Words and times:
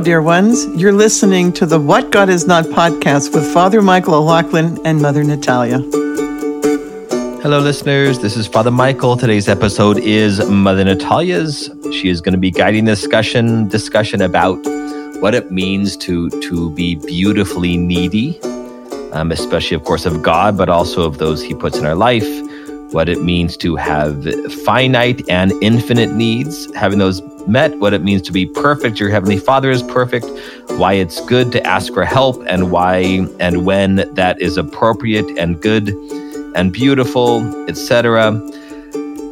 dear 0.00 0.22
ones. 0.22 0.66
You're 0.80 0.94
listening 0.94 1.52
to 1.52 1.66
the 1.66 1.78
What 1.78 2.10
God 2.10 2.30
Is 2.30 2.46
Not 2.46 2.64
podcast 2.64 3.34
with 3.34 3.44
Father 3.52 3.82
Michael 3.82 4.14
O'Loughlin 4.14 4.78
and 4.86 5.00
Mother 5.02 5.22
Natalia. 5.22 5.80
Hello, 7.42 7.58
listeners. 7.58 8.18
This 8.18 8.34
is 8.34 8.46
Father 8.46 8.70
Michael. 8.70 9.18
Today's 9.18 9.46
episode 9.46 9.98
is 9.98 10.42
Mother 10.48 10.84
Natalia's. 10.84 11.70
She 11.92 12.08
is 12.08 12.22
going 12.22 12.32
to 12.32 12.38
be 12.38 12.50
guiding 12.50 12.86
the 12.86 12.92
discussion 12.92 13.68
discussion 13.68 14.22
about 14.22 14.56
what 15.20 15.34
it 15.34 15.50
means 15.50 15.98
to 15.98 16.30
to 16.30 16.70
be 16.70 16.94
beautifully 16.94 17.76
needy, 17.76 18.40
um, 19.12 19.30
especially, 19.30 19.74
of 19.74 19.84
course, 19.84 20.06
of 20.06 20.22
God, 20.22 20.56
but 20.56 20.70
also 20.70 21.02
of 21.02 21.18
those 21.18 21.42
He 21.42 21.54
puts 21.54 21.76
in 21.76 21.84
our 21.84 21.94
life. 21.94 22.28
What 22.92 23.10
it 23.10 23.22
means 23.22 23.56
to 23.58 23.76
have 23.76 24.24
finite 24.64 25.28
and 25.28 25.52
infinite 25.62 26.12
needs, 26.12 26.74
having 26.74 26.98
those 26.98 27.20
met, 27.48 27.78
what 27.78 27.92
it 27.94 28.02
means 28.02 28.22
to 28.22 28.32
be 28.32 28.46
perfect. 28.46 28.98
Your 29.00 29.10
Heavenly 29.10 29.38
Father 29.38 29.70
is 29.70 29.82
perfect, 29.82 30.26
why 30.78 30.94
it's 30.94 31.24
good 31.26 31.52
to 31.52 31.66
ask 31.66 31.92
for 31.92 32.04
help, 32.04 32.42
and 32.48 32.70
why 32.70 33.26
and 33.38 33.64
when 33.64 33.96
that 34.14 34.40
is 34.40 34.56
appropriate 34.56 35.26
and 35.38 35.60
good 35.60 35.90
and 36.54 36.72
beautiful, 36.72 37.68
etc. 37.68 38.40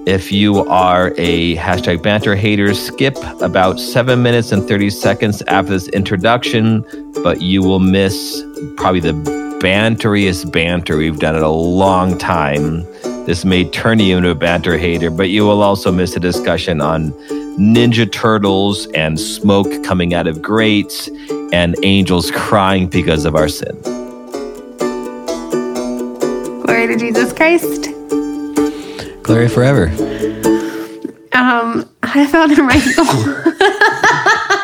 If 0.06 0.32
you 0.32 0.64
are 0.68 1.12
a 1.18 1.56
hashtag 1.56 2.02
banter 2.02 2.34
hater, 2.34 2.72
skip 2.72 3.16
about 3.42 3.78
seven 3.78 4.22
minutes 4.22 4.52
and 4.52 4.66
30 4.66 4.90
seconds 4.90 5.42
after 5.48 5.72
this 5.72 5.88
introduction, 5.88 6.84
but 7.22 7.42
you 7.42 7.62
will 7.62 7.80
miss 7.80 8.42
probably 8.76 9.00
the 9.00 9.47
banteriest 9.60 10.52
banter 10.52 10.96
we've 10.96 11.18
done 11.18 11.34
in 11.34 11.42
a 11.42 11.50
long 11.50 12.16
time. 12.16 12.84
This 13.26 13.44
may 13.44 13.68
turn 13.68 13.98
you 13.98 14.16
into 14.16 14.30
a 14.30 14.34
banter 14.34 14.78
hater, 14.78 15.10
but 15.10 15.30
you 15.30 15.44
will 15.44 15.62
also 15.62 15.90
miss 15.90 16.14
a 16.16 16.20
discussion 16.20 16.80
on 16.80 17.10
Ninja 17.58 18.10
Turtles 18.10 18.86
and 18.94 19.18
smoke 19.18 19.66
coming 19.82 20.14
out 20.14 20.28
of 20.28 20.40
grates 20.40 21.08
and 21.52 21.74
angels 21.82 22.30
crying 22.30 22.86
because 22.86 23.24
of 23.24 23.34
our 23.34 23.48
sin. 23.48 23.76
Glory 26.62 26.86
to 26.86 26.96
Jesus 26.96 27.32
Christ. 27.32 27.90
Glory 29.24 29.48
forever. 29.48 29.88
Um, 31.32 31.88
I 32.02 32.26
found 32.30 32.52
a 32.52 32.62
Michael. 32.62 34.54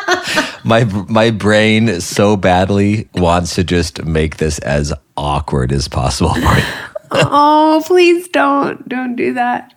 My 0.65 0.83
my 0.83 1.29
brain 1.29 2.01
so 2.01 2.35
badly 2.35 3.07
wants 3.13 3.55
to 3.55 3.63
just 3.63 4.03
make 4.03 4.37
this 4.37 4.57
as 4.59 4.91
awkward 5.15 5.71
as 5.71 5.87
possible 5.87 6.33
for 6.33 6.39
you. 6.39 6.63
oh, 7.11 7.83
please 7.85 8.27
don't. 8.29 8.87
Don't 8.89 9.15
do 9.15 9.33
that. 9.33 9.73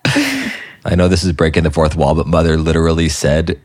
I 0.85 0.95
know 0.95 1.09
this 1.09 1.25
is 1.25 1.33
breaking 1.33 1.65
the 1.65 1.71
fourth 1.71 1.95
wall, 1.95 2.15
but 2.15 2.27
mother 2.27 2.57
literally 2.57 3.11
said 3.11 3.61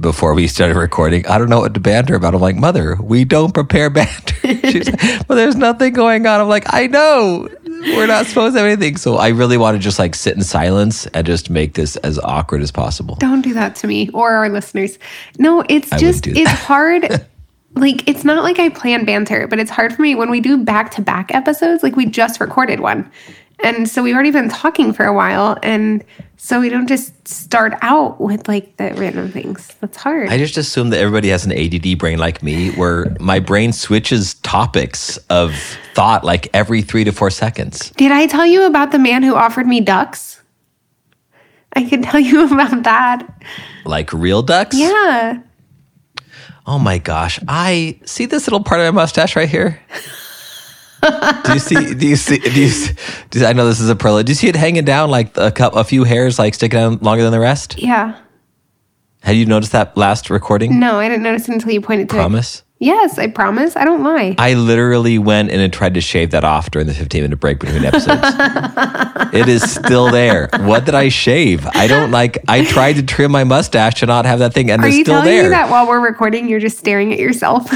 before 0.00 0.34
we 0.34 0.46
started 0.46 0.76
recording, 0.76 1.26
I 1.26 1.38
don't 1.38 1.48
know 1.48 1.60
what 1.60 1.74
to 1.74 1.80
banter 1.80 2.14
about. 2.14 2.34
I'm 2.34 2.40
like, 2.40 2.56
Mother, 2.56 2.96
we 3.00 3.24
don't 3.24 3.52
prepare 3.52 3.90
banter. 3.90 4.70
She's 4.70 4.88
like, 4.90 5.28
Well, 5.28 5.36
there's 5.36 5.56
nothing 5.56 5.92
going 5.92 6.26
on. 6.26 6.40
I'm 6.40 6.48
like, 6.48 6.72
I 6.72 6.86
know. 6.86 7.48
We're 7.96 8.06
not 8.06 8.26
supposed 8.26 8.54
to 8.54 8.60
have 8.60 8.66
anything. 8.66 8.96
So 8.96 9.16
I 9.16 9.28
really 9.28 9.56
want 9.56 9.76
to 9.76 9.78
just 9.78 9.98
like 9.98 10.14
sit 10.14 10.36
in 10.36 10.42
silence 10.42 11.06
and 11.06 11.26
just 11.26 11.48
make 11.48 11.74
this 11.74 11.96
as 11.96 12.18
awkward 12.18 12.62
as 12.62 12.72
possible. 12.72 13.14
Don't 13.16 13.42
do 13.42 13.54
that 13.54 13.76
to 13.76 13.86
me 13.86 14.10
or 14.10 14.32
our 14.32 14.48
listeners. 14.48 14.98
No, 15.38 15.64
it's 15.68 15.92
I 15.92 15.98
just, 15.98 16.26
it's 16.26 16.50
hard. 16.50 17.26
like, 17.74 18.08
it's 18.08 18.24
not 18.24 18.42
like 18.42 18.58
I 18.58 18.68
plan 18.68 19.04
banter, 19.04 19.46
but 19.46 19.58
it's 19.58 19.70
hard 19.70 19.94
for 19.94 20.02
me 20.02 20.14
when 20.14 20.30
we 20.30 20.40
do 20.40 20.56
back 20.56 20.90
to 20.92 21.02
back 21.02 21.32
episodes. 21.34 21.82
Like, 21.82 21.94
we 21.94 22.06
just 22.06 22.40
recorded 22.40 22.80
one. 22.80 23.10
And 23.60 23.88
so 23.88 24.02
we've 24.02 24.14
already 24.14 24.30
been 24.30 24.48
talking 24.48 24.92
for 24.92 25.04
a 25.04 25.12
while. 25.12 25.58
And 25.62 26.04
so 26.36 26.60
we 26.60 26.68
don't 26.68 26.86
just 26.86 27.26
start 27.26 27.74
out 27.82 28.20
with 28.20 28.46
like 28.46 28.76
the 28.76 28.94
random 28.94 29.32
things. 29.32 29.74
That's 29.80 29.96
hard. 29.96 30.28
I 30.28 30.38
just 30.38 30.56
assume 30.56 30.90
that 30.90 30.98
everybody 31.00 31.28
has 31.28 31.44
an 31.44 31.52
ADD 31.52 31.98
brain 31.98 32.18
like 32.18 32.42
me, 32.42 32.70
where 32.70 33.16
my 33.18 33.40
brain 33.40 33.72
switches 33.72 34.34
topics 34.34 35.16
of 35.28 35.56
thought 35.94 36.22
like 36.22 36.48
every 36.54 36.82
three 36.82 37.02
to 37.04 37.10
four 37.12 37.30
seconds. 37.30 37.90
Did 37.96 38.12
I 38.12 38.26
tell 38.26 38.46
you 38.46 38.66
about 38.66 38.92
the 38.92 38.98
man 38.98 39.24
who 39.24 39.34
offered 39.34 39.66
me 39.66 39.80
ducks? 39.80 40.40
I 41.72 41.84
can 41.84 42.02
tell 42.02 42.20
you 42.20 42.46
about 42.52 42.84
that. 42.84 43.42
Like 43.84 44.12
real 44.12 44.42
ducks? 44.42 44.76
Yeah. 44.76 45.40
Oh 46.66 46.78
my 46.78 46.98
gosh. 46.98 47.40
I 47.48 47.98
see 48.04 48.26
this 48.26 48.46
little 48.46 48.62
part 48.62 48.80
of 48.80 48.94
my 48.94 49.00
mustache 49.02 49.34
right 49.34 49.48
here. 49.48 49.80
Do 51.44 51.52
you 51.52 51.58
see? 51.58 51.94
Do 51.94 52.06
you 52.08 52.16
see? 52.16 52.38
Do 52.38 52.60
you? 52.60 52.68
see- 52.68 52.94
Do 53.30 53.38
you- 53.40 53.46
I 53.46 53.52
know 53.52 53.66
this 53.66 53.80
is 53.80 53.88
a 53.90 53.96
pearl. 53.96 54.22
Do 54.22 54.30
you 54.30 54.34
see 54.36 54.48
it 54.48 54.56
hanging 54.56 54.84
down 54.84 55.10
like 55.10 55.36
a 55.36 55.50
cup, 55.50 55.74
a 55.76 55.84
few 55.84 56.04
hairs, 56.04 56.38
like 56.38 56.54
sticking 56.54 56.78
out 56.80 57.02
longer 57.02 57.22
than 57.22 57.32
the 57.32 57.40
rest? 57.40 57.78
Yeah. 57.78 58.14
Had 59.22 59.36
you 59.36 59.46
noticed 59.46 59.72
that 59.72 59.96
last 59.96 60.30
recording? 60.30 60.78
No, 60.78 60.98
I 60.98 61.08
didn't 61.08 61.22
notice 61.24 61.48
it 61.48 61.52
until 61.52 61.72
you 61.72 61.80
pointed 61.80 62.08
to 62.10 62.16
it. 62.16 62.18
Promise. 62.18 62.62
Yes, 62.80 63.18
I 63.18 63.26
promise. 63.26 63.74
I 63.74 63.84
don't 63.84 64.04
lie. 64.04 64.36
I 64.38 64.54
literally 64.54 65.18
went 65.18 65.50
in 65.50 65.58
and 65.58 65.72
tried 65.72 65.94
to 65.94 66.00
shave 66.00 66.30
that 66.30 66.44
off 66.44 66.70
during 66.70 66.86
the 66.86 66.94
15 66.94 67.22
minute 67.22 67.40
break 67.40 67.58
between 67.58 67.84
episodes. 67.84 68.22
it 69.34 69.48
is 69.48 69.68
still 69.68 70.12
there. 70.12 70.48
What 70.60 70.84
did 70.84 70.94
I 70.94 71.08
shave? 71.08 71.66
I 71.66 71.88
don't 71.88 72.12
like, 72.12 72.38
I 72.46 72.64
tried 72.64 72.92
to 72.94 73.02
trim 73.02 73.32
my 73.32 73.42
mustache 73.42 73.94
to 73.96 74.06
not 74.06 74.26
have 74.26 74.38
that 74.38 74.54
thing, 74.54 74.70
and 74.70 74.80
Are 74.80 74.86
it's 74.86 74.96
you 74.96 75.02
still 75.04 75.14
telling 75.22 75.26
there. 75.34 75.42
me 75.42 75.48
that 75.48 75.68
while 75.70 75.88
we're 75.88 75.98
recording, 75.98 76.48
you're 76.48 76.60
just 76.60 76.78
staring 76.78 77.12
at 77.12 77.18
yourself? 77.18 77.68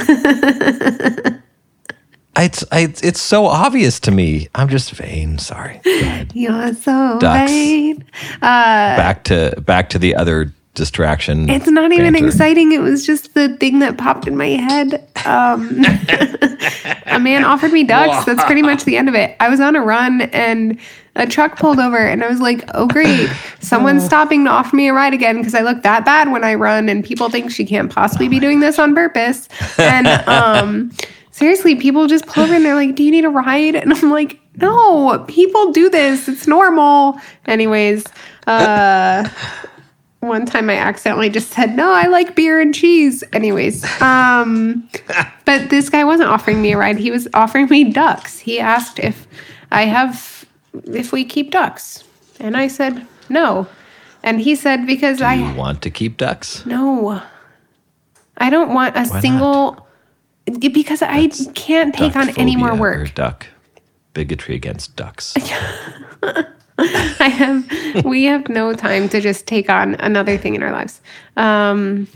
It's, 2.37 2.65
I, 2.73 2.95
it's 3.03 3.21
so 3.21 3.47
obvious 3.47 4.01
to 4.01 4.11
me. 4.11 4.49
I'm 4.55 4.69
just 4.69 4.91
vain. 4.93 5.39
Sorry. 5.39 5.81
You're 6.35 6.75
so 6.75 7.19
Ducks. 7.19 7.51
vain. 7.51 8.05
back 8.41 9.25
to 9.25 9.55
back 9.61 9.91
to 9.91 9.99
the 9.99 10.15
other 10.15 10.53
distraction. 10.75 11.51
It's 11.51 11.69
not 11.69 11.93
even 11.93 12.15
exciting. 12.15 12.73
It 12.73 12.81
was 12.81 13.05
just 13.05 13.35
the 13.35 13.57
thing 13.57 13.81
that 13.81 13.99
popped 13.99 14.27
in 14.27 14.37
my 14.37 14.49
head. 14.49 15.07
Um, 15.27 15.85
a 17.07 17.19
man 17.21 17.45
offered 17.45 17.73
me 17.73 17.85
ducks. 17.85 18.25
That's 18.27 18.43
pretty 18.45 18.63
much 18.63 18.85
the 18.85 18.97
end 18.97 19.09
of 19.09 19.15
it. 19.15 19.37
I 19.41 19.49
was 19.49 19.61
on 19.61 19.77
a 19.77 19.83
run 19.83 20.23
and 20.23 20.79
a 21.15 21.27
truck 21.27 21.59
pulled 21.59 21.79
over, 21.79 21.99
and 21.99 22.25
I 22.25 22.29
was 22.29 22.41
like, 22.41 22.65
oh, 22.73 22.87
great. 22.87 23.29
Someone's 23.61 24.03
stopping 24.03 24.47
to 24.47 24.51
offer 24.51 24.75
me 24.75 24.89
a 24.89 24.95
ride 24.95 25.13
again 25.13 25.37
because 25.37 25.55
I 25.55 25.61
look 25.61 25.83
that 25.83 26.07
bad 26.07 26.33
when 26.33 26.43
I 26.43 26.55
run, 26.55 26.89
and 26.89 27.05
people 27.05 27.29
think 27.29 27.51
she 27.51 27.67
can't 27.67 27.93
possibly 27.93 28.29
be 28.29 28.41
doing 28.41 28.61
this 28.61 28.79
on 28.79 28.95
purpose. 28.95 29.49
And 29.79 30.07
um, 30.27 30.91
seriously, 31.33 31.75
people 31.77 32.07
just 32.07 32.27
pull 32.27 32.45
over 32.45 32.55
and 32.55 32.65
they're 32.65 32.75
like, 32.77 32.95
do 32.95 33.03
you 33.03 33.11
need 33.11 33.25
a 33.25 33.29
ride? 33.31 33.75
And 33.75 33.93
I'm 33.93 34.11
like, 34.11 34.39
no, 34.57 35.25
people 35.29 35.73
do 35.73 35.91
this. 35.91 36.29
It's 36.29 36.47
normal. 36.47 37.19
Anyways, 37.47 38.05
uh, 38.47 39.29
one 40.21 40.47
time 40.47 40.71
I 40.71 40.77
accidentally 40.77 41.29
just 41.31 41.51
said, 41.51 41.75
no, 41.75 41.93
I 41.93 42.07
like 42.07 42.37
beer 42.37 42.61
and 42.61 42.73
cheese. 42.75 43.25
Anyways, 43.33 43.85
um, 44.01 44.89
but 45.45 45.69
this 45.71 45.89
guy 45.91 46.05
wasn't 46.05 46.29
offering 46.29 46.63
me 46.63 46.73
a 46.73 46.79
ride. 46.79 46.97
He 46.99 47.11
was 47.11 47.27
offering 47.35 47.67
me 47.69 47.93
ducks. 47.93 48.39
He 48.39 48.61
asked 48.61 48.99
if 49.01 49.27
I 49.73 49.87
have, 49.87 50.45
if 50.85 51.13
we 51.13 51.25
keep 51.25 51.51
ducks. 51.51 52.05
And 52.39 52.57
I 52.57 52.69
said, 52.69 53.07
no. 53.29 53.67
And 54.23 54.41
he 54.41 54.55
said, 54.55 54.87
because 54.87 55.19
Do 55.19 55.25
I, 55.25 55.53
want 55.55 55.83
to 55.83 55.91
keep 55.91 56.17
ducks? 56.17 56.65
no, 56.67 57.21
I 58.37 58.51
don't 58.51 58.73
want 58.73 58.97
a 58.97 59.03
not? 59.03 59.21
single, 59.21 59.87
because 60.45 61.03
I 61.03 61.29
can't 61.55 61.95
take 61.95 62.17
on 62.17 62.31
any 62.39 62.57
more 62.57 62.75
work. 62.75 62.97
Or 62.99 63.07
duck 63.07 63.47
bigotry 64.15 64.55
against 64.55 64.97
ducks. 64.97 65.35
I 66.79 67.29
have, 67.29 68.05
we 68.05 68.25
have 68.25 68.49
no 68.49 68.75
time 68.75 69.09
to 69.11 69.21
just 69.21 69.47
take 69.47 69.71
on 69.71 69.95
another 69.97 70.37
thing 70.37 70.55
in 70.55 70.63
our 70.63 70.73
lives. 70.73 71.01
Um, 71.37 72.09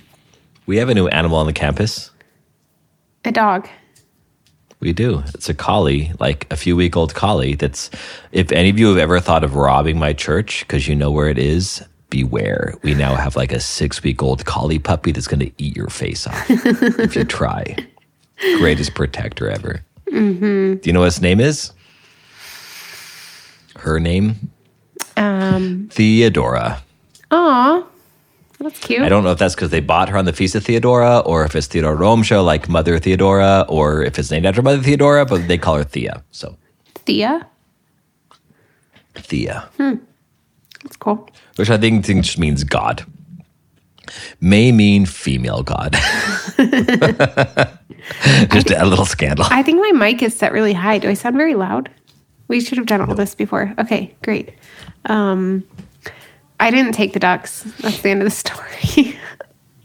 we 0.67 0.79
have 0.79 0.89
a 0.89 0.95
new 0.95 1.09
animal 1.09 1.39
on 1.39 1.47
the 1.47 1.53
campus. 1.53 2.11
a 3.25 3.33
dog. 3.33 3.69
We 4.81 4.93
do. 4.93 5.23
It's 5.35 5.49
a 5.49 5.55
collie, 5.55 6.13
like 6.21 6.47
a 6.53 6.57
few 6.57 6.77
week 6.77 6.97
old 6.97 7.15
collie. 7.15 7.55
That's, 7.55 7.91
if 8.33 8.53
any 8.53 8.69
of 8.69 8.79
you 8.79 8.89
have 8.89 8.99
ever 8.99 9.21
thought 9.21 9.43
of 9.43 9.55
robbing 9.55 9.99
my 9.99 10.13
church 10.13 10.61
because 10.61 10.87
you 10.87 10.95
know 10.95 11.11
where 11.11 11.29
it 11.29 11.39
is, 11.39 11.83
beware. 12.11 12.75
We 12.83 12.95
now 12.95 13.15
have 13.15 13.37
like 13.37 13.53
a 13.53 13.61
six 13.61 14.03
week 14.03 14.23
old 14.23 14.45
collie 14.45 14.79
puppy 14.79 15.13
that's 15.13 15.29
going 15.29 15.41
to 15.41 15.51
eat 15.59 15.77
your 15.77 15.89
face 15.89 16.27
off 16.27 16.45
if 16.51 17.17
you 17.17 17.25
try. 17.25 17.77
Greatest 18.59 18.95
protector 18.95 19.49
ever. 19.51 19.85
Mm-hmm. 20.11 20.75
Do 20.75 20.81
you 20.85 20.93
know 20.93 21.01
what 21.01 21.07
his 21.07 21.21
name 21.21 21.41
is? 21.41 21.73
Her 23.77 23.99
name? 24.01 24.51
Um, 25.17 25.89
Theodora. 25.91 26.83
aw, 27.31 27.87
that's 28.59 28.79
cute. 28.81 29.03
I 29.03 29.09
don't 29.09 29.25
know 29.25 29.33
if 29.33 29.39
that's 29.39 29.55
because 29.55 29.71
they 29.71 29.81
bought 29.81 30.09
her 30.09 30.17
on 30.19 30.25
the 30.27 30.33
Feast 30.33 30.55
of 30.55 30.65
Theodora 30.65 31.21
or 31.21 31.45
if 31.45 31.55
it's 31.57 31.67
Theodora 31.67 31.97
Romzha, 31.97 32.45
like 32.45 32.69
Mother 32.69 32.99
Theodora, 32.99 33.65
or 33.69 34.03
if 34.03 34.19
it's 34.19 34.31
named 34.31 34.47
after 34.47 34.63
Mother 34.63 34.83
Theodora, 34.83 35.25
but 35.27 35.49
they 35.49 35.59
call 35.59 35.77
her 35.77 35.85
Thea. 35.85 36.23
So, 36.31 36.57
Thea. 36.95 37.47
Thea. 39.15 39.69
That's 39.79 40.97
cool. 40.99 41.29
which 41.57 41.71
I 41.71 41.79
think 41.79 42.05
just 42.05 42.39
means 42.39 42.65
God. 42.65 43.05
May 44.41 44.73
mean 44.73 45.07
female 45.07 45.63
God. 45.63 45.97
just 48.53 48.71
a 48.71 48.85
little 48.85 49.05
scandal. 49.07 49.47
I 49.51 49.63
think 49.63 49.81
my 49.81 49.93
mic 49.93 50.23
is 50.23 50.37
set 50.37 50.53
really 50.53 50.73
high. 50.73 50.99
Do 50.99 51.09
I 51.09 51.15
sound 51.15 51.37
very 51.37 51.55
loud? 51.55 51.91
We 52.49 52.61
should 52.61 52.79
have 52.79 52.87
done 52.87 53.01
all 53.01 53.15
this 53.15 53.35
before. 53.35 53.75
Okay, 53.79 54.15
great. 54.23 54.53
Um, 55.07 55.65
I 56.61 56.71
didn't 56.71 56.93
take 56.93 57.13
the 57.13 57.21
ducks. 57.21 57.63
That's 57.81 58.01
the 58.03 58.11
end 58.11 58.23
of 58.23 58.27
the 58.27 58.31
story. 58.31 59.19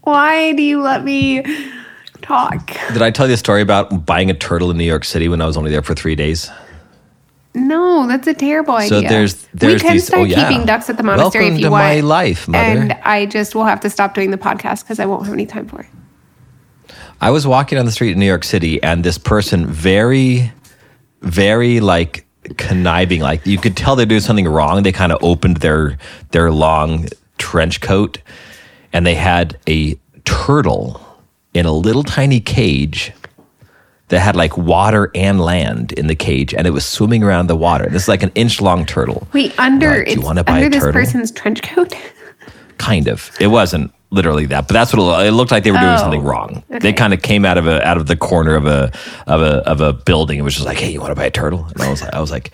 Why 0.02 0.52
do 0.52 0.62
you 0.62 0.80
let 0.80 1.04
me? 1.04 1.42
talk. 2.22 2.70
Did 2.92 3.02
I 3.02 3.10
tell 3.10 3.26
you 3.26 3.34
a 3.34 3.36
story 3.36 3.62
about 3.62 4.06
buying 4.06 4.30
a 4.30 4.34
turtle 4.34 4.70
in 4.70 4.78
New 4.78 4.84
York 4.84 5.04
City 5.04 5.28
when 5.28 5.40
I 5.40 5.46
was 5.46 5.56
only 5.56 5.70
there 5.70 5.82
for 5.82 5.94
three 5.94 6.14
days? 6.14 6.50
No, 7.54 8.06
that's 8.06 8.26
a 8.26 8.32
terrible 8.32 8.74
idea. 8.74 8.88
So 8.88 9.00
there's 9.02 9.46
we 9.60 9.78
can 9.78 9.92
these. 9.92 10.06
start 10.06 10.22
oh 10.22 10.24
yeah, 10.24 10.48
keeping 10.48 10.64
ducks 10.64 10.88
at 10.88 10.96
the 10.96 11.02
monastery 11.02 11.44
Welcome 11.44 11.56
if 11.56 11.60
you 11.60 11.66
to 11.66 11.70
want. 11.70 11.84
my 11.84 12.00
life, 12.00 12.48
mother. 12.48 12.64
and 12.64 12.92
I 13.02 13.26
just 13.26 13.54
will 13.54 13.64
have 13.64 13.80
to 13.80 13.90
stop 13.90 14.14
doing 14.14 14.30
the 14.30 14.38
podcast 14.38 14.84
because 14.84 14.98
I 14.98 15.04
won't 15.04 15.24
have 15.26 15.34
any 15.34 15.44
time 15.44 15.68
for 15.68 15.80
it. 15.80 15.86
I 17.22 17.30
was 17.30 17.46
walking 17.46 17.78
on 17.78 17.86
the 17.86 17.92
street 17.92 18.10
in 18.10 18.18
New 18.18 18.26
York 18.26 18.42
City, 18.42 18.82
and 18.82 19.04
this 19.04 19.16
person 19.16 19.64
very, 19.64 20.52
very 21.20 21.78
like 21.78 22.26
conniving, 22.56 23.20
like 23.20 23.46
you 23.46 23.58
could 23.58 23.76
tell 23.76 23.94
they're 23.94 24.06
doing 24.06 24.20
something 24.20 24.48
wrong. 24.48 24.82
They 24.82 24.90
kind 24.90 25.12
of 25.12 25.22
opened 25.22 25.58
their 25.58 25.98
their 26.32 26.50
long 26.50 27.06
trench 27.38 27.80
coat, 27.80 28.18
and 28.92 29.06
they 29.06 29.14
had 29.14 29.56
a 29.68 29.96
turtle 30.24 31.00
in 31.54 31.64
a 31.64 31.70
little 31.72 32.02
tiny 32.02 32.40
cage 32.40 33.12
that 34.08 34.18
had 34.18 34.34
like 34.34 34.58
water 34.58 35.12
and 35.14 35.40
land 35.40 35.92
in 35.92 36.08
the 36.08 36.16
cage, 36.16 36.52
and 36.52 36.66
it 36.66 36.70
was 36.70 36.84
swimming 36.84 37.22
around 37.22 37.46
the 37.46 37.54
water. 37.54 37.88
This 37.88 38.02
is 38.02 38.08
like 38.08 38.24
an 38.24 38.32
inch 38.34 38.60
long 38.60 38.84
turtle. 38.84 39.28
Wait, 39.32 39.56
under 39.60 39.98
Like, 39.98 40.06
do 40.06 40.12
you 40.14 40.28
it's 40.28 40.40
under 40.48 40.66
a 40.66 40.70
this 40.70 40.90
person's 40.90 41.30
trench 41.30 41.62
coat. 41.62 41.94
Kind 42.88 43.06
of. 43.08 43.30
It 43.40 43.46
wasn't 43.48 43.92
literally 44.10 44.44
that 44.44 44.68
but 44.68 44.74
that's 44.74 44.92
what 44.94 45.24
it, 45.26 45.30
looked 45.32 45.50
like 45.50 45.64
they 45.64 45.70
were 45.70 45.78
doing 45.78 45.94
Oh, 45.94 46.04
something 46.04 46.22
wrong. 46.22 46.62
Okay. 46.70 46.80
they 46.80 46.92
kind 46.92 47.14
of 47.14 47.22
came 47.22 47.46
out 47.46 47.56
of 47.56 47.66
a 47.66 47.76
out 47.88 47.96
of 47.96 48.06
the 48.08 48.14
corner 48.16 48.54
of 48.56 48.66
a 48.66 48.92
of 49.26 49.40
a 49.40 49.52
of 49.72 49.80
a 49.80 49.94
building 49.94 50.38
it 50.38 50.42
was 50.42 50.52
just 50.54 50.66
like 50.66 50.76
hey 50.78 50.90
you 50.92 51.00
want 51.00 51.12
to 51.12 51.14
buy 51.14 51.24
a 51.24 51.30
turtle? 51.30 51.64
And 51.72 51.80
i 51.82 51.88
was 51.90 52.02
like 52.02 52.12
i 52.12 52.20
was 52.20 52.30
like 52.30 52.50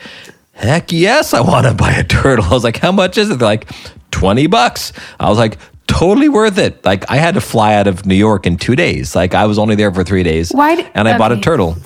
heck 0.52 0.92
yes 0.92 1.34
i 1.34 1.40
want 1.40 1.66
to 1.66 1.74
buy 1.74 1.90
a 1.92 2.04
turtle. 2.04 2.44
I 2.44 2.50
was 2.50 2.62
like 2.62 2.76
how 2.76 2.92
much 2.92 3.18
is 3.18 3.28
it? 3.30 3.40
They're 3.40 3.48
like 3.48 3.68
20 4.12 4.46
bucks. 4.46 4.92
I 5.18 5.28
was 5.28 5.38
like 5.38 5.58
totally 5.88 6.28
worth 6.28 6.58
it. 6.58 6.84
Like 6.84 7.10
i 7.10 7.16
had 7.16 7.34
to 7.34 7.40
fly 7.40 7.74
out 7.74 7.88
of 7.88 8.06
new 8.06 8.14
york 8.28 8.46
in 8.46 8.56
two 8.56 8.76
days. 8.76 9.16
Like 9.16 9.34
i 9.34 9.44
was 9.46 9.58
only 9.58 9.74
there 9.74 9.92
for 9.92 10.04
three 10.04 10.22
days 10.22 10.50
Why 10.52 10.76
d- 10.76 10.86
and 10.94 11.08
i 11.08 11.18
bought 11.18 11.32
a 11.32 11.40
turtle 11.40 11.76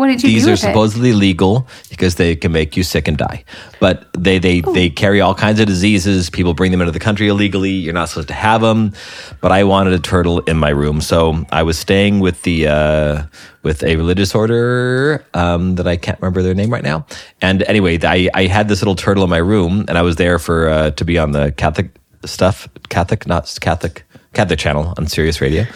What 0.00 0.06
did 0.06 0.22
you 0.22 0.30
these 0.30 0.44
do 0.44 0.48
are 0.48 0.52
with 0.52 0.64
it? 0.64 0.68
supposedly 0.68 1.12
legal 1.12 1.68
because 1.90 2.14
they 2.14 2.34
can 2.34 2.52
make 2.52 2.74
you 2.74 2.82
sick 2.82 3.06
and 3.06 3.18
die. 3.18 3.44
But 3.80 4.10
they 4.14 4.38
they 4.38 4.62
they 4.62 4.88
carry 4.88 5.20
all 5.20 5.34
kinds 5.34 5.60
of 5.60 5.66
diseases. 5.66 6.30
People 6.30 6.54
bring 6.54 6.72
them 6.72 6.80
into 6.80 6.90
the 6.90 6.98
country 6.98 7.28
illegally. 7.28 7.72
You're 7.72 7.92
not 7.92 8.08
supposed 8.08 8.28
to 8.28 8.34
have 8.34 8.62
them. 8.62 8.94
But 9.42 9.52
I 9.52 9.64
wanted 9.64 9.92
a 9.92 9.98
turtle 9.98 10.38
in 10.40 10.56
my 10.56 10.70
room, 10.70 11.02
so 11.02 11.44
I 11.52 11.64
was 11.64 11.78
staying 11.78 12.20
with 12.20 12.40
the 12.44 12.68
uh, 12.68 13.22
with 13.62 13.84
a 13.84 13.96
religious 13.96 14.34
order 14.34 15.22
um, 15.34 15.74
that 15.74 15.86
I 15.86 15.98
can't 15.98 16.18
remember 16.22 16.40
their 16.40 16.54
name 16.54 16.70
right 16.70 16.82
now. 16.82 17.04
And 17.42 17.62
anyway, 17.64 17.98
I 18.02 18.30
I 18.32 18.46
had 18.46 18.68
this 18.68 18.80
little 18.80 18.96
turtle 18.96 19.24
in 19.24 19.28
my 19.28 19.44
room, 19.52 19.84
and 19.86 19.98
I 19.98 20.02
was 20.02 20.16
there 20.16 20.38
for 20.38 20.70
uh, 20.70 20.90
to 20.92 21.04
be 21.04 21.18
on 21.18 21.32
the 21.32 21.52
Catholic 21.52 21.90
stuff, 22.24 22.68
Catholic 22.88 23.26
not 23.26 23.54
Catholic. 23.60 24.06
Catholic 24.32 24.58
channel 24.58 24.94
on 24.96 25.06
Sirius 25.06 25.40
Radio. 25.40 25.66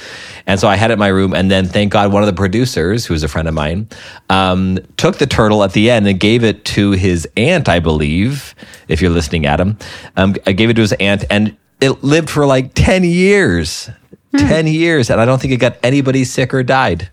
And 0.47 0.61
so 0.61 0.69
I 0.69 0.77
had 0.77 0.91
it 0.91 0.95
in 0.95 0.99
my 0.99 1.09
room. 1.09 1.35
And 1.35 1.51
then, 1.51 1.67
thank 1.67 1.93
God, 1.93 2.12
one 2.12 2.23
of 2.23 2.27
the 2.27 2.35
producers, 2.35 3.06
who's 3.06 3.23
a 3.23 3.29
friend 3.29 3.49
of 3.49 3.55
mine, 3.55 3.89
um, 4.31 4.79
took 4.97 5.19
the 5.19 5.27
turtle 5.27 5.65
at 5.65 5.73
the 5.73 5.91
end 5.91 6.06
and 6.06 6.21
gave 6.21 6.45
it 6.45 6.65
to 6.67 6.93
his 6.93 7.27
aunt, 7.37 7.69
I 7.69 7.81
believe, 7.81 8.55
if 8.89 9.01
you're 9.01 9.11
listening, 9.11 9.47
Adam. 9.47 9.79
Um, 10.17 10.37
I 10.47 10.53
gave 10.53 10.71
it 10.71 10.75
to 10.75 10.83
his 10.83 10.93
aunt, 10.95 11.25
and 11.31 11.56
it 11.81 12.05
lived 12.05 12.31
for 12.31 12.47
like 12.47 12.73
10 12.75 13.05
years. 13.05 13.91
10 14.37 14.67
years. 14.67 15.11
And 15.11 15.21
I 15.21 15.25
don't 15.25 15.41
think 15.41 15.53
it 15.53 15.59
got 15.59 15.77
anybody 15.83 16.25
sick 16.25 16.53
or 16.53 16.62
died. 16.62 17.11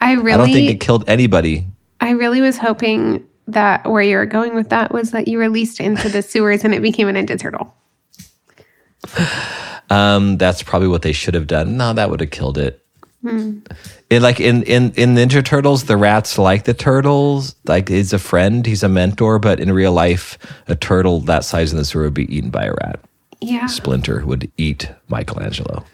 I 0.00 0.12
I 0.12 0.14
don't 0.14 0.24
think 0.46 0.54
really, 0.54 0.68
it 0.68 0.80
killed 0.80 1.04
anybody. 1.08 1.66
I 2.00 2.10
really 2.10 2.40
was 2.40 2.58
hoping 2.58 3.26
that 3.46 3.88
where 3.88 4.02
you 4.02 4.16
were 4.16 4.26
going 4.26 4.54
with 4.54 4.70
that 4.70 4.92
was 4.92 5.10
that 5.12 5.28
you 5.28 5.38
released 5.38 5.80
into 5.80 6.08
the 6.08 6.22
sewers 6.22 6.64
and 6.64 6.74
it 6.74 6.80
became 6.82 7.08
a 7.08 7.12
ninja 7.12 7.38
turtle. 7.38 7.74
Um, 9.92 10.38
that's 10.38 10.62
probably 10.62 10.88
what 10.88 11.02
they 11.02 11.12
should 11.12 11.34
have 11.34 11.46
done. 11.46 11.76
No, 11.76 11.92
that 11.92 12.08
would 12.08 12.20
have 12.20 12.30
killed 12.30 12.56
it. 12.56 12.82
It, 14.10 14.20
like 14.20 14.40
in, 14.40 14.64
in 14.64 14.90
in 14.92 15.14
Ninja 15.14 15.44
Turtles, 15.44 15.84
the 15.84 15.96
rats 15.96 16.38
like 16.38 16.64
the 16.64 16.74
turtles. 16.74 17.54
Like 17.66 17.88
he's 17.88 18.12
a 18.12 18.18
friend, 18.18 18.66
he's 18.66 18.82
a 18.82 18.88
mentor, 18.88 19.38
but 19.38 19.60
in 19.60 19.72
real 19.72 19.92
life, 19.92 20.38
a 20.66 20.74
turtle 20.74 21.20
that 21.20 21.44
size 21.44 21.72
in 21.72 21.78
the 21.78 21.84
sewer 21.84 22.04
would 22.04 22.14
be 22.14 22.34
eaten 22.34 22.50
by 22.50 22.64
a 22.64 22.72
rat. 22.72 23.00
Yeah. 23.40 23.66
Splinter 23.66 24.24
would 24.26 24.50
eat 24.56 24.90
Michelangelo. 25.08 25.84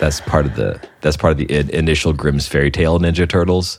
That's 0.00 0.20
part 0.20 0.46
of 0.46 0.56
the 0.56 0.80
that's 1.02 1.16
part 1.16 1.32
of 1.32 1.38
the 1.38 1.44
in, 1.44 1.70
initial 1.70 2.12
Grimm's 2.12 2.48
fairy 2.48 2.70
tale 2.70 2.98
Ninja 2.98 3.28
Turtles 3.28 3.78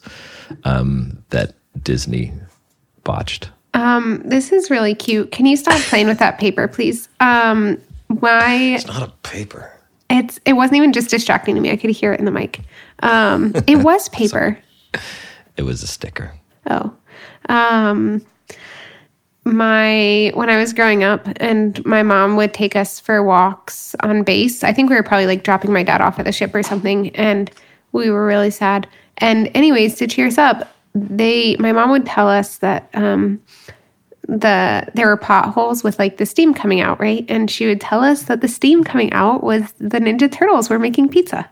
um, 0.64 1.24
that 1.32 1.56
Disney 1.84 2.32
botched. 3.04 3.50
Um, 3.74 4.22
this 4.24 4.54
is 4.54 4.70
really 4.70 4.96
cute. 4.96 5.34
Can 5.34 5.46
you 5.46 5.58
stop 5.58 5.82
playing 5.82 6.08
with 6.08 6.20
that 6.20 6.40
paper, 6.40 6.70
please? 6.70 7.10
Um, 7.20 7.82
my 8.10 8.54
it's 8.56 8.88
Not 8.88 9.04
a 9.04 9.12
paper. 9.24 9.72
it's 10.10 10.40
it 10.46 10.54
wasn't 10.54 10.78
even 10.78 10.94
just 10.94 11.10
distracting 11.10 11.56
to 11.56 11.62
me. 11.62 11.72
I 11.72 11.78
could 11.78 11.90
hear 11.90 12.14
it 12.14 12.20
in 12.20 12.26
the 12.26 12.32
mic. 12.32 12.62
Um, 13.02 13.54
it 13.68 13.78
was 13.78 14.10
paper. 14.22 14.58
It 15.58 15.64
was 15.64 15.84
a 15.84 15.88
sticker. 15.88 16.34
Oh. 16.70 16.94
Um 17.50 18.26
my 19.48 20.32
when 20.34 20.50
I 20.50 20.58
was 20.58 20.74
growing 20.74 21.04
up 21.04 21.28
and 21.38 21.84
my 21.86 22.02
mom 22.02 22.36
would 22.36 22.54
take 22.54 22.76
us 22.76 23.00
for 23.00 23.22
walks 23.24 23.96
on 24.02 24.24
base. 24.24 24.64
I 24.64 24.74
think 24.74 24.90
we 24.90 24.96
were 24.96 25.04
probably 25.04 25.28
like 25.28 25.44
dropping 25.44 25.72
my 25.72 25.84
dad 25.84 26.02
off 26.02 26.18
at 26.18 26.26
the 26.26 26.32
ship 26.32 26.54
or 26.56 26.64
something 26.64 27.16
and 27.16 27.52
we 27.92 28.10
were 28.10 28.26
really 28.26 28.50
sad. 28.50 28.88
And 29.20 29.50
anyways, 29.54 29.96
to 29.98 30.08
cheer 30.08 30.28
us 30.28 30.38
up, 30.40 30.74
they 30.96 31.56
my 31.58 31.72
mom 31.72 31.92
would 31.92 32.06
tell 32.06 32.28
us 32.28 32.58
that 32.58 32.90
um 32.96 33.40
the 34.28 34.88
there 34.94 35.08
were 35.08 35.18
potholes 35.18 35.84
with 35.84 36.00
like 36.00 36.18
the 36.18 36.26
steam 36.26 36.54
coming 36.54 36.82
out, 36.82 37.00
right? 37.00 37.26
And 37.30 37.50
she 37.50 37.68
would 37.68 37.82
tell 37.82 38.04
us 38.04 38.24
that 38.24 38.42
the 38.42 38.48
steam 38.48 38.84
coming 38.84 39.12
out 39.14 39.44
was 39.44 39.72
the 39.78 40.00
Ninja 40.00 40.32
Turtles 40.32 40.70
were 40.70 40.80
making 40.80 41.10
pizza. 41.10 41.50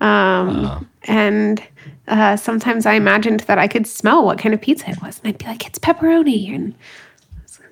Um, 0.00 0.88
and 1.04 1.62
uh, 2.08 2.36
sometimes 2.36 2.86
I 2.86 2.94
imagined 2.94 3.40
that 3.40 3.58
I 3.58 3.68
could 3.68 3.86
smell 3.86 4.24
what 4.24 4.38
kind 4.38 4.54
of 4.54 4.60
pizza 4.60 4.90
it 4.90 5.00
was, 5.02 5.20
and 5.20 5.28
I'd 5.28 5.38
be 5.38 5.46
like, 5.46 5.66
"It's 5.66 5.78
pepperoni," 5.78 6.54
and 6.54 6.74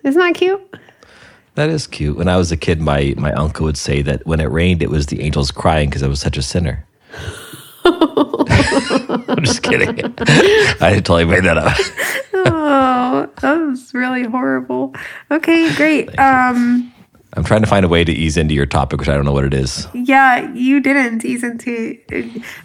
isn't 0.02 0.20
that 0.20 0.34
cute? 0.34 0.60
That 1.54 1.68
is 1.68 1.86
cute. 1.86 2.16
When 2.16 2.28
I 2.28 2.36
was 2.36 2.50
a 2.50 2.56
kid, 2.56 2.80
my 2.80 3.14
my 3.18 3.32
uncle 3.32 3.64
would 3.64 3.76
say 3.76 4.02
that 4.02 4.26
when 4.26 4.40
it 4.40 4.50
rained, 4.50 4.82
it 4.82 4.90
was 4.90 5.06
the 5.06 5.20
angels 5.20 5.50
crying 5.50 5.90
because 5.90 6.02
I 6.02 6.08
was 6.08 6.20
such 6.20 6.36
a 6.36 6.42
sinner. 6.42 6.86
I'm 7.84 9.44
just 9.44 9.62
kidding. 9.62 9.88
I 10.80 11.00
totally 11.02 11.24
made 11.24 11.44
that 11.44 11.58
up. 11.58 11.76
Oh, 12.46 13.28
that 13.40 13.56
was 13.58 13.92
really 13.94 14.24
horrible. 14.24 14.94
Okay, 15.30 15.74
great. 15.74 16.08
Um, 16.18 16.92
I'm 17.34 17.44
trying 17.44 17.62
to 17.62 17.66
find 17.66 17.84
a 17.84 17.88
way 17.88 18.04
to 18.04 18.12
ease 18.12 18.36
into 18.36 18.54
your 18.54 18.66
topic, 18.66 19.00
which 19.00 19.08
I 19.08 19.14
don't 19.14 19.24
know 19.24 19.32
what 19.32 19.44
it 19.44 19.54
is. 19.54 19.86
yeah, 19.94 20.52
you 20.52 20.80
didn't 20.80 21.24
ease 21.24 21.42
into. 21.42 21.98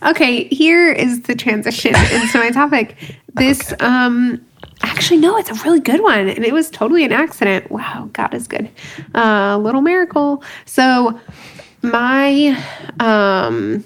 Okay, 0.03 0.45
here 0.49 0.91
is 0.91 1.21
the 1.21 1.35
transition 1.35 1.95
into 1.95 2.37
my 2.37 2.49
topic. 2.49 2.97
This, 3.35 3.73
um, 3.79 4.45
actually, 4.81 5.17
no, 5.17 5.37
it's 5.37 5.49
a 5.49 5.53
really 5.63 5.79
good 5.79 6.01
one, 6.01 6.27
and 6.27 6.43
it 6.43 6.53
was 6.53 6.69
totally 6.69 7.05
an 7.05 7.13
accident. 7.13 7.71
Wow, 7.71 8.09
God 8.11 8.33
is 8.33 8.47
good. 8.47 8.69
Uh, 9.15 9.57
little 9.57 9.81
miracle. 9.81 10.43
So, 10.65 11.17
my, 11.81 12.61
um, 12.99 13.85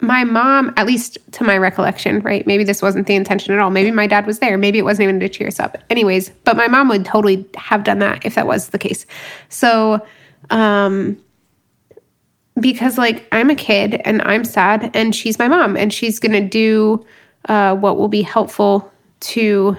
my 0.00 0.24
mom, 0.24 0.72
at 0.76 0.86
least 0.86 1.18
to 1.32 1.44
my 1.44 1.58
recollection, 1.58 2.20
right? 2.20 2.46
Maybe 2.46 2.64
this 2.64 2.82
wasn't 2.82 3.06
the 3.06 3.14
intention 3.14 3.54
at 3.54 3.60
all. 3.60 3.70
Maybe 3.70 3.90
my 3.90 4.06
dad 4.06 4.26
was 4.26 4.38
there. 4.38 4.56
Maybe 4.56 4.78
it 4.78 4.84
wasn't 4.84 5.04
even 5.04 5.20
to 5.20 5.28
cheer 5.28 5.48
us 5.48 5.60
up. 5.60 5.76
Anyways, 5.90 6.30
but 6.44 6.56
my 6.56 6.68
mom 6.68 6.88
would 6.88 7.04
totally 7.04 7.46
have 7.56 7.84
done 7.84 7.98
that 7.98 8.24
if 8.24 8.34
that 8.34 8.46
was 8.46 8.68
the 8.68 8.78
case. 8.78 9.06
So, 9.48 10.04
um, 10.50 11.18
because 12.58 12.98
like 12.98 13.26
I'm 13.32 13.50
a 13.50 13.54
kid 13.54 14.00
and 14.04 14.22
I'm 14.22 14.44
sad 14.44 14.90
and 14.94 15.14
she's 15.14 15.38
my 15.38 15.48
mom 15.48 15.76
and 15.76 15.92
she's 15.92 16.18
gonna 16.18 16.46
do 16.46 17.04
uh, 17.48 17.74
what 17.74 17.96
will 17.96 18.08
be 18.08 18.22
helpful 18.22 18.92
to 19.20 19.76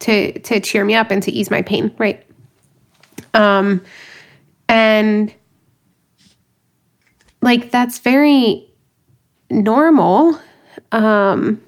to 0.00 0.38
to 0.40 0.60
cheer 0.60 0.84
me 0.84 0.94
up 0.94 1.10
and 1.10 1.22
to 1.22 1.32
ease 1.32 1.50
my 1.50 1.62
pain, 1.62 1.94
right? 1.98 2.24
Um, 3.34 3.84
and 4.68 5.32
like 7.40 7.70
that's 7.70 7.98
very 7.98 8.67
normal. 9.50 10.38
Um, 10.92 11.62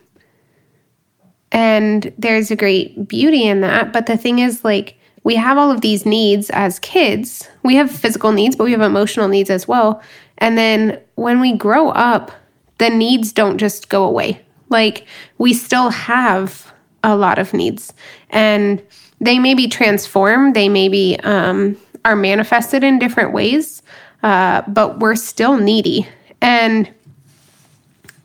and 1.52 2.12
there's 2.18 2.50
a 2.50 2.56
great 2.56 3.08
beauty 3.08 3.46
in 3.46 3.60
that. 3.62 3.92
But 3.92 4.06
the 4.06 4.16
thing 4.16 4.38
is, 4.38 4.64
like, 4.64 4.96
we 5.22 5.34
have 5.36 5.58
all 5.58 5.70
of 5.70 5.80
these 5.80 6.06
needs 6.06 6.50
as 6.50 6.78
kids. 6.78 7.48
We 7.62 7.74
have 7.76 7.90
physical 7.90 8.32
needs, 8.32 8.56
but 8.56 8.64
we 8.64 8.72
have 8.72 8.80
emotional 8.80 9.28
needs 9.28 9.50
as 9.50 9.68
well. 9.68 10.02
And 10.38 10.56
then 10.56 10.98
when 11.16 11.40
we 11.40 11.52
grow 11.52 11.90
up, 11.90 12.30
the 12.78 12.88
needs 12.88 13.32
don't 13.32 13.58
just 13.58 13.88
go 13.90 14.04
away. 14.04 14.40
Like, 14.70 15.06
we 15.38 15.52
still 15.52 15.90
have 15.90 16.72
a 17.02 17.16
lot 17.16 17.38
of 17.38 17.52
needs. 17.52 17.92
And 18.30 18.82
they 19.20 19.38
may 19.38 19.54
be 19.54 19.68
transformed, 19.68 20.54
they 20.54 20.68
may 20.68 20.88
be, 20.88 21.16
um, 21.22 21.76
are 22.04 22.16
manifested 22.16 22.82
in 22.82 22.98
different 22.98 23.34
ways, 23.34 23.82
uh, 24.22 24.62
but 24.68 25.00
we're 25.00 25.16
still 25.16 25.58
needy. 25.58 26.08
And 26.40 26.88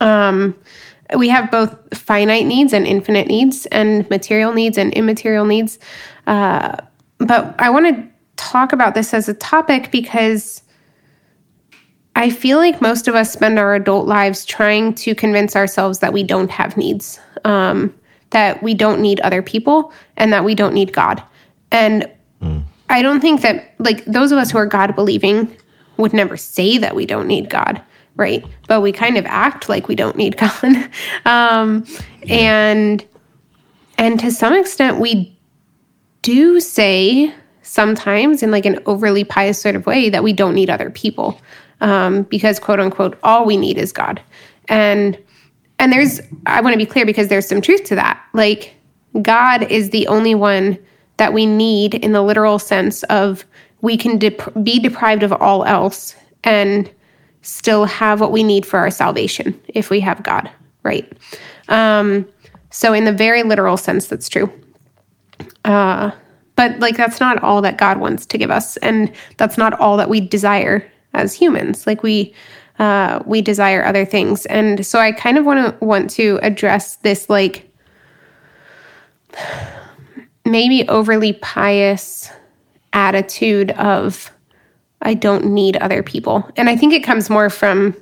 um, 0.00 0.54
we 1.16 1.28
have 1.28 1.50
both 1.50 1.76
finite 1.96 2.46
needs 2.46 2.72
and 2.72 2.86
infinite 2.86 3.28
needs, 3.28 3.66
and 3.66 4.08
material 4.10 4.52
needs 4.52 4.78
and 4.78 4.92
immaterial 4.94 5.44
needs. 5.44 5.78
Uh, 6.26 6.76
but 7.18 7.54
I 7.58 7.70
want 7.70 7.86
to 7.94 8.08
talk 8.36 8.72
about 8.72 8.94
this 8.94 9.14
as 9.14 9.28
a 9.28 9.34
topic 9.34 9.90
because 9.90 10.62
I 12.16 12.30
feel 12.30 12.58
like 12.58 12.80
most 12.80 13.08
of 13.08 13.14
us 13.14 13.32
spend 13.32 13.58
our 13.58 13.74
adult 13.74 14.06
lives 14.06 14.44
trying 14.44 14.94
to 14.94 15.14
convince 15.14 15.54
ourselves 15.54 15.98
that 16.00 16.12
we 16.12 16.22
don't 16.22 16.50
have 16.50 16.76
needs, 16.76 17.20
um, 17.44 17.94
that 18.30 18.62
we 18.62 18.74
don't 18.74 19.00
need 19.00 19.20
other 19.20 19.42
people, 19.42 19.92
and 20.16 20.32
that 20.32 20.44
we 20.44 20.54
don't 20.54 20.74
need 20.74 20.92
God. 20.92 21.22
And 21.70 22.10
mm. 22.42 22.62
I 22.88 23.02
don't 23.02 23.20
think 23.20 23.42
that, 23.42 23.74
like, 23.78 24.04
those 24.06 24.32
of 24.32 24.38
us 24.38 24.50
who 24.50 24.58
are 24.58 24.66
God 24.66 24.94
believing 24.94 25.54
would 25.98 26.12
never 26.12 26.36
say 26.36 26.78
that 26.78 26.94
we 26.94 27.06
don't 27.06 27.26
need 27.26 27.50
God, 27.50 27.82
right? 28.16 28.44
But 28.68 28.80
we 28.80 28.92
kind 28.92 29.16
of 29.16 29.24
act 29.26 29.68
like 29.68 29.88
we 29.88 29.94
don't 29.94 30.16
need 30.16 30.36
God. 30.38 30.90
um, 31.24 31.86
and, 32.28 33.04
and 33.98 34.20
to 34.20 34.30
some 34.30 34.54
extent, 34.54 34.98
we 35.00 35.36
do 36.22 36.60
say 36.60 37.32
sometimes 37.62 38.42
in 38.42 38.50
like 38.50 38.66
an 38.66 38.78
overly 38.86 39.24
pious 39.24 39.60
sort 39.60 39.76
of 39.76 39.86
way 39.86 40.08
that 40.08 40.22
we 40.22 40.32
don't 40.32 40.54
need 40.54 40.70
other 40.70 40.90
people 40.90 41.40
um, 41.80 42.22
because 42.24 42.58
quote 42.58 42.80
unquote 42.80 43.18
all 43.22 43.44
we 43.44 43.56
need 43.56 43.78
is 43.78 43.92
God. 43.92 44.20
And 44.68 45.18
and 45.78 45.92
there's 45.92 46.20
I 46.46 46.60
want 46.60 46.74
to 46.74 46.78
be 46.78 46.86
clear 46.86 47.04
because 47.04 47.28
there's 47.28 47.46
some 47.46 47.60
truth 47.60 47.84
to 47.84 47.94
that. 47.96 48.22
Like 48.32 48.74
God 49.22 49.70
is 49.70 49.90
the 49.90 50.06
only 50.06 50.34
one 50.34 50.78
that 51.18 51.32
we 51.32 51.46
need 51.46 51.94
in 51.94 52.12
the 52.12 52.22
literal 52.22 52.58
sense 52.58 53.02
of 53.04 53.44
we 53.80 53.96
can 53.96 54.18
dep- 54.18 54.52
be 54.62 54.78
deprived 54.78 55.22
of 55.22 55.32
all 55.32 55.64
else 55.64 56.14
and 56.44 56.90
still 57.46 57.84
have 57.84 58.20
what 58.20 58.32
we 58.32 58.42
need 58.42 58.66
for 58.66 58.78
our 58.78 58.90
salvation 58.90 59.58
if 59.68 59.88
we 59.88 60.00
have 60.00 60.22
God, 60.22 60.50
right? 60.82 61.10
Um, 61.68 62.26
so 62.70 62.92
in 62.92 63.04
the 63.04 63.12
very 63.12 63.42
literal 63.42 63.76
sense, 63.76 64.08
that's 64.08 64.28
true. 64.28 64.52
Uh, 65.64 66.10
but 66.56 66.78
like 66.80 66.96
that's 66.96 67.20
not 67.20 67.42
all 67.42 67.62
that 67.62 67.78
God 67.78 67.98
wants 67.98 68.26
to 68.26 68.38
give 68.38 68.50
us, 68.50 68.76
and 68.78 69.12
that's 69.36 69.56
not 69.56 69.78
all 69.78 69.96
that 69.96 70.08
we 70.08 70.20
desire 70.20 70.90
as 71.14 71.34
humans. 71.34 71.86
Like 71.86 72.02
we 72.02 72.34
uh, 72.78 73.22
we 73.26 73.42
desire 73.42 73.84
other 73.84 74.04
things, 74.04 74.46
and 74.46 74.84
so 74.84 74.98
I 74.98 75.12
kind 75.12 75.38
of 75.38 75.44
want 75.44 75.78
to 75.78 75.84
want 75.84 76.10
to 76.10 76.38
address 76.42 76.96
this 76.96 77.30
like 77.30 77.70
maybe 80.44 80.88
overly 80.88 81.34
pious 81.34 82.30
attitude 82.92 83.70
of 83.72 84.32
I 85.02 85.14
don't 85.14 85.46
need 85.46 85.76
other 85.76 86.02
people, 86.02 86.48
and 86.56 86.68
I 86.68 86.76
think 86.76 86.92
it 86.92 87.04
comes 87.04 87.30
more 87.30 87.50
from 87.50 87.96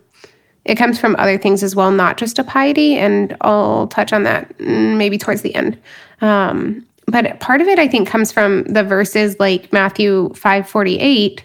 it 0.65 0.77
comes 0.77 0.99
from 0.99 1.15
other 1.17 1.37
things 1.37 1.63
as 1.63 1.77
well, 1.77 1.91
not 1.91 2.17
just 2.17 2.39
a 2.39 2.45
piety, 2.45 2.97
and 2.97 3.37
I'll 3.43 3.87
touch 3.89 4.13
on 4.15 4.23
that 4.23 4.59
maybe 4.59 5.19
towards 5.19 5.43
the 5.43 5.55
end. 5.55 5.79
Um, 6.23 6.87
but 7.07 7.39
part 7.41 7.61
of 7.61 7.67
it, 7.69 7.79
I 7.79 7.87
think, 7.87 8.09
comes 8.09 8.33
from 8.33 8.65
the 8.65 8.83
verses 8.83 9.37
like 9.39 9.73
Matthew 9.73 10.33
five 10.35 10.69
forty 10.69 10.99
eight. 10.99 11.45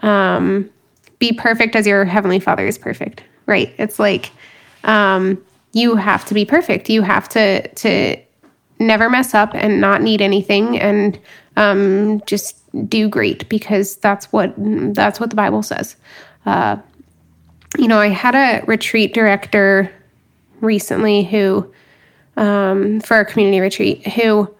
Um, 0.00 0.70
be 1.18 1.32
perfect 1.32 1.74
as 1.74 1.86
your 1.86 2.04
heavenly 2.04 2.40
father 2.40 2.66
is 2.66 2.78
perfect 2.78 3.22
right 3.46 3.74
it's 3.78 3.98
like 3.98 4.30
um, 4.84 5.42
you 5.72 5.96
have 5.96 6.24
to 6.24 6.34
be 6.34 6.44
perfect 6.44 6.88
you 6.88 7.02
have 7.02 7.28
to 7.28 7.66
to 7.74 8.16
never 8.78 9.10
mess 9.10 9.34
up 9.34 9.50
and 9.54 9.80
not 9.80 10.02
need 10.02 10.20
anything 10.20 10.78
and 10.78 11.18
um, 11.56 12.22
just 12.26 12.56
do 12.88 13.08
great 13.08 13.48
because 13.48 13.96
that's 13.96 14.26
what 14.32 14.54
that's 14.94 15.18
what 15.18 15.30
the 15.30 15.36
bible 15.36 15.62
says. 15.62 15.96
Uh, 16.46 16.76
you 17.76 17.88
know 17.88 17.98
i 17.98 18.08
had 18.08 18.34
a 18.34 18.64
retreat 18.66 19.12
director 19.12 19.92
recently 20.60 21.24
who 21.24 21.70
um, 22.36 23.00
for 23.00 23.18
a 23.18 23.24
community 23.24 23.60
retreat 23.60 24.06
who 24.06 24.52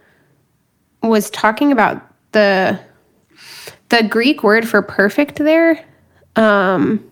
was 1.03 1.31
talking 1.31 1.73
about 1.73 2.05
the 2.33 2.79
the 3.89 4.03
greek 4.03 4.43
word 4.43 4.69
for 4.69 4.83
perfect 4.83 5.37
there 5.37 5.83
um, 6.37 7.03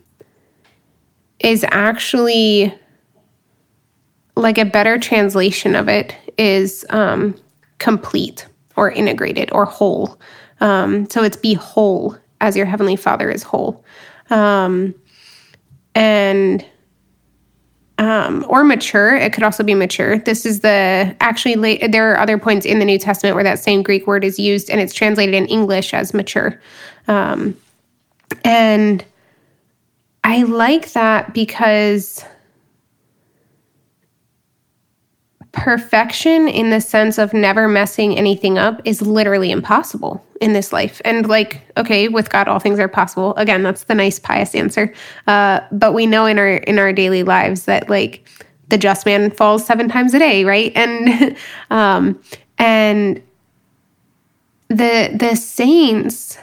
is 1.40 1.64
actually 1.70 2.72
like 4.36 4.58
a 4.58 4.64
better 4.64 4.98
translation 4.98 5.74
of 5.74 5.88
it 5.88 6.14
is 6.38 6.84
um, 6.90 7.34
complete 7.78 8.46
or 8.76 8.90
integrated 8.90 9.50
or 9.52 9.64
whole. 9.64 10.18
Um, 10.60 11.08
so 11.10 11.22
it's 11.22 11.36
be 11.36 11.54
whole 11.54 12.16
as 12.40 12.56
your 12.56 12.66
heavenly 12.66 12.96
Father 12.96 13.30
is 13.30 13.42
whole. 13.42 13.84
Um, 14.30 14.94
and 15.94 16.64
um, 17.98 18.44
or 18.48 18.62
mature. 18.62 19.16
It 19.16 19.32
could 19.32 19.42
also 19.42 19.64
be 19.64 19.74
mature. 19.74 20.18
This 20.18 20.44
is 20.44 20.60
the 20.60 21.16
actually 21.20 21.78
there 21.88 22.12
are 22.12 22.18
other 22.18 22.36
points 22.36 22.66
in 22.66 22.78
the 22.78 22.84
New 22.84 22.98
Testament 22.98 23.34
where 23.34 23.44
that 23.44 23.58
same 23.58 23.82
Greek 23.82 24.06
word 24.06 24.24
is 24.24 24.38
used 24.38 24.68
and 24.68 24.80
it's 24.80 24.92
translated 24.92 25.34
in 25.34 25.46
English 25.46 25.94
as 25.94 26.12
mature. 26.12 26.60
Um, 27.08 27.56
and 28.44 29.04
I 30.24 30.42
like 30.42 30.92
that 30.92 31.32
because 31.32 32.24
perfection 35.56 36.48
in 36.48 36.70
the 36.70 36.80
sense 36.80 37.18
of 37.18 37.32
never 37.32 37.66
messing 37.66 38.16
anything 38.16 38.58
up 38.58 38.80
is 38.84 39.02
literally 39.02 39.50
impossible 39.50 40.24
in 40.40 40.52
this 40.52 40.72
life. 40.72 41.00
And 41.04 41.26
like, 41.28 41.62
okay, 41.76 42.08
with 42.08 42.30
God, 42.30 42.46
all 42.46 42.58
things 42.58 42.78
are 42.78 42.88
possible. 42.88 43.34
Again, 43.36 43.62
that's 43.62 43.84
the 43.84 43.94
nice 43.94 44.18
pious 44.18 44.54
answer. 44.54 44.92
Uh, 45.26 45.60
but 45.72 45.92
we 45.94 46.06
know 46.06 46.26
in 46.26 46.38
our 46.38 46.48
in 46.48 46.78
our 46.78 46.92
daily 46.92 47.22
lives 47.22 47.64
that 47.64 47.88
like 47.88 48.28
the 48.68 48.78
just 48.78 49.06
man 49.06 49.30
falls 49.30 49.66
seven 49.66 49.88
times 49.88 50.12
a 50.14 50.18
day, 50.18 50.44
right? 50.44 50.72
And 50.76 51.36
um, 51.70 52.20
and 52.58 53.22
the 54.68 55.10
the 55.18 55.36
saints, 55.36 56.38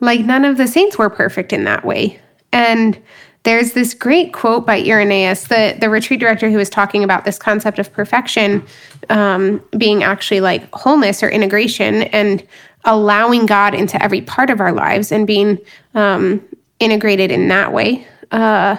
like 0.00 0.20
none 0.20 0.44
of 0.44 0.56
the 0.56 0.66
saints 0.66 0.98
were 0.98 1.10
perfect 1.10 1.52
in 1.52 1.64
that 1.64 1.84
way. 1.84 2.20
And 2.52 3.00
there's 3.48 3.72
this 3.72 3.94
great 3.94 4.34
quote 4.34 4.66
by 4.66 4.78
Irenaeus, 4.78 5.44
the, 5.44 5.74
the 5.80 5.88
retreat 5.88 6.20
director 6.20 6.50
who 6.50 6.58
was 6.58 6.68
talking 6.68 7.02
about 7.02 7.24
this 7.24 7.38
concept 7.38 7.78
of 7.78 7.90
perfection 7.90 8.62
um, 9.08 9.64
being 9.78 10.02
actually 10.02 10.42
like 10.42 10.68
wholeness 10.74 11.22
or 11.22 11.30
integration 11.30 12.02
and 12.02 12.46
allowing 12.84 13.46
God 13.46 13.74
into 13.74 14.00
every 14.02 14.20
part 14.20 14.50
of 14.50 14.60
our 14.60 14.70
lives 14.70 15.10
and 15.10 15.26
being 15.26 15.56
um, 15.94 16.46
integrated 16.78 17.30
in 17.30 17.48
that 17.48 17.72
way. 17.72 18.06
Uh, 18.30 18.76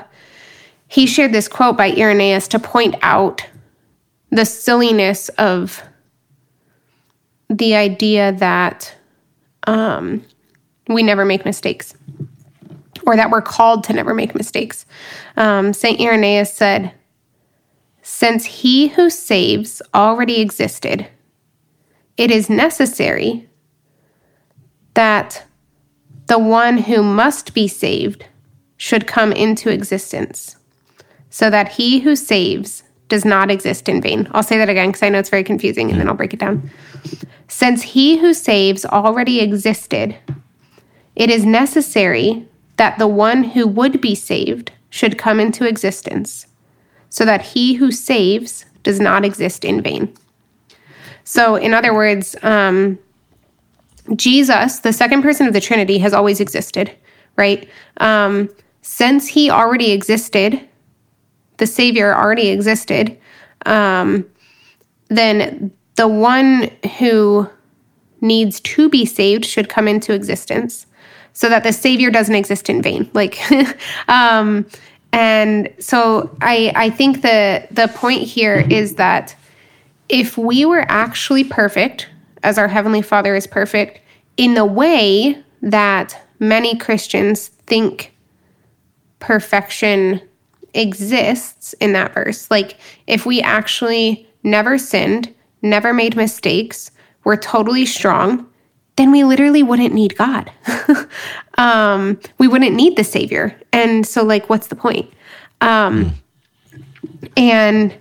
he 0.87 1.07
shared 1.07 1.31
this 1.31 1.47
quote 1.47 1.75
by 1.75 1.89
Irenaeus 1.89 2.47
to 2.49 2.59
point 2.59 2.93
out 3.01 3.43
the 4.29 4.45
silliness 4.45 5.29
of 5.29 5.81
the 7.49 7.73
idea 7.73 8.33
that 8.33 8.93
um, 9.63 10.23
we 10.87 11.01
never 11.01 11.25
make 11.25 11.43
mistakes 11.43 11.95
or 13.05 13.15
that 13.15 13.29
we're 13.29 13.41
called 13.41 13.83
to 13.85 13.93
never 13.93 14.13
make 14.13 14.35
mistakes. 14.35 14.85
Um, 15.37 15.73
St. 15.73 15.99
Irenaeus 15.99 16.53
said, 16.53 16.93
Since 18.01 18.45
he 18.45 18.89
who 18.89 19.09
saves 19.09 19.81
already 19.93 20.41
existed, 20.41 21.07
it 22.17 22.31
is 22.31 22.49
necessary 22.49 23.49
that 24.93 25.45
the 26.27 26.39
one 26.39 26.77
who 26.77 27.01
must 27.01 27.53
be 27.53 27.67
saved 27.67 28.25
should 28.77 29.07
come 29.07 29.31
into 29.31 29.69
existence, 29.69 30.57
so 31.29 31.49
that 31.49 31.69
he 31.69 31.99
who 31.99 32.15
saves 32.15 32.83
does 33.07 33.25
not 33.25 33.49
exist 33.49 33.89
in 33.89 34.01
vain. 34.01 34.27
I'll 34.31 34.43
say 34.43 34.57
that 34.57 34.69
again 34.69 34.89
because 34.89 35.03
I 35.03 35.09
know 35.09 35.19
it's 35.19 35.29
very 35.29 35.43
confusing 35.43 35.89
and 35.89 35.99
then 35.99 36.07
I'll 36.07 36.15
break 36.15 36.33
it 36.33 36.39
down. 36.39 36.69
Since 37.47 37.81
he 37.81 38.17
who 38.17 38.33
saves 38.33 38.85
already 38.85 39.39
existed, 39.39 40.15
it 41.15 41.29
is 41.29 41.45
necessary 41.45 42.47
that 42.79 42.97
the 42.97 43.07
one 43.07 43.43
who 43.43 43.67
would 43.67 43.99
be 43.99 44.15
saved 44.15 44.71
should 44.89 45.17
come 45.17 45.37
into 45.37 45.67
existence, 45.67 46.47
so 47.09 47.25
that 47.25 47.41
he 47.41 47.73
who 47.73 47.91
saves 47.91 48.65
does 48.83 49.01
not 49.01 49.25
exist 49.25 49.65
in 49.65 49.81
vain. 49.81 50.15
So, 51.25 51.57
in 51.57 51.73
other 51.73 51.93
words, 51.93 52.37
um, 52.41 52.97
Jesus, 54.15 54.79
the 54.79 54.93
second 54.93 55.23
person 55.23 55.45
of 55.45 55.51
the 55.51 55.59
Trinity, 55.59 55.97
has 55.97 56.13
always 56.13 56.39
existed, 56.39 56.95
right? 57.35 57.67
Um, 57.97 58.49
since 58.81 59.27
he 59.27 59.49
already 59.49 59.91
existed, 59.91 60.61
the 61.57 61.67
Savior 61.67 62.15
already 62.15 62.47
existed, 62.47 63.17
um, 63.65 64.25
then 65.09 65.69
the 65.95 66.07
one 66.07 66.71
who 66.97 67.49
needs 68.21 68.61
to 68.61 68.87
be 68.87 69.05
saved 69.05 69.43
should 69.43 69.67
come 69.67 69.89
into 69.89 70.13
existence 70.13 70.85
so 71.33 71.49
that 71.49 71.63
the 71.63 71.73
savior 71.73 72.09
doesn't 72.09 72.35
exist 72.35 72.69
in 72.69 72.81
vain 72.81 73.09
like 73.13 73.39
um 74.07 74.65
and 75.11 75.73
so 75.79 76.35
i 76.41 76.71
i 76.75 76.89
think 76.89 77.21
the 77.21 77.67
the 77.71 77.87
point 77.89 78.21
here 78.21 78.65
is 78.69 78.95
that 78.95 79.35
if 80.07 80.37
we 80.37 80.65
were 80.65 80.85
actually 80.89 81.43
perfect 81.43 82.07
as 82.43 82.57
our 82.57 82.67
heavenly 82.67 83.01
father 83.01 83.35
is 83.35 83.47
perfect 83.47 84.01
in 84.37 84.53
the 84.53 84.65
way 84.65 85.41
that 85.61 86.27
many 86.39 86.75
christians 86.75 87.47
think 87.47 88.13
perfection 89.19 90.21
exists 90.73 91.73
in 91.79 91.93
that 91.93 92.13
verse 92.13 92.49
like 92.51 92.77
if 93.07 93.25
we 93.25 93.41
actually 93.41 94.27
never 94.43 94.77
sinned 94.77 95.33
never 95.61 95.93
made 95.93 96.15
mistakes 96.15 96.91
we're 97.23 97.35
totally 97.35 97.85
strong 97.85 98.48
then 98.99 99.11
we 99.13 99.23
literally 99.23 99.63
wouldn't 99.63 99.93
need 99.93 100.17
God. 100.17 100.51
um, 101.57 102.19
we 102.37 102.49
wouldn't 102.49 102.75
need 102.75 102.97
the 102.97 103.03
Savior. 103.05 103.57
And 103.71 104.05
so, 104.05 104.25
like, 104.25 104.49
what's 104.49 104.67
the 104.67 104.75
point? 104.75 105.13
Um, 105.61 106.15
and 107.37 107.95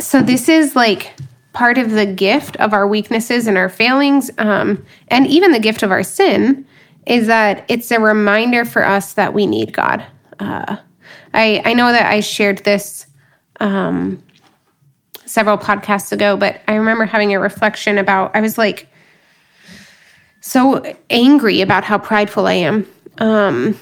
so, 0.00 0.22
this 0.22 0.48
is 0.48 0.74
like 0.74 1.14
part 1.52 1.78
of 1.78 1.92
the 1.92 2.04
gift 2.04 2.56
of 2.56 2.72
our 2.72 2.88
weaknesses 2.88 3.46
and 3.46 3.56
our 3.56 3.68
failings, 3.68 4.28
um, 4.38 4.84
and 5.06 5.24
even 5.28 5.52
the 5.52 5.60
gift 5.60 5.84
of 5.84 5.92
our 5.92 6.02
sin, 6.02 6.66
is 7.06 7.28
that 7.28 7.64
it's 7.68 7.92
a 7.92 8.00
reminder 8.00 8.64
for 8.64 8.84
us 8.84 9.12
that 9.12 9.32
we 9.34 9.46
need 9.46 9.72
God. 9.72 10.04
Uh, 10.40 10.78
I, 11.32 11.62
I 11.64 11.74
know 11.74 11.92
that 11.92 12.10
I 12.10 12.18
shared 12.20 12.58
this 12.64 13.06
um, 13.60 14.20
several 15.26 15.58
podcasts 15.58 16.10
ago, 16.10 16.36
but 16.36 16.60
I 16.66 16.74
remember 16.74 17.04
having 17.04 17.32
a 17.34 17.38
reflection 17.38 17.98
about, 17.98 18.34
I 18.34 18.40
was 18.40 18.58
like 18.58 18.88
so 20.40 20.82
angry 21.10 21.60
about 21.60 21.84
how 21.84 21.98
prideful 21.98 22.46
I 22.46 22.54
am. 22.54 22.86
Um, 23.18 23.78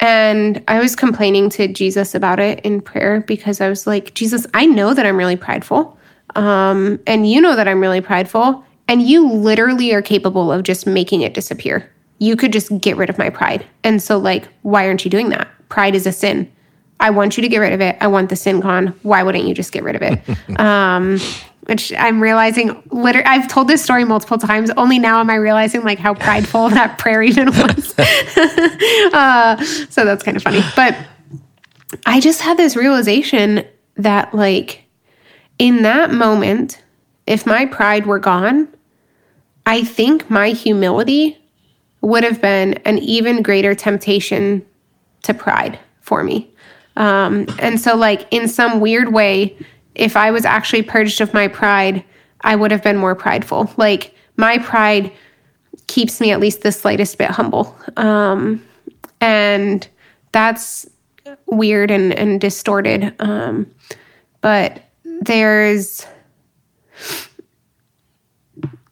and 0.00 0.62
I 0.68 0.80
was 0.80 0.96
complaining 0.96 1.48
to 1.50 1.68
Jesus 1.68 2.14
about 2.14 2.40
it 2.40 2.60
in 2.60 2.80
prayer 2.80 3.20
because 3.22 3.60
I 3.60 3.68
was 3.68 3.86
like, 3.86 4.14
Jesus, 4.14 4.46
I 4.52 4.66
know 4.66 4.92
that 4.92 5.06
I'm 5.06 5.16
really 5.16 5.36
prideful. 5.36 5.98
Um, 6.34 7.00
and 7.06 7.30
you 7.30 7.40
know 7.40 7.56
that 7.56 7.68
I'm 7.68 7.80
really 7.80 8.00
prideful. 8.00 8.64
And 8.88 9.02
you 9.02 9.30
literally 9.30 9.94
are 9.94 10.02
capable 10.02 10.52
of 10.52 10.62
just 10.62 10.86
making 10.86 11.22
it 11.22 11.32
disappear. 11.32 11.90
You 12.18 12.36
could 12.36 12.52
just 12.52 12.76
get 12.80 12.96
rid 12.96 13.08
of 13.08 13.18
my 13.18 13.30
pride. 13.30 13.64
And 13.82 14.02
so, 14.02 14.18
like, 14.18 14.46
why 14.62 14.86
aren't 14.86 15.04
you 15.04 15.10
doing 15.10 15.30
that? 15.30 15.48
Pride 15.68 15.94
is 15.94 16.06
a 16.06 16.12
sin. 16.12 16.50
I 17.04 17.10
want 17.10 17.36
you 17.36 17.42
to 17.42 17.48
get 17.50 17.58
rid 17.58 17.74
of 17.74 17.82
it. 17.82 17.98
I 18.00 18.06
want 18.06 18.30
the 18.30 18.36
sin 18.36 18.60
gone. 18.60 18.98
Why 19.02 19.22
wouldn't 19.22 19.46
you 19.46 19.52
just 19.52 19.72
get 19.72 19.84
rid 19.84 19.94
of 19.94 20.00
it? 20.00 20.58
um, 20.58 21.20
which 21.66 21.92
I'm 21.98 22.18
realizing, 22.22 22.82
literally, 22.90 23.26
I've 23.26 23.46
told 23.46 23.68
this 23.68 23.84
story 23.84 24.06
multiple 24.06 24.38
times. 24.38 24.70
Only 24.78 24.98
now 24.98 25.20
am 25.20 25.28
I 25.28 25.34
realizing 25.34 25.82
like 25.82 25.98
how 25.98 26.14
prideful 26.14 26.70
that 26.70 26.96
prayer 26.98 27.22
even 27.22 27.48
was. 27.48 27.94
uh, 29.12 29.62
so 29.90 30.06
that's 30.06 30.22
kind 30.22 30.38
of 30.38 30.42
funny. 30.42 30.62
But 30.74 30.96
I 32.06 32.20
just 32.20 32.40
had 32.40 32.56
this 32.56 32.74
realization 32.74 33.66
that, 33.96 34.32
like, 34.32 34.84
in 35.58 35.82
that 35.82 36.10
moment, 36.10 36.82
if 37.26 37.44
my 37.44 37.66
pride 37.66 38.06
were 38.06 38.18
gone, 38.18 38.66
I 39.66 39.84
think 39.84 40.30
my 40.30 40.50
humility 40.52 41.36
would 42.00 42.24
have 42.24 42.40
been 42.40 42.74
an 42.86 42.96
even 42.98 43.42
greater 43.42 43.74
temptation 43.74 44.64
to 45.22 45.34
pride 45.34 45.78
for 46.00 46.24
me. 46.24 46.50
Um, 46.96 47.46
and 47.58 47.80
so, 47.80 47.96
like, 47.96 48.26
in 48.30 48.48
some 48.48 48.80
weird 48.80 49.12
way, 49.12 49.56
if 49.94 50.16
I 50.16 50.30
was 50.30 50.44
actually 50.44 50.82
purged 50.82 51.20
of 51.20 51.34
my 51.34 51.48
pride, 51.48 52.04
I 52.42 52.56
would 52.56 52.70
have 52.70 52.82
been 52.82 52.96
more 52.96 53.14
prideful. 53.14 53.72
Like, 53.76 54.14
my 54.36 54.58
pride 54.58 55.12
keeps 55.86 56.20
me 56.20 56.30
at 56.30 56.40
least 56.40 56.62
the 56.62 56.72
slightest 56.72 57.18
bit 57.18 57.30
humble. 57.30 57.76
Um, 57.96 58.64
and 59.20 59.86
that's 60.32 60.86
weird 61.46 61.90
and, 61.90 62.12
and 62.12 62.40
distorted. 62.40 63.14
Um, 63.18 63.70
but 64.40 64.82
there's, 65.04 66.06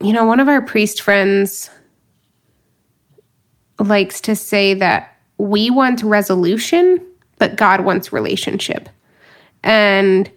you 0.00 0.12
know, 0.12 0.24
one 0.24 0.40
of 0.40 0.48
our 0.48 0.62
priest 0.62 1.02
friends 1.02 1.70
likes 3.78 4.20
to 4.22 4.36
say 4.36 4.74
that 4.74 5.16
we 5.38 5.70
want 5.70 6.02
resolution 6.02 7.04
but 7.42 7.56
God 7.56 7.80
wants 7.80 8.12
relationship. 8.12 8.88
And 9.64 10.30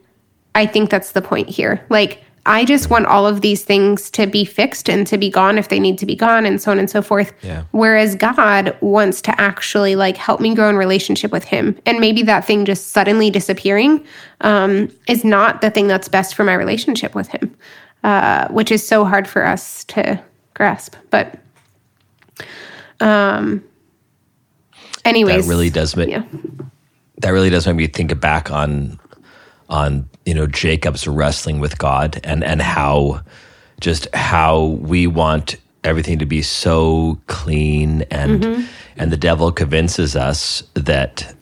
I 0.55 0.65
think 0.65 0.89
that's 0.89 1.11
the 1.11 1.21
point 1.21 1.47
here. 1.47 1.85
Like, 1.91 2.23
I 2.47 2.65
just 2.65 2.89
want 2.89 3.05
all 3.05 3.27
of 3.27 3.41
these 3.41 3.63
things 3.63 4.09
to 4.09 4.25
be 4.25 4.43
fixed 4.43 4.89
and 4.89 5.05
to 5.05 5.15
be 5.19 5.29
gone 5.29 5.59
if 5.59 5.69
they 5.69 5.79
need 5.79 5.99
to 5.99 6.07
be 6.07 6.15
gone 6.15 6.47
and 6.47 6.59
so 6.59 6.71
on 6.71 6.79
and 6.79 6.89
so 6.89 7.03
forth. 7.03 7.31
Yeah. 7.43 7.65
Whereas 7.73 8.15
God 8.15 8.75
wants 8.81 9.21
to 9.21 9.39
actually 9.39 9.95
like 9.95 10.17
help 10.17 10.41
me 10.41 10.55
grow 10.55 10.67
in 10.67 10.77
relationship 10.77 11.31
with 11.31 11.43
him. 11.43 11.77
And 11.85 11.99
maybe 11.99 12.23
that 12.23 12.43
thing 12.43 12.65
just 12.65 12.87
suddenly 12.87 13.29
disappearing 13.29 14.03
um, 14.41 14.91
is 15.07 15.23
not 15.23 15.61
the 15.61 15.69
thing 15.69 15.85
that's 15.85 16.07
best 16.07 16.33
for 16.33 16.43
my 16.43 16.55
relationship 16.55 17.13
with 17.13 17.27
him, 17.27 17.55
uh, 18.03 18.47
which 18.47 18.71
is 18.71 18.87
so 18.87 19.05
hard 19.05 19.27
for 19.27 19.45
us 19.45 19.83
to 19.83 20.19
grasp. 20.55 20.95
But 21.11 21.37
um 22.99 23.63
anyways. 25.05 25.45
That 25.45 25.49
really 25.49 25.69
does 25.69 25.95
make 25.95 26.09
yeah 26.09 26.23
that 27.19 27.29
really 27.29 27.49
does 27.49 27.67
make 27.67 27.75
me 27.75 27.87
think 27.87 28.17
back 28.19 28.51
on 28.51 28.99
on 29.69 30.09
you 30.25 30.33
know 30.33 30.47
Jacob's 30.47 31.07
wrestling 31.07 31.59
with 31.59 31.77
God 31.77 32.19
and 32.23 32.43
and 32.43 32.61
how 32.61 33.21
just 33.79 34.07
how 34.13 34.65
we 34.65 35.07
want 35.07 35.57
everything 35.83 36.19
to 36.19 36.25
be 36.25 36.41
so 36.41 37.19
clean 37.27 38.03
and 38.03 38.41
mm-hmm. 38.41 38.63
and 38.97 39.11
the 39.11 39.17
devil 39.17 39.51
convinces 39.51 40.15
us 40.15 40.63
that 40.73 41.35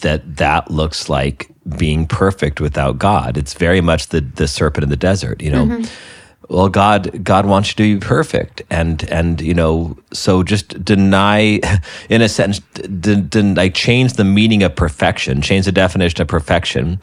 that 0.00 0.36
that 0.36 0.70
looks 0.70 1.08
like 1.08 1.50
being 1.76 2.06
perfect 2.06 2.60
without 2.60 2.98
God. 2.98 3.36
It's 3.36 3.54
very 3.54 3.80
much 3.80 4.08
the 4.08 4.20
the 4.20 4.48
serpent 4.48 4.84
in 4.84 4.90
the 4.90 4.96
desert, 4.96 5.42
you 5.42 5.50
know. 5.50 5.66
Mm-hmm 5.66 6.14
well 6.48 6.68
god 6.68 7.22
god 7.24 7.46
wants 7.46 7.70
you 7.70 7.74
to 7.74 8.00
be 8.00 8.06
perfect. 8.06 8.62
And 8.70 9.04
and 9.10 9.40
you 9.40 9.54
know 9.54 9.96
so 10.12 10.42
just 10.42 10.84
deny 10.84 11.60
in 12.08 12.22
a 12.22 12.28
sense 12.28 12.60
d- 12.60 13.20
d- 13.20 13.42
like 13.42 13.74
change 13.74 14.14
the 14.14 14.24
meaning 14.24 14.62
of 14.62 14.74
perfection 14.74 15.42
change 15.42 15.64
the 15.64 15.72
definition 15.72 16.22
of 16.22 16.28
perfection. 16.28 17.00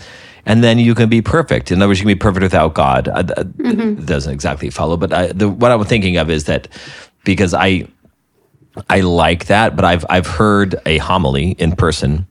And 0.48 0.64
then 0.64 0.78
you 0.78 0.94
can 0.94 1.10
be 1.10 1.24
perfect. 1.24 1.72
In 1.72 1.82
other 1.82 1.90
words 1.90 2.00
you 2.00 2.06
can 2.06 2.16
be 2.16 2.20
perfect 2.20 2.44
without 2.44 2.76
god. 2.76 3.08
Uh, 3.08 3.24
mm-hmm. 3.24 4.06
doesn't 4.06 4.32
exactly 4.32 4.70
follow. 4.70 4.96
But 4.98 5.14
I, 5.14 5.28
the, 5.28 5.50
what 5.50 5.72
i'm 5.72 5.84
thinking 5.86 6.18
of 6.18 6.30
is 6.30 6.46
that 6.46 6.68
because 7.24 7.54
i 7.54 7.88
i 8.90 9.00
like 9.02 9.46
that 9.46 9.76
but 9.76 9.86
i've 9.86 10.06
i've 10.10 10.28
heard 10.28 10.76
a 10.86 10.98
homily 10.98 11.52
in 11.52 11.76
person 11.76 12.28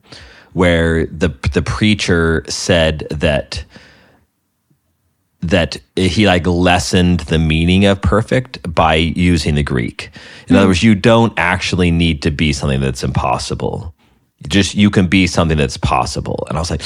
where 0.54 1.06
the 1.06 1.28
the 1.52 1.62
preacher 1.62 2.44
said 2.48 3.06
that 3.10 3.64
that 5.50 5.76
he 5.96 6.26
like 6.26 6.46
lessened 6.46 7.20
the 7.20 7.38
meaning 7.38 7.84
of 7.84 8.00
perfect 8.00 8.74
by 8.74 8.94
using 8.94 9.54
the 9.54 9.62
Greek. 9.62 10.10
In 10.48 10.54
mm. 10.54 10.58
other 10.58 10.68
words, 10.68 10.82
you 10.82 10.94
don't 10.94 11.32
actually 11.36 11.90
need 11.90 12.22
to 12.22 12.30
be 12.30 12.52
something 12.52 12.80
that's 12.80 13.04
impossible. 13.04 13.94
Just 14.48 14.74
you 14.74 14.90
can 14.90 15.06
be 15.06 15.26
something 15.26 15.56
that's 15.56 15.76
possible. 15.76 16.44
And 16.48 16.58
I 16.58 16.60
was 16.60 16.70
like, 16.70 16.82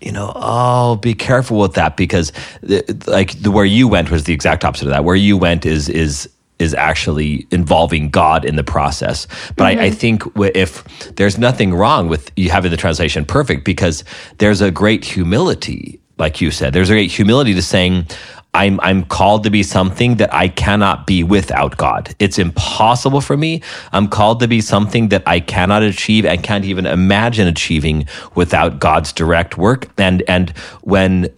you 0.00 0.12
know, 0.12 0.32
oh, 0.34 0.96
be 0.96 1.14
careful 1.14 1.58
with 1.58 1.74
that 1.74 1.96
because 1.96 2.32
the, 2.62 2.82
like 3.06 3.32
the 3.40 3.50
where 3.50 3.64
you 3.64 3.86
went 3.86 4.10
was 4.10 4.24
the 4.24 4.32
exact 4.32 4.64
opposite 4.64 4.86
of 4.86 4.90
that. 4.90 5.04
Where 5.04 5.16
you 5.16 5.36
went 5.36 5.66
is 5.66 5.88
is 5.88 6.28
is 6.60 6.74
actually 6.74 7.46
involving 7.50 8.10
God 8.10 8.44
in 8.44 8.54
the 8.56 8.62
process. 8.62 9.26
But 9.56 9.64
mm-hmm. 9.64 9.80
I, 9.80 9.84
I, 9.84 9.88
mm-hmm. 9.88 9.96
think 9.96 10.22
if 10.54 10.84
there's 11.16 11.36
nothing 11.36 11.74
wrong 11.74 12.08
with 12.08 12.30
you 12.36 12.50
having 12.50 12.70
the 12.70 12.76
translation 12.76 13.24
perfect 13.24 13.64
because 13.64 14.04
there's 14.38 14.60
a 14.60 14.70
great 14.70 15.04
humility 15.04 16.00
like 16.18 16.40
you 16.40 16.50
said. 16.50 16.72
There's 16.72 16.90
a 16.90 16.94
great 16.94 17.10
humility 17.10 17.54
to 17.54 17.62
saying, 17.62 18.06
I'm 18.54 18.78
I'm 18.80 19.04
called 19.04 19.42
to 19.44 19.50
be 19.50 19.62
something 19.64 20.16
that 20.16 20.32
I 20.32 20.48
cannot 20.48 21.06
be 21.06 21.24
without 21.24 21.76
God. 21.76 22.14
It's 22.20 22.38
impossible 22.38 23.20
for 23.20 23.36
me. 23.36 23.62
I'm 23.92 24.06
called 24.06 24.40
to 24.40 24.48
be 24.48 24.60
something 24.60 25.08
that 25.08 25.24
I 25.26 25.40
cannot 25.40 25.82
achieve 25.82 26.24
and 26.24 26.42
can't 26.42 26.64
even 26.64 26.86
imagine 26.86 27.48
achieving 27.48 28.06
without 28.36 28.78
God's 28.78 29.12
direct 29.12 29.58
work. 29.58 29.88
And 29.98 30.22
and 30.28 30.50
when 30.82 31.30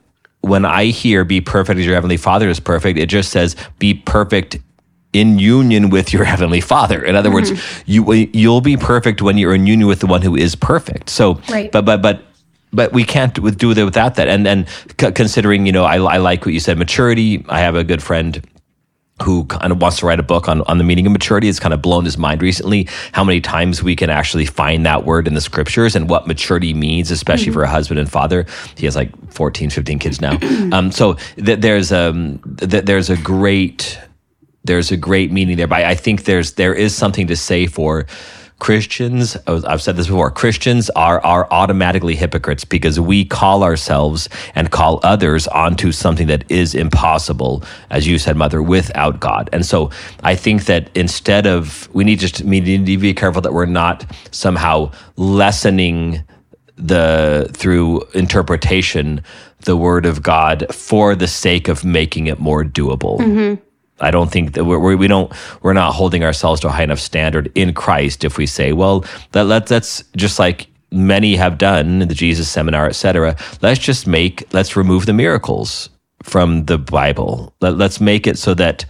when 0.43 0.67
I 0.67 0.87
hear 0.87 1.25
be 1.25 1.41
perfect 1.41 1.81
as 1.81 1.87
your 1.87 1.95
heavenly 1.95 2.19
father 2.19 2.51
is 2.51 2.61
perfect, 2.61 2.99
it 2.99 3.09
just 3.09 3.31
says 3.31 3.57
be 3.79 3.95
perfect 3.95 4.59
in 5.15 5.39
union 5.39 5.89
with 5.89 6.13
your 6.13 6.25
heavenly 6.25 6.61
father. 6.61 7.03
In 7.03 7.17
other 7.17 7.31
mm-hmm. 7.31 7.55
words, 7.55 7.83
you 7.87 8.13
you'll 8.13 8.61
be 8.61 8.77
perfect 8.77 9.23
when 9.23 9.39
you're 9.39 9.55
in 9.55 9.67
union 9.67 9.89
with 9.89 10.01
the 10.01 10.07
one 10.07 10.21
who 10.21 10.37
is 10.37 10.55
perfect. 10.55 11.09
So 11.09 11.41
right. 11.49 11.73
but 11.73 11.87
but 11.87 12.03
but 12.03 12.23
but 12.73 12.93
we 12.93 13.05
can't 13.05 13.35
do 13.35 13.71
it 13.71 13.85
without 13.85 14.17
that. 14.17 14.29
And 14.29 14.45
then 14.45 14.67
considering, 14.99 15.67
you 15.67 15.73
know, 15.73 15.85
I, 15.85 15.97
I 15.97 16.17
like 16.19 16.45
what 16.45 16.53
you 16.53 16.61
said, 16.61 16.79
maturity. 16.79 17.45
I 17.49 17.61
have 17.61 17.75
a 17.75 17.85
good 17.85 18.03
friend 18.03 18.47
who 19.23 19.47
kind 19.47 19.73
of 19.73 19.81
wants 19.81 19.99
to 19.99 20.07
write 20.07 20.21
a 20.21 20.23
book 20.23 20.47
on, 20.47 20.61
on 20.63 20.77
the 20.77 20.85
meaning 20.85 21.07
of 21.07 21.13
maturity. 21.13 21.49
It's 21.49 21.59
kind 21.59 21.73
of 21.73 21.81
blown 21.81 22.05
his 22.05 22.19
mind 22.19 22.43
recently 22.43 22.87
how 23.13 23.25
many 23.25 23.41
times 23.41 23.83
we 23.83 23.97
can 23.97 24.11
actually 24.11 24.45
find 24.45 24.85
that 24.85 25.07
word 25.07 25.27
in 25.27 25.33
the 25.33 25.41
scriptures 25.41 25.97
and 25.97 26.11
what 26.11 26.27
maturity 26.27 26.75
means, 26.75 27.11
especially 27.11 27.47
mm-hmm. 27.47 27.55
for 27.55 27.63
a 27.63 27.69
husband 27.69 27.99
and 27.99 28.11
father. 28.11 28.45
He 28.77 28.85
has 28.85 28.95
like 28.95 29.11
14, 29.33 29.71
15 29.71 29.99
kids 29.99 30.21
now. 30.21 30.39
um, 30.73 30.93
so 30.93 31.15
th- 31.37 31.61
there's, 31.61 31.93
um, 31.93 32.41
th- 32.59 32.85
there's 32.85 33.09
a 33.09 33.17
great, 33.17 33.99
there's 34.65 34.93
a 34.93 34.99
great 34.99 35.33
meaning 35.33 35.57
there, 35.57 35.67
but 35.67 35.83
I 35.83 35.95
think 35.95 36.25
there's, 36.25 36.53
there 36.55 36.75
is 36.75 36.95
something 36.95 37.29
to 37.29 37.37
say 37.37 37.67
for, 37.67 38.07
Christians, 38.59 39.37
I've 39.47 39.83
said 39.83 39.97
this 39.97 40.07
before, 40.07 40.31
Christians 40.31 40.89
are, 40.91 41.21
are 41.21 41.47
automatically 41.51 42.17
hypocrites 42.17 42.65
because 42.65 42.99
we 42.99 43.25
call 43.25 43.63
ourselves 43.63 44.31
and 44.55 44.71
call 44.71 44.99
others 45.03 45.47
onto 45.49 45.93
something 45.93 46.27
that 46.29 46.51
is 46.51 46.75
impossible, 46.75 47.63
as 47.91 48.07
you 48.07 48.19
said, 48.19 48.35
Mother, 48.37 48.63
without 48.63 49.21
God. 49.21 49.51
And 49.53 49.67
so 49.67 49.91
I 50.23 50.37
think 50.37 50.65
that 50.65 50.91
instead 50.95 51.47
of, 51.47 51.89
we 51.93 52.03
need 52.05 52.19
just 52.19 52.41
we 52.43 52.61
need 52.61 52.87
to 52.87 52.97
be 52.97 53.13
careful 53.13 53.43
that 53.43 53.53
we're 53.53 53.67
not 53.67 54.11
somehow 54.31 54.91
lessening 55.17 56.25
the, 56.77 57.51
through 57.53 58.03
interpretation, 58.15 59.23
the 59.61 59.77
word 59.77 60.07
of 60.07 60.23
God 60.23 60.67
for 60.75 61.15
the 61.15 61.29
sake 61.29 61.69
of 61.69 61.85
making 61.85 62.27
it 62.27 62.39
more 62.39 62.65
doable. 62.65 63.19
Mm-hmm. 63.19 63.63
I 64.01 64.11
don't 64.11 64.31
think 64.31 64.53
that 64.55 64.65
we're, 64.65 64.97
we 64.97 65.09
don't 65.09 65.33
we're 65.63 65.73
not 65.73 65.95
holding 65.95 66.25
ourselves 66.25 66.61
to 66.61 66.69
a 66.69 66.71
high 66.71 66.83
enough 66.83 66.99
standard 66.99 67.51
in 67.55 67.73
Christ 67.73 68.25
if 68.25 68.37
we 68.37 68.47
say, 68.47 68.73
well, 68.73 69.05
that 69.33 69.45
let 69.45 69.67
that's 69.67 70.05
just 70.17 70.39
like 70.39 70.67
many 70.93 71.37
have 71.37 71.59
done 71.59 72.03
in 72.03 72.09
the 72.09 72.15
Jesus 72.15 72.49
seminar, 72.49 72.87
etc. 72.87 73.37
Let's 73.63 73.81
just 73.81 74.07
make 74.07 74.53
let's 74.53 74.77
remove 74.77 75.07
the 75.07 75.13
miracles 75.13 75.89
from 76.23 76.65
the 76.67 76.79
Bible. 76.79 77.55
Let, 77.61 77.77
let's 77.77 78.01
make 78.01 78.27
it 78.27 78.37
so 78.39 78.55
that 78.55 78.85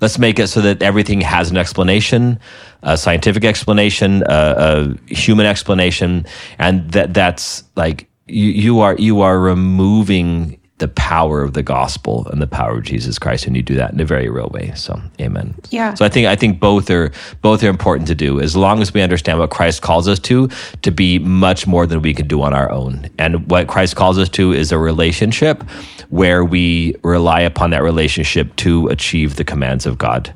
let's 0.00 0.18
make 0.18 0.38
it 0.38 0.48
so 0.48 0.60
that 0.60 0.82
everything 0.82 1.20
has 1.20 1.50
an 1.50 1.56
explanation, 1.56 2.38
a 2.82 2.96
scientific 2.96 3.44
explanation, 3.44 4.22
a, 4.26 4.96
a 5.08 5.14
human 5.14 5.46
explanation, 5.46 6.26
and 6.58 6.90
that 6.92 7.14
that's 7.14 7.64
like 7.76 8.08
you, 8.26 8.48
you 8.48 8.80
are 8.80 8.96
you 8.96 9.22
are 9.22 9.40
removing 9.40 10.58
the 10.78 10.88
power 10.88 11.42
of 11.42 11.52
the 11.52 11.62
gospel 11.62 12.26
and 12.32 12.42
the 12.42 12.46
power 12.46 12.78
of 12.78 12.82
Jesus 12.82 13.18
Christ, 13.18 13.46
and 13.46 13.56
you 13.56 13.62
do 13.62 13.76
that 13.76 13.92
in 13.92 14.00
a 14.00 14.04
very 14.04 14.28
real 14.28 14.48
way. 14.48 14.72
So, 14.74 15.00
Amen. 15.20 15.54
Yeah. 15.70 15.94
So 15.94 16.04
I 16.04 16.08
think 16.08 16.26
I 16.26 16.34
think 16.34 16.58
both 16.58 16.90
are 16.90 17.12
both 17.40 17.62
are 17.62 17.68
important 17.68 18.08
to 18.08 18.14
do 18.14 18.40
as 18.40 18.56
long 18.56 18.82
as 18.82 18.92
we 18.92 19.00
understand 19.00 19.38
what 19.38 19.50
Christ 19.50 19.82
calls 19.82 20.08
us 20.08 20.18
to 20.20 20.48
to 20.82 20.90
be 20.90 21.18
much 21.20 21.66
more 21.66 21.86
than 21.86 22.02
we 22.02 22.12
can 22.14 22.26
do 22.26 22.42
on 22.42 22.52
our 22.52 22.70
own. 22.70 23.08
And 23.18 23.48
what 23.50 23.68
Christ 23.68 23.94
calls 23.96 24.18
us 24.18 24.28
to 24.30 24.52
is 24.52 24.72
a 24.72 24.78
relationship 24.78 25.62
where 26.08 26.44
we 26.44 26.96
rely 27.04 27.40
upon 27.40 27.70
that 27.70 27.82
relationship 27.82 28.54
to 28.56 28.88
achieve 28.88 29.36
the 29.36 29.44
commands 29.44 29.86
of 29.86 29.98
God 29.98 30.34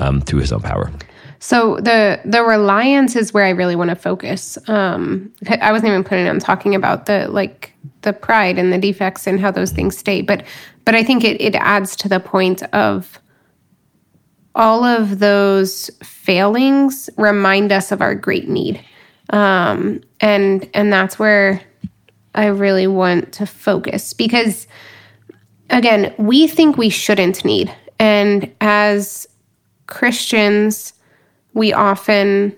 um, 0.00 0.20
through 0.20 0.40
His 0.40 0.52
own 0.52 0.60
power. 0.60 0.92
So 1.40 1.76
the 1.76 2.20
the 2.24 2.42
reliance 2.42 3.14
is 3.14 3.32
where 3.32 3.44
I 3.44 3.50
really 3.50 3.76
want 3.76 3.90
to 3.90 3.96
focus. 3.96 4.58
Um, 4.68 5.32
I 5.60 5.70
wasn't 5.70 5.90
even 5.90 6.04
planning 6.04 6.28
on 6.28 6.40
talking 6.40 6.74
about 6.74 7.06
the 7.06 7.28
like 7.28 7.72
the 8.02 8.12
pride 8.12 8.58
and 8.58 8.72
the 8.72 8.78
defects 8.78 9.26
and 9.26 9.38
how 9.38 9.50
those 9.50 9.70
things 9.70 9.96
stay, 9.96 10.20
but 10.20 10.44
but 10.84 10.94
I 10.94 11.04
think 11.04 11.24
it 11.24 11.40
it 11.40 11.54
adds 11.54 11.94
to 11.96 12.08
the 12.08 12.20
point 12.20 12.62
of 12.74 13.20
all 14.54 14.82
of 14.82 15.20
those 15.20 15.90
failings 16.02 17.08
remind 17.16 17.70
us 17.70 17.92
of 17.92 18.02
our 18.02 18.14
great 18.16 18.48
need, 18.48 18.82
um, 19.30 20.00
and 20.20 20.68
and 20.74 20.92
that's 20.92 21.20
where 21.20 21.62
I 22.34 22.46
really 22.46 22.88
want 22.88 23.32
to 23.34 23.46
focus 23.46 24.12
because 24.12 24.66
again 25.70 26.12
we 26.18 26.48
think 26.48 26.76
we 26.76 26.90
shouldn't 26.90 27.44
need, 27.44 27.72
and 28.00 28.52
as 28.60 29.28
Christians 29.86 30.94
we 31.58 31.72
often 31.72 32.56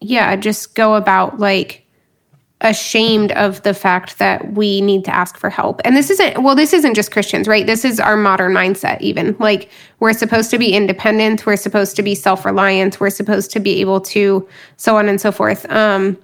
yeah 0.00 0.36
just 0.36 0.74
go 0.74 0.94
about 0.94 1.38
like 1.38 1.82
ashamed 2.62 3.32
of 3.32 3.60
the 3.62 3.74
fact 3.74 4.18
that 4.18 4.52
we 4.52 4.80
need 4.80 5.04
to 5.04 5.14
ask 5.14 5.36
for 5.36 5.50
help. 5.50 5.80
And 5.84 5.96
this 5.96 6.10
isn't 6.10 6.42
well 6.42 6.54
this 6.54 6.72
isn't 6.72 6.94
just 6.94 7.10
christians 7.10 7.48
right? 7.48 7.66
This 7.66 7.84
is 7.84 7.98
our 7.98 8.16
modern 8.16 8.52
mindset 8.52 9.00
even. 9.00 9.36
Like 9.38 9.68
we're 9.98 10.12
supposed 10.12 10.50
to 10.52 10.58
be 10.58 10.72
independent. 10.72 11.44
We're 11.44 11.56
supposed 11.56 11.96
to 11.96 12.02
be 12.02 12.14
self-reliant. 12.14 13.00
We're 13.00 13.10
supposed 13.10 13.50
to 13.52 13.60
be 13.60 13.80
able 13.80 14.00
to 14.02 14.48
so 14.76 14.96
on 14.96 15.08
and 15.08 15.20
so 15.20 15.32
forth. 15.32 15.68
Um 15.70 16.16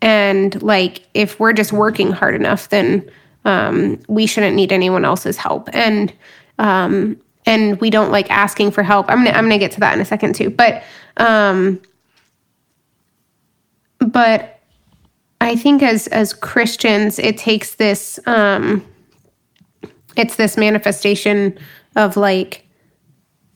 and 0.00 0.60
like 0.62 1.06
if 1.14 1.38
we're 1.38 1.52
just 1.52 1.72
working 1.72 2.10
hard 2.10 2.34
enough 2.34 2.70
then 2.70 3.08
um 3.44 4.00
we 4.08 4.26
shouldn't 4.26 4.56
need 4.56 4.72
anyone 4.72 5.04
else's 5.04 5.36
help. 5.36 5.68
And 5.74 6.12
um 6.58 7.20
and 7.46 7.80
we 7.80 7.90
don't 7.90 8.10
like 8.10 8.30
asking 8.30 8.70
for 8.70 8.82
help. 8.82 9.10
I'm 9.10 9.24
gonna 9.24 9.36
I'm 9.36 9.44
gonna 9.44 9.58
get 9.58 9.72
to 9.72 9.80
that 9.80 9.94
in 9.94 10.00
a 10.00 10.04
second 10.04 10.34
too. 10.34 10.50
But 10.50 10.82
um 11.16 11.80
but 13.98 14.60
I 15.40 15.56
think 15.56 15.82
as 15.82 16.06
as 16.08 16.32
Christians 16.32 17.18
it 17.18 17.38
takes 17.38 17.74
this 17.76 18.18
um 18.26 18.84
it's 20.16 20.36
this 20.36 20.56
manifestation 20.56 21.58
of 21.96 22.16
like 22.16 22.66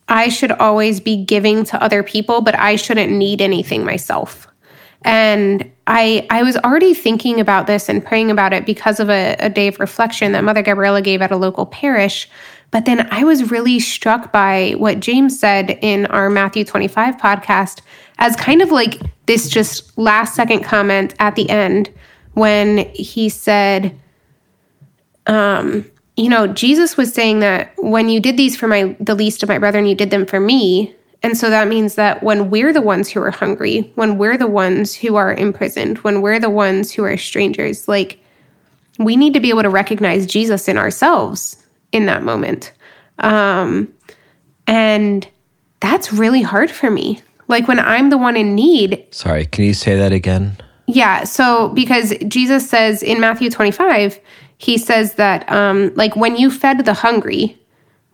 I 0.09 0.29
should 0.29 0.51
always 0.53 0.99
be 0.99 1.23
giving 1.23 1.65
to 1.65 1.83
other 1.83 2.01
people, 2.01 2.41
but 2.41 2.55
I 2.55 2.77
shouldn't 2.77 3.11
need 3.11 3.41
anything 3.41 3.83
myself. 3.83 4.47
And 5.03 5.69
I 5.85 6.25
I 6.29 6.43
was 6.43 6.57
already 6.57 6.93
thinking 6.93 7.39
about 7.39 7.67
this 7.67 7.87
and 7.87 8.03
praying 8.03 8.31
about 8.31 8.53
it 8.53 8.65
because 8.65 8.99
of 8.99 9.09
a, 9.09 9.35
a 9.39 9.49
day 9.49 9.67
of 9.67 9.79
reflection 9.79 10.31
that 10.31 10.43
Mother 10.43 10.61
Gabriella 10.61 11.01
gave 11.01 11.21
at 11.21 11.31
a 11.31 11.37
local 11.37 11.65
parish 11.65 12.29
but 12.71 12.85
then 12.85 13.07
I 13.11 13.23
was 13.23 13.49
really 13.49 13.79
struck 13.79 14.31
by 14.31 14.73
what 14.77 14.99
James 14.99 15.39
said 15.39 15.79
in 15.81 16.05
our 16.07 16.29
Matthew 16.29 16.65
25 16.65 17.17
podcast 17.17 17.81
as 18.19 18.35
kind 18.35 18.61
of 18.61 18.71
like 18.71 18.99
this 19.25 19.49
just 19.49 19.97
last 19.97 20.35
second 20.35 20.63
comment 20.63 21.13
at 21.19 21.35
the 21.35 21.49
end 21.49 21.91
when 22.33 22.79
he 22.93 23.29
said, 23.29 23.97
um, 25.27 25.89
you 26.15 26.29
know, 26.29 26.47
Jesus 26.47 26.97
was 26.97 27.13
saying 27.13 27.39
that 27.39 27.73
when 27.77 28.09
you 28.09 28.19
did 28.19 28.37
these 28.37 28.57
for 28.57 28.67
my 28.67 28.95
the 28.99 29.15
least 29.15 29.43
of 29.43 29.49
my 29.49 29.59
brethren, 29.59 29.85
you 29.85 29.95
did 29.95 30.09
them 30.09 30.25
for 30.25 30.39
me. 30.39 30.93
And 31.23 31.37
so 31.37 31.49
that 31.49 31.67
means 31.67 31.95
that 31.95 32.21
when 32.21 32.49
we're 32.49 32.73
the 32.73 32.81
ones 32.81 33.09
who 33.09 33.21
are 33.21 33.31
hungry, 33.31 33.91
when 33.95 34.17
we're 34.17 34.37
the 34.37 34.47
ones 34.47 34.93
who 34.93 35.15
are 35.15 35.33
imprisoned, 35.33 35.99
when 35.99 36.21
we're 36.21 36.39
the 36.39 36.49
ones 36.49 36.91
who 36.91 37.03
are 37.03 37.17
strangers, 37.17 37.87
like 37.87 38.19
we 38.99 39.15
need 39.15 39.33
to 39.33 39.39
be 39.39 39.49
able 39.49 39.63
to 39.63 39.69
recognize 39.69 40.25
Jesus 40.25 40.67
in 40.67 40.77
ourselves 40.77 41.66
in 41.91 42.05
that 42.05 42.23
moment. 42.23 42.73
Um, 43.19 43.93
and 44.65 45.27
that's 45.79 46.11
really 46.11 46.41
hard 46.41 46.71
for 46.71 46.91
me. 46.91 47.21
Like 47.47 47.67
when 47.67 47.79
I'm 47.79 48.09
the 48.09 48.17
one 48.17 48.35
in 48.35 48.55
need. 48.55 49.05
Sorry, 49.11 49.45
can 49.45 49.63
you 49.63 49.73
say 49.73 49.95
that 49.95 50.11
again? 50.11 50.57
Yeah. 50.87 51.23
So 51.23 51.69
because 51.69 52.13
Jesus 52.27 52.69
says 52.69 53.03
in 53.03 53.19
Matthew 53.19 53.49
25, 53.49 54.19
he 54.57 54.77
says 54.77 55.13
that 55.15 55.49
um, 55.51 55.93
like 55.95 56.15
when 56.15 56.35
you 56.35 56.49
fed 56.49 56.85
the 56.85 56.93
hungry, 56.93 57.57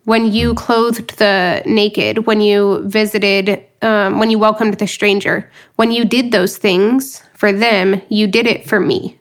when 0.06 0.32
you 0.32 0.54
clothed 0.54 1.18
the 1.18 1.64
naked, 1.66 2.26
when 2.26 2.42
you 2.42 2.84
visited, 2.88 3.64
um, 3.82 4.20
when 4.20 4.30
you 4.30 4.38
welcomed 4.38 4.76
the 4.76 4.88
stranger, 4.88 5.50
when 5.78 5.92
you 5.92 6.04
did 6.04 6.32
those 6.32 6.58
things 6.58 7.24
for 7.34 7.54
them, 7.54 8.02
you 8.10 8.28
did 8.28 8.46
it 8.46 8.68
for 8.68 8.80
me. 8.80 9.18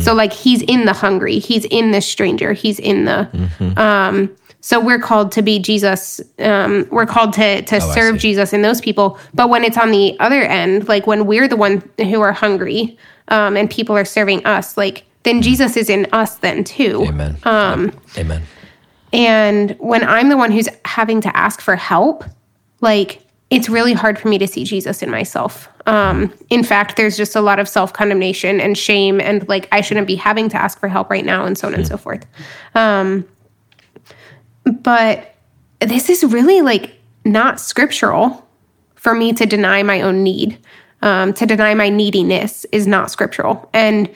So 0.00 0.14
like 0.14 0.32
he's 0.32 0.62
in 0.62 0.84
the 0.86 0.92
hungry, 0.92 1.38
he's 1.38 1.64
in 1.66 1.90
the 1.90 2.00
stranger, 2.00 2.52
he's 2.52 2.78
in 2.78 3.04
the 3.04 3.28
Mm-hmm. 3.32 3.78
um 3.78 4.36
so 4.64 4.78
we're 4.78 5.00
called 5.00 5.32
to 5.32 5.42
be 5.42 5.58
Jesus. 5.58 6.20
Um, 6.38 6.86
we're 6.92 7.04
called 7.06 7.32
to 7.34 7.62
to 7.62 7.76
Oh, 7.76 7.92
serve. 7.94 8.18
Jesus 8.18 8.52
in 8.52 8.62
those 8.62 8.80
people. 8.80 9.18
But 9.34 9.50
when 9.50 9.64
it's 9.64 9.76
on 9.76 9.90
the 9.90 10.16
other 10.20 10.42
end, 10.42 10.86
like 10.88 11.04
when 11.04 11.26
we're 11.26 11.48
the 11.48 11.56
one 11.56 11.82
who 11.98 12.20
are 12.20 12.30
hungry, 12.32 12.96
um, 13.26 13.56
and 13.56 13.68
people 13.68 13.96
are 13.96 14.04
serving 14.04 14.46
us, 14.46 14.76
like 14.76 15.02
then 15.24 15.42
Jesus 15.42 15.76
is 15.76 15.90
in 15.90 16.06
us 16.12 16.36
then 16.36 16.62
too. 16.62 17.00
Mm. 17.00 17.08
Amen. 17.08 17.36
Um, 17.42 17.92
Amen. 18.16 18.42
And 19.12 19.76
when 19.78 20.04
I'm 20.04 20.28
the 20.28 20.36
one 20.36 20.52
who's 20.52 20.68
having 20.84 21.20
to 21.22 21.36
ask 21.36 21.60
for 21.60 21.74
help, 21.76 22.24
like 22.80 23.20
it's 23.50 23.68
really 23.68 23.92
hard 23.92 24.18
for 24.18 24.28
me 24.28 24.38
to 24.38 24.46
see 24.46 24.64
Jesus 24.64 25.02
in 25.02 25.10
myself. 25.10 25.68
Um, 25.86 26.32
in 26.48 26.62
fact, 26.62 26.96
there's 26.96 27.16
just 27.16 27.34
a 27.34 27.40
lot 27.40 27.58
of 27.58 27.68
self 27.68 27.92
condemnation 27.92 28.60
and 28.60 28.76
shame, 28.76 29.20
and 29.20 29.46
like 29.48 29.68
I 29.72 29.80
shouldn't 29.80 30.06
be 30.06 30.16
having 30.16 30.48
to 30.50 30.56
ask 30.56 30.78
for 30.78 30.88
help 30.88 31.10
right 31.10 31.24
now, 31.24 31.44
and 31.44 31.56
so 31.56 31.68
on 31.68 31.74
and 31.74 31.86
so 31.86 31.96
forth. 31.96 32.26
Um, 32.74 33.26
but 34.64 35.34
this 35.80 36.08
is 36.08 36.24
really 36.24 36.62
like 36.62 36.94
not 37.24 37.60
scriptural 37.60 38.46
for 38.94 39.14
me 39.14 39.32
to 39.32 39.46
deny 39.46 39.82
my 39.82 40.00
own 40.00 40.22
need. 40.22 40.58
Um, 41.02 41.32
to 41.32 41.46
deny 41.46 41.74
my 41.74 41.88
neediness 41.88 42.64
is 42.70 42.86
not 42.86 43.10
scriptural, 43.10 43.68
and 43.72 44.08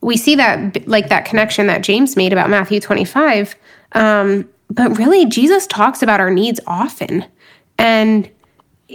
we 0.00 0.16
see 0.16 0.34
that 0.34 0.88
like 0.88 1.08
that 1.08 1.24
connection 1.24 1.68
that 1.68 1.82
James 1.82 2.16
made 2.16 2.32
about 2.32 2.50
Matthew 2.50 2.80
25. 2.80 3.54
Um, 3.92 4.48
but 4.68 4.98
really, 4.98 5.26
Jesus 5.26 5.68
talks 5.68 6.02
about 6.02 6.18
our 6.18 6.30
needs 6.30 6.58
often, 6.66 7.24
and 7.78 8.28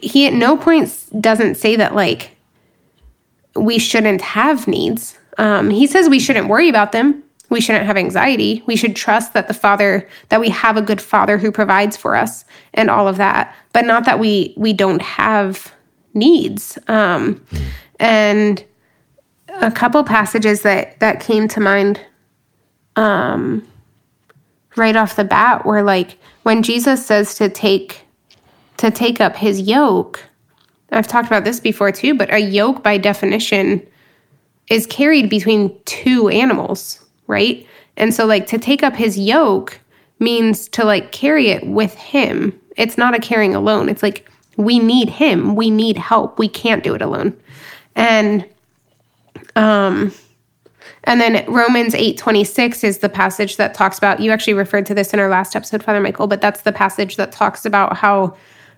he 0.03 0.27
at 0.27 0.33
no 0.33 0.57
point 0.57 1.05
doesn't 1.19 1.55
say 1.55 1.75
that 1.75 1.95
like 1.95 2.31
we 3.55 3.79
shouldn't 3.79 4.21
have 4.21 4.67
needs. 4.67 5.17
Um, 5.38 5.69
he 5.69 5.88
says 5.88 6.10
we 6.10 6.19
shouldn't 6.19 6.47
worry 6.47 6.69
about 6.69 6.91
them. 6.91 7.23
We 7.49 7.62
shouldn't 7.62 7.86
have 7.86 7.97
anxiety. 7.97 8.62
We 8.65 8.75
should 8.75 8.95
trust 8.95 9.33
that 9.33 9.47
the 9.47 9.53
Father, 9.53 10.07
that 10.29 10.41
we 10.41 10.49
have 10.49 10.75
a 10.75 10.81
good 10.81 11.01
Father 11.01 11.38
who 11.38 11.51
provides 11.51 11.95
for 11.95 12.15
us, 12.15 12.43
and 12.73 12.89
all 12.89 13.07
of 13.07 13.17
that. 13.17 13.55
But 13.73 13.86
not 13.86 14.05
that 14.05 14.19
we 14.19 14.53
we 14.57 14.73
don't 14.73 15.01
have 15.01 15.73
needs. 16.13 16.77
Um, 16.88 17.43
and 17.99 18.63
a 19.49 19.71
couple 19.71 20.03
passages 20.03 20.62
that 20.63 20.99
that 20.99 21.21
came 21.21 21.47
to 21.47 21.62
mind, 21.62 22.01
um, 22.97 23.65
right 24.75 24.95
off 24.95 25.15
the 25.15 25.23
bat 25.23 25.65
were 25.65 25.83
like 25.83 26.17
when 26.43 26.63
Jesus 26.63 27.05
says 27.05 27.36
to 27.36 27.47
take 27.47 28.07
to 28.77 28.91
take 28.91 29.19
up 29.19 29.35
his 29.35 29.61
yoke. 29.61 30.23
I've 30.91 31.07
talked 31.07 31.27
about 31.27 31.43
this 31.43 31.59
before 31.59 31.91
too, 31.91 32.13
but 32.15 32.33
a 32.33 32.39
yoke 32.39 32.83
by 32.83 32.97
definition 32.97 33.85
is 34.69 34.85
carried 34.85 35.29
between 35.29 35.77
two 35.85 36.29
animals, 36.29 37.03
right? 37.27 37.65
And 37.97 38.13
so 38.13 38.25
like 38.25 38.45
to 38.47 38.57
take 38.57 38.83
up 38.83 38.95
his 38.95 39.17
yoke 39.17 39.79
means 40.19 40.67
to 40.69 40.83
like 40.83 41.11
carry 41.11 41.49
it 41.49 41.65
with 41.67 41.93
him. 41.95 42.57
It's 42.75 42.97
not 42.97 43.15
a 43.15 43.19
carrying 43.19 43.55
alone. 43.55 43.89
It's 43.89 44.03
like 44.03 44.29
we 44.55 44.79
need 44.79 45.09
him. 45.09 45.55
We 45.55 45.69
need 45.69 45.97
help. 45.97 46.39
We 46.39 46.47
can't 46.47 46.83
do 46.83 46.95
it 46.95 47.01
alone. 47.01 47.35
And 47.95 48.45
um 49.55 50.13
and 51.03 51.21
then 51.21 51.45
Romans 51.47 51.93
8:26 51.93 52.83
is 52.83 52.99
the 52.99 53.09
passage 53.09 53.57
that 53.57 53.73
talks 53.73 53.97
about 53.97 54.19
you 54.19 54.31
actually 54.31 54.53
referred 54.53 54.85
to 54.87 54.93
this 54.93 55.13
in 55.13 55.19
our 55.19 55.29
last 55.29 55.55
episode 55.55 55.83
Father 55.83 55.99
Michael 55.99 56.27
but 56.27 56.41
that's 56.41 56.61
the 56.61 56.71
passage 56.71 57.15
that 57.15 57.31
talks 57.31 57.65
about 57.65 57.97
how 57.97 58.35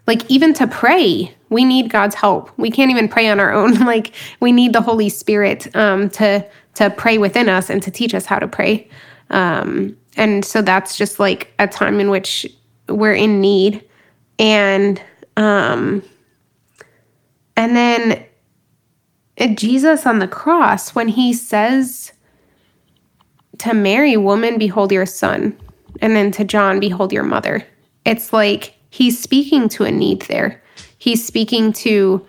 like 0.10 0.30
even 0.30 0.54
to 0.56 0.66
pray 0.66 1.34
we 1.50 1.66
need 1.66 1.90
God's 1.90 2.16
help. 2.16 2.52
We 2.58 2.72
can't 2.72 2.92
even 2.92 3.08
pray 3.08 3.28
on 3.30 3.40
our 3.40 3.52
own. 3.52 3.74
like 3.86 4.14
we 4.40 4.52
need 4.52 4.74
the 4.74 4.82
Holy 4.82 5.10
Spirit 5.10 5.74
um, 5.76 6.10
to 6.12 6.46
to 6.76 6.90
pray 6.90 7.18
within 7.18 7.48
us 7.48 7.70
and 7.70 7.84
to 7.84 7.92
teach 7.92 8.14
us 8.14 8.26
how 8.26 8.40
to 8.40 8.48
pray. 8.48 8.90
Um, 9.30 9.96
and 10.18 10.44
so 10.44 10.62
that's 10.62 10.98
just 10.98 11.20
like 11.20 11.54
a 11.60 11.68
time 11.68 12.00
in 12.00 12.10
which 12.10 12.48
we're 12.88 13.14
in 13.14 13.40
need 13.40 13.88
and 14.40 15.00
um 15.38 16.02
and 17.56 17.76
then 17.76 18.26
uh, 19.40 19.48
Jesus 19.48 20.08
on 20.08 20.18
the 20.18 20.28
cross 20.28 20.96
when 20.96 21.08
he 21.08 21.34
says 21.34 22.12
to 23.60 23.74
Mary, 23.76 24.18
woman, 24.18 24.58
behold 24.58 24.92
your 24.92 25.06
son. 25.06 25.56
And 26.02 26.16
then 26.16 26.32
to 26.32 26.44
John, 26.46 26.80
behold 26.80 27.12
your 27.12 27.24
mother. 27.24 27.68
It's 28.06 28.34
like 28.34 28.79
he's 28.90 29.20
speaking 29.20 29.70
to 29.70 29.84
a 29.84 29.92
need 29.92 30.22
there. 30.24 30.62
He's 30.98 31.26
speaking 31.26 31.74
to 31.74 32.26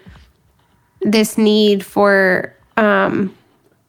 this 1.02 1.38
need 1.38 1.84
for 1.84 2.54
um 2.76 3.34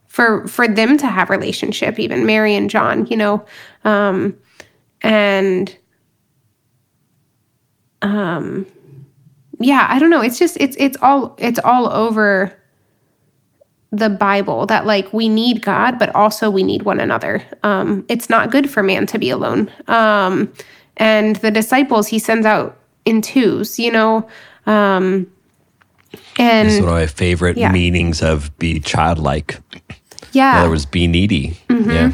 for 0.08 0.46
for 0.48 0.66
them 0.68 0.98
to 0.98 1.06
have 1.06 1.30
relationship, 1.30 1.98
even 1.98 2.26
Mary 2.26 2.54
and 2.54 2.68
John, 2.68 3.06
you 3.06 3.16
know. 3.16 3.44
Um 3.84 4.36
and 5.02 5.76
um 8.02 8.66
yeah, 9.60 9.86
I 9.88 9.98
don't 9.98 10.10
know. 10.10 10.20
It's 10.20 10.38
just 10.38 10.56
it's 10.60 10.76
it's 10.78 10.96
all 11.02 11.34
it's 11.38 11.60
all 11.60 11.92
over 11.92 12.58
the 13.92 14.08
Bible 14.08 14.66
that 14.66 14.86
like 14.86 15.12
we 15.12 15.28
need 15.28 15.62
God, 15.62 15.98
but 15.98 16.14
also 16.14 16.50
we 16.50 16.62
need 16.62 16.82
one 16.82 16.98
another. 16.98 17.44
Um, 17.62 18.04
it's 18.08 18.30
not 18.30 18.50
good 18.50 18.68
for 18.70 18.82
man 18.82 19.06
to 19.06 19.18
be 19.18 19.28
alone. 19.30 19.70
Um, 19.86 20.52
and 20.96 21.36
the 21.36 21.50
disciples 21.50 22.06
he 22.08 22.18
sends 22.18 22.46
out 22.46 22.76
in 23.04 23.22
twos, 23.22 23.78
you 23.78 23.90
know. 23.90 24.28
Um, 24.66 25.26
and 26.38 26.68
It's 26.68 26.78
one 26.80 26.88
of 26.88 26.94
my 26.94 27.06
favorite 27.06 27.56
Yeah. 27.56 27.72
meanings 27.72 28.22
of 28.22 28.56
be 28.58 28.80
childlike. 28.80 29.58
In 29.72 29.80
yeah, 30.32 30.60
other 30.60 30.70
words, 30.70 30.86
be 30.86 31.06
needy. 31.06 31.56
Mm-hmm. 31.68 31.90
Yeah. 31.90 32.12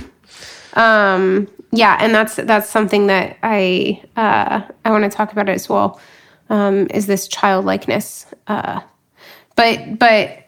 Um, 0.75 1.49
yeah, 1.73 1.99
and 2.01 2.15
that's 2.15 2.37
that's 2.37 2.69
something 2.71 3.09
that 3.09 3.37
I 3.43 4.03
uh, 4.17 4.63
I 4.85 4.91
want 4.91 5.05
to 5.05 5.11
talk 5.17 5.33
about 5.33 5.49
as 5.49 5.69
well. 5.69 6.01
Um, 6.51 6.87
is 6.95 7.07
this 7.07 7.29
childlikeness? 7.29 8.27
Uh, 8.47 8.81
but 9.57 9.99
but 9.99 10.45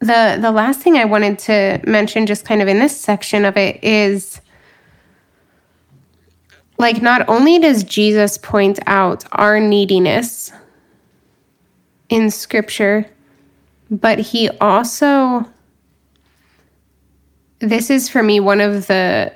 the 0.00 0.38
the 0.40 0.50
last 0.52 0.80
thing 0.80 0.96
I 0.96 1.04
wanted 1.06 1.38
to 1.40 1.80
mention, 1.86 2.26
just 2.26 2.44
kind 2.44 2.62
of 2.62 2.68
in 2.68 2.78
this 2.78 2.98
section 2.98 3.44
of 3.44 3.56
it, 3.56 3.82
is 3.82 4.40
like 6.80 7.02
not 7.02 7.28
only 7.28 7.58
does 7.58 7.84
Jesus 7.84 8.38
point 8.38 8.78
out 8.86 9.22
our 9.32 9.60
neediness 9.60 10.50
in 12.08 12.30
Scripture, 12.30 13.04
but 13.90 14.18
he 14.18 14.48
also 14.62 15.46
this 17.58 17.90
is 17.90 18.08
for 18.08 18.22
me 18.22 18.40
one 18.40 18.62
of 18.62 18.86
the 18.86 19.30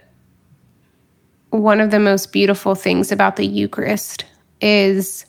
one 1.50 1.83
of 1.83 1.90
the 1.90 2.00
most 2.00 2.33
beautiful 2.33 2.74
things 2.74 3.12
about 3.12 3.37
the 3.37 3.46
Eucharist 3.46 4.24
is 4.62 5.26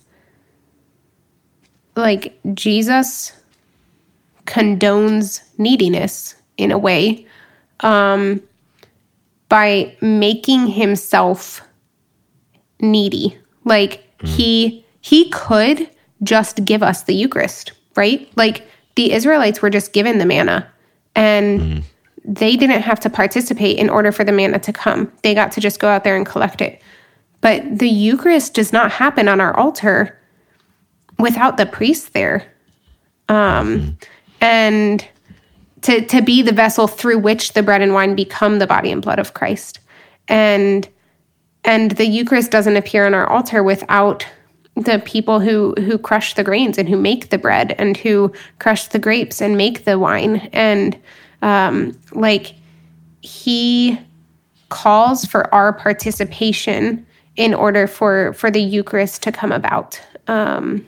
like 1.97 2.39
Jesus 2.53 3.33
condones 4.45 5.41
neediness 5.57 6.35
in 6.55 6.71
a 6.71 6.77
way 6.77 7.27
um, 7.81 8.41
by 9.49 9.93
making 9.99 10.67
himself 10.67 11.64
needy. 12.79 13.37
Like 13.63 14.03
he 14.23 14.85
he 15.01 15.29
could 15.29 15.89
just 16.23 16.65
give 16.65 16.81
us 16.81 17.03
the 17.03 17.13
Eucharist, 17.13 17.73
right? 17.95 18.29
Like 18.35 18.67
the 18.95 19.11
Israelites 19.11 19.61
were 19.61 19.69
just 19.69 19.93
given 19.93 20.17
the 20.17 20.25
manna 20.25 20.67
and 21.15 21.83
they 22.23 22.55
didn't 22.55 22.81
have 22.81 22.99
to 23.01 23.09
participate 23.09 23.77
in 23.77 23.89
order 23.89 24.11
for 24.11 24.23
the 24.23 24.31
manna 24.31 24.59
to 24.59 24.73
come. 24.73 25.11
They 25.21 25.33
got 25.33 25.51
to 25.53 25.61
just 25.61 25.79
go 25.79 25.87
out 25.87 26.03
there 26.03 26.15
and 26.15 26.25
collect 26.25 26.61
it. 26.61 26.81
But 27.41 27.79
the 27.79 27.89
Eucharist 27.89 28.55
does 28.55 28.73
not 28.73 28.91
happen 28.91 29.27
on 29.27 29.39
our 29.39 29.55
altar 29.55 30.17
without 31.19 31.57
the 31.57 31.65
priest 31.65 32.13
there. 32.13 32.51
Um, 33.29 33.97
and 34.41 35.07
to, 35.81 36.03
to 36.05 36.21
be 36.21 36.41
the 36.41 36.51
vessel 36.51 36.87
through 36.87 37.19
which 37.19 37.53
the 37.53 37.61
bread 37.61 37.81
and 37.81 37.93
wine 37.93 38.15
become 38.15 38.59
the 38.59 38.67
body 38.67 38.91
and 38.91 39.01
blood 39.01 39.19
of 39.19 39.35
Christ. 39.35 39.79
And 40.27 40.89
and 41.65 41.91
the 41.91 42.05
Eucharist 42.05 42.51
doesn't 42.51 42.77
appear 42.77 43.05
on 43.05 43.13
our 43.13 43.27
altar 43.27 43.63
without 43.63 44.25
the 44.75 45.01
people 45.05 45.39
who 45.39 45.73
who 45.77 45.97
crush 45.97 46.33
the 46.35 46.43
grains 46.43 46.77
and 46.77 46.87
who 46.87 46.97
make 46.97 47.29
the 47.29 47.37
bread 47.37 47.75
and 47.77 47.97
who 47.97 48.31
crush 48.59 48.87
the 48.87 48.99
grapes 48.99 49.41
and 49.41 49.57
make 49.57 49.85
the 49.85 49.97
wine 49.97 50.49
and 50.51 50.99
um, 51.41 51.97
like 52.11 52.53
he 53.21 53.99
calls 54.69 55.25
for 55.25 55.53
our 55.53 55.71
participation 55.73 57.05
in 57.35 57.53
order 57.53 57.87
for 57.87 58.33
for 58.33 58.51
the 58.51 58.61
Eucharist 58.61 59.23
to 59.23 59.31
come 59.31 59.51
about. 59.51 59.99
Um, 60.27 60.85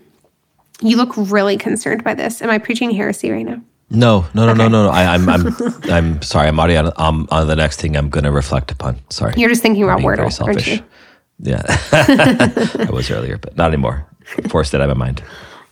you 0.81 0.97
look 0.97 1.13
really 1.15 1.57
concerned 1.57 2.03
by 2.03 2.13
this. 2.13 2.41
Am 2.41 2.49
I 2.49 2.57
preaching 2.57 2.91
heresy 2.91 3.31
right 3.31 3.45
now? 3.45 3.61
No, 3.89 4.25
no, 4.33 4.45
no, 4.45 4.53
no, 4.53 4.67
no, 4.67 4.83
no. 4.85 4.89
I, 4.89 5.13
I'm, 5.13 5.29
I'm, 5.29 5.55
I'm 5.89 6.21
sorry. 6.21 6.47
I'm 6.49 6.59
already 6.59 6.75
on, 6.75 6.91
um, 6.97 7.27
on 7.31 7.47
the 7.47 7.55
next 7.55 7.79
thing 7.79 7.95
I'm 7.95 8.09
going 8.09 8.25
to 8.25 8.31
reflect 8.31 8.69
upon. 8.71 8.99
Sorry. 9.09 9.33
You're 9.37 9.49
just 9.49 9.61
thinking 9.61 9.83
about 9.83 9.99
Wordle, 9.99 10.19
aren't 10.19 10.33
selfish. 10.33 10.67
you? 10.67 10.83
Yeah, 11.39 11.61
I 11.91 12.89
was 12.91 13.09
earlier, 13.11 13.37
but 13.37 13.55
not 13.55 13.67
anymore. 13.67 14.05
Forced 14.49 14.73
it 14.73 14.81
out 14.81 14.89
of 14.89 14.97
my 14.97 15.05
mind. 15.05 15.23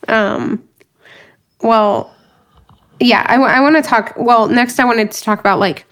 Um, 0.07 0.63
Well, 1.61 2.13
yeah, 2.99 3.25
I, 3.27 3.59
want 3.59 3.75
to 3.75 3.81
talk. 3.81 4.13
Well, 4.15 4.47
next, 4.47 4.79
I 4.79 4.85
wanted 4.85 5.11
to 5.11 5.23
talk 5.23 5.39
about 5.39 5.59
like 5.59 5.85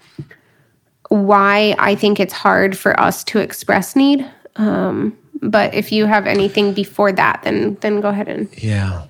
why 1.08 1.74
I 1.78 1.94
think 1.94 2.20
it's 2.20 2.32
hard 2.32 2.78
for 2.78 2.98
us 2.98 3.24
to 3.24 3.38
express 3.40 3.96
need. 3.96 4.24
Um, 4.56 5.18
but 5.42 5.74
if 5.74 5.92
you 5.92 6.06
have 6.06 6.26
anything 6.26 6.72
before 6.72 7.12
that, 7.12 7.42
then 7.42 7.76
then 7.80 8.00
go 8.00 8.08
ahead 8.08 8.28
and 8.28 8.48
Yeah, 8.56 9.06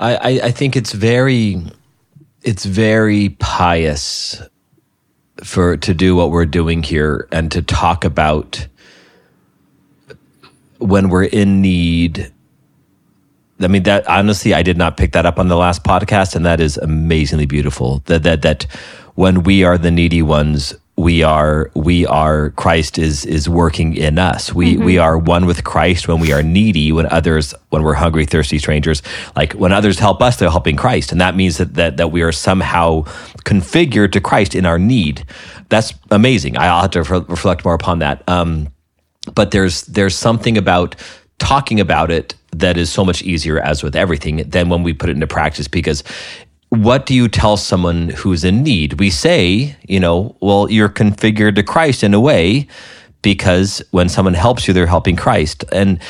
I, 0.00 0.16
I, 0.16 0.28
I 0.44 0.50
think 0.50 0.74
it's 0.74 0.92
very, 0.92 1.62
it's 2.42 2.64
very 2.64 3.30
pious 3.38 4.40
for 5.42 5.76
to 5.76 5.94
do 5.94 6.16
what 6.16 6.30
we're 6.30 6.46
doing 6.46 6.82
here 6.82 7.28
and 7.32 7.50
to 7.52 7.62
talk 7.62 8.04
about 8.04 8.66
when 10.78 11.08
we're 11.08 11.24
in 11.24 11.60
need. 11.60 12.32
I 13.60 13.68
mean 13.68 13.82
that 13.84 14.08
honestly, 14.08 14.54
I 14.54 14.62
did 14.62 14.78
not 14.78 14.96
pick 14.96 15.12
that 15.12 15.26
up 15.26 15.38
on 15.38 15.48
the 15.48 15.56
last 15.56 15.84
podcast, 15.84 16.34
and 16.34 16.44
that 16.46 16.60
is 16.60 16.78
amazingly 16.78 17.46
beautiful. 17.46 18.02
That 18.06 18.22
that 18.22 18.42
that 18.42 18.64
when 19.14 19.42
we 19.42 19.64
are 19.64 19.76
the 19.76 19.90
needy 19.90 20.22
ones, 20.22 20.74
we 21.00 21.22
are 21.22 21.70
we 21.74 22.06
are 22.06 22.50
Christ 22.50 22.98
is 22.98 23.24
is 23.24 23.48
working 23.48 23.96
in 23.96 24.18
us. 24.18 24.52
We 24.52 24.76
we 24.76 24.98
are 24.98 25.16
one 25.16 25.46
with 25.46 25.64
Christ 25.64 26.08
when 26.08 26.20
we 26.20 26.32
are 26.32 26.42
needy. 26.42 26.92
When 26.92 27.06
others 27.06 27.54
when 27.70 27.82
we're 27.82 27.94
hungry, 27.94 28.26
thirsty 28.26 28.58
strangers, 28.58 29.02
like 29.34 29.54
when 29.54 29.72
others 29.72 29.98
help 29.98 30.20
us, 30.20 30.36
they're 30.36 30.50
helping 30.50 30.76
Christ, 30.76 31.10
and 31.10 31.20
that 31.20 31.34
means 31.34 31.56
that 31.56 31.74
that 31.74 31.96
that 31.96 32.08
we 32.08 32.22
are 32.22 32.32
somehow 32.32 33.04
configured 33.44 34.12
to 34.12 34.20
Christ 34.20 34.54
in 34.54 34.66
our 34.66 34.78
need. 34.78 35.24
That's 35.70 35.94
amazing. 36.10 36.58
I'll 36.58 36.82
have 36.82 36.90
to 36.90 37.02
re- 37.02 37.24
reflect 37.28 37.64
more 37.64 37.74
upon 37.74 38.00
that. 38.00 38.22
Um, 38.28 38.68
but 39.34 39.52
there's 39.52 39.82
there's 39.82 40.16
something 40.16 40.58
about 40.58 40.96
talking 41.38 41.80
about 41.80 42.10
it 42.10 42.34
that 42.52 42.76
is 42.76 42.90
so 42.90 43.04
much 43.04 43.22
easier 43.22 43.58
as 43.58 43.82
with 43.82 43.96
everything 43.96 44.48
than 44.48 44.68
when 44.68 44.82
we 44.82 44.92
put 44.92 45.08
it 45.08 45.12
into 45.12 45.26
practice 45.26 45.68
because 45.68 46.04
what 46.70 47.06
do 47.06 47.14
you 47.14 47.28
tell 47.28 47.56
someone 47.56 48.08
who's 48.10 48.44
in 48.44 48.62
need 48.62 48.98
we 48.98 49.10
say 49.10 49.76
you 49.86 50.00
know 50.00 50.34
well 50.40 50.70
you're 50.70 50.88
configured 50.88 51.56
to 51.56 51.62
christ 51.62 52.02
in 52.02 52.14
a 52.14 52.20
way 52.20 52.66
because 53.22 53.82
when 53.90 54.08
someone 54.08 54.34
helps 54.34 54.66
you 54.66 54.74
they're 54.74 54.86
helping 54.86 55.16
christ 55.16 55.64
and 55.72 56.00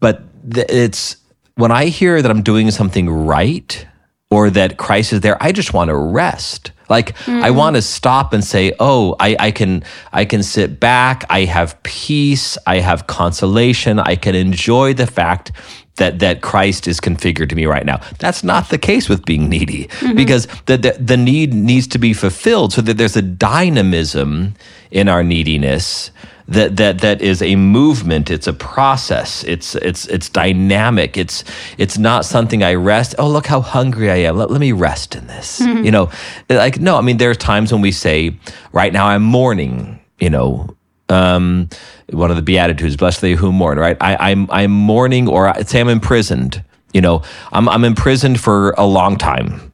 but 0.00 0.22
it's 0.44 1.16
when 1.56 1.70
i 1.70 1.86
hear 1.86 2.22
that 2.22 2.30
i'm 2.30 2.42
doing 2.42 2.70
something 2.70 3.10
right 3.10 3.86
or 4.30 4.50
that 4.50 4.76
Christ 4.76 5.12
is 5.12 5.20
there, 5.20 5.42
I 5.42 5.52
just 5.52 5.72
want 5.72 5.88
to 5.88 5.96
rest. 5.96 6.72
Like 6.88 7.10
I 7.28 7.50
mm. 7.50 7.54
want 7.54 7.76
to 7.76 7.82
stop 7.82 8.32
and 8.32 8.42
say, 8.42 8.72
"Oh, 8.80 9.14
I, 9.20 9.36
I 9.38 9.50
can 9.50 9.84
I 10.12 10.24
can 10.24 10.42
sit 10.42 10.80
back. 10.80 11.24
I 11.28 11.44
have 11.44 11.82
peace. 11.82 12.56
I 12.66 12.78
have 12.78 13.06
consolation. 13.06 13.98
I 13.98 14.16
can 14.16 14.34
enjoy 14.34 14.94
the 14.94 15.06
fact 15.06 15.52
that 15.98 16.18
that 16.18 16.40
Christ 16.40 16.88
is 16.88 17.00
configured 17.00 17.50
to 17.50 17.54
me 17.54 17.66
right 17.66 17.86
now. 17.86 18.00
That's 18.18 18.42
not 18.42 18.70
the 18.70 18.78
case 18.78 19.08
with 19.08 19.24
being 19.24 19.48
needy 19.48 19.84
mm-hmm. 19.84 20.16
because 20.16 20.48
the, 20.66 20.76
the 20.76 20.96
the 20.98 21.16
need 21.16 21.54
needs 21.54 21.86
to 21.88 21.98
be 21.98 22.12
fulfilled. 22.12 22.72
So 22.72 22.82
that 22.82 22.96
there's 22.96 23.16
a 23.16 23.22
dynamism 23.22 24.54
in 24.90 25.08
our 25.08 25.22
neediness 25.22 26.10
that 26.48 26.76
that 26.78 27.00
that 27.00 27.20
is 27.20 27.42
a 27.42 27.56
movement. 27.56 28.30
It's 28.30 28.46
a 28.46 28.52
process. 28.52 29.44
It's 29.44 29.74
it's 29.76 30.06
it's 30.06 30.28
dynamic. 30.28 31.16
It's 31.16 31.44
it's 31.76 31.98
not 31.98 32.24
something 32.24 32.62
i 32.62 32.74
rest. 32.74 33.14
Oh 33.18 33.28
look 33.28 33.46
how 33.46 33.60
hungry 33.60 34.10
i 34.10 34.16
am. 34.16 34.36
Let, 34.38 34.50
let 34.50 34.60
me 34.60 34.72
rest 34.72 35.14
in 35.14 35.26
this. 35.26 35.60
Mm-hmm. 35.60 35.84
You 35.84 35.90
know 35.90 36.10
like 36.48 36.80
no 36.80 36.96
i 36.96 37.00
mean 37.00 37.18
there 37.18 37.30
are 37.30 37.34
times 37.34 37.72
when 37.72 37.80
we 37.82 37.92
say 37.92 38.36
right 38.72 38.92
now 38.92 39.06
i'm 39.06 39.22
mourning 39.22 39.98
you 40.18 40.30
know 40.30 40.68
um, 41.08 41.68
one 42.10 42.30
of 42.30 42.36
the 42.36 42.42
beatitudes 42.42 42.96
blessed 42.96 43.20
they 43.20 43.32
who 43.32 43.52
mourn 43.52 43.78
right? 43.78 43.96
I, 44.00 44.30
i'm 44.30 44.50
i'm 44.50 44.70
mourning 44.70 45.28
or 45.28 45.48
I, 45.48 45.62
say 45.62 45.80
i'm 45.80 45.88
imprisoned 45.88 46.64
you 46.92 47.00
know? 47.00 47.22
I'm 47.52 47.68
i'm 47.68 47.84
imprisoned 47.84 48.40
for 48.40 48.72
a 48.72 48.86
long 48.86 49.16
time. 49.16 49.72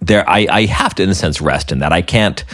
There 0.00 0.28
I, 0.28 0.46
I 0.50 0.66
have 0.66 0.94
to 0.96 1.02
in 1.02 1.10
a 1.10 1.14
sense 1.14 1.40
rest 1.40 1.72
in 1.72 1.80
that. 1.80 1.92
I 1.92 2.02
can't 2.02 2.44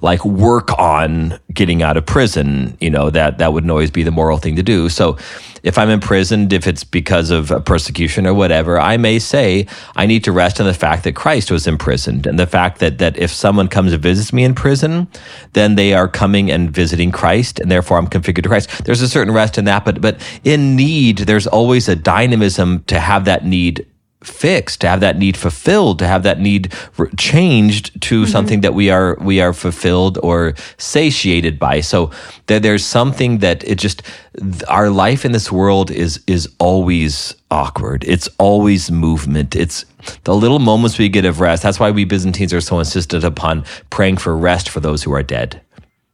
like 0.00 0.24
work 0.24 0.76
on 0.78 1.38
getting 1.52 1.82
out 1.82 1.96
of 1.96 2.06
prison 2.06 2.76
you 2.80 2.90
know 2.90 3.10
that 3.10 3.38
that 3.38 3.52
would 3.52 3.68
always 3.68 3.90
be 3.90 4.02
the 4.02 4.10
moral 4.10 4.38
thing 4.38 4.56
to 4.56 4.62
do. 4.62 4.88
So 4.88 5.16
if 5.62 5.78
i'm 5.78 5.90
imprisoned 5.90 6.52
if 6.52 6.66
it's 6.66 6.84
because 6.84 7.30
of 7.30 7.52
persecution 7.64 8.26
or 8.26 8.34
whatever 8.34 8.78
i 8.78 8.96
may 8.96 9.18
say 9.18 9.66
i 9.96 10.06
need 10.06 10.24
to 10.24 10.32
rest 10.32 10.60
in 10.60 10.66
the 10.66 10.74
fact 10.74 11.04
that 11.04 11.14
christ 11.14 11.50
was 11.50 11.66
imprisoned 11.66 12.26
and 12.26 12.38
the 12.38 12.46
fact 12.46 12.78
that 12.78 12.98
that 12.98 13.16
if 13.18 13.30
someone 13.30 13.68
comes 13.68 13.92
and 13.92 14.02
visits 14.02 14.32
me 14.32 14.44
in 14.44 14.54
prison 14.54 15.08
then 15.52 15.74
they 15.74 15.94
are 15.94 16.08
coming 16.08 16.50
and 16.50 16.70
visiting 16.70 17.10
christ 17.10 17.60
and 17.60 17.70
therefore 17.70 17.98
i'm 17.98 18.06
configured 18.06 18.42
to 18.42 18.48
christ. 18.48 18.84
There's 18.84 19.02
a 19.02 19.08
certain 19.08 19.34
rest 19.34 19.58
in 19.58 19.64
that 19.66 19.84
but 19.84 20.00
but 20.00 20.20
in 20.44 20.76
need 20.76 21.18
there's 21.18 21.46
always 21.46 21.88
a 21.88 21.96
dynamism 21.96 22.82
to 22.84 23.00
have 23.00 23.24
that 23.24 23.44
need 23.44 23.86
fixed 24.28 24.80
to 24.80 24.88
have 24.88 25.00
that 25.00 25.18
need 25.18 25.36
fulfilled 25.36 25.98
to 25.98 26.06
have 26.06 26.22
that 26.22 26.40
need 26.40 26.72
changed 27.16 28.00
to 28.02 28.22
mm-hmm. 28.22 28.30
something 28.30 28.60
that 28.60 28.74
we 28.74 28.90
are 28.90 29.16
we 29.20 29.40
are 29.40 29.52
fulfilled 29.52 30.18
or 30.22 30.54
satiated 30.76 31.58
by. 31.58 31.80
So 31.80 32.10
there, 32.46 32.60
there's 32.60 32.84
something 32.84 33.38
that 33.38 33.64
it 33.64 33.78
just 33.78 34.02
our 34.68 34.90
life 34.90 35.24
in 35.24 35.32
this 35.32 35.50
world 35.50 35.90
is 35.90 36.20
is 36.26 36.48
always 36.58 37.34
awkward. 37.50 38.04
It's 38.04 38.28
always 38.38 38.90
movement. 38.90 39.56
It's 39.56 39.84
the 40.24 40.34
little 40.34 40.58
moments 40.58 40.98
we 40.98 41.08
get 41.08 41.24
of 41.24 41.40
rest. 41.40 41.62
That's 41.62 41.80
why 41.80 41.90
we 41.90 42.04
byzantines 42.04 42.52
are 42.52 42.60
so 42.60 42.78
insistent 42.78 43.24
upon 43.24 43.64
praying 43.90 44.18
for 44.18 44.36
rest 44.36 44.68
for 44.68 44.80
those 44.80 45.02
who 45.02 45.12
are 45.12 45.22
dead 45.22 45.60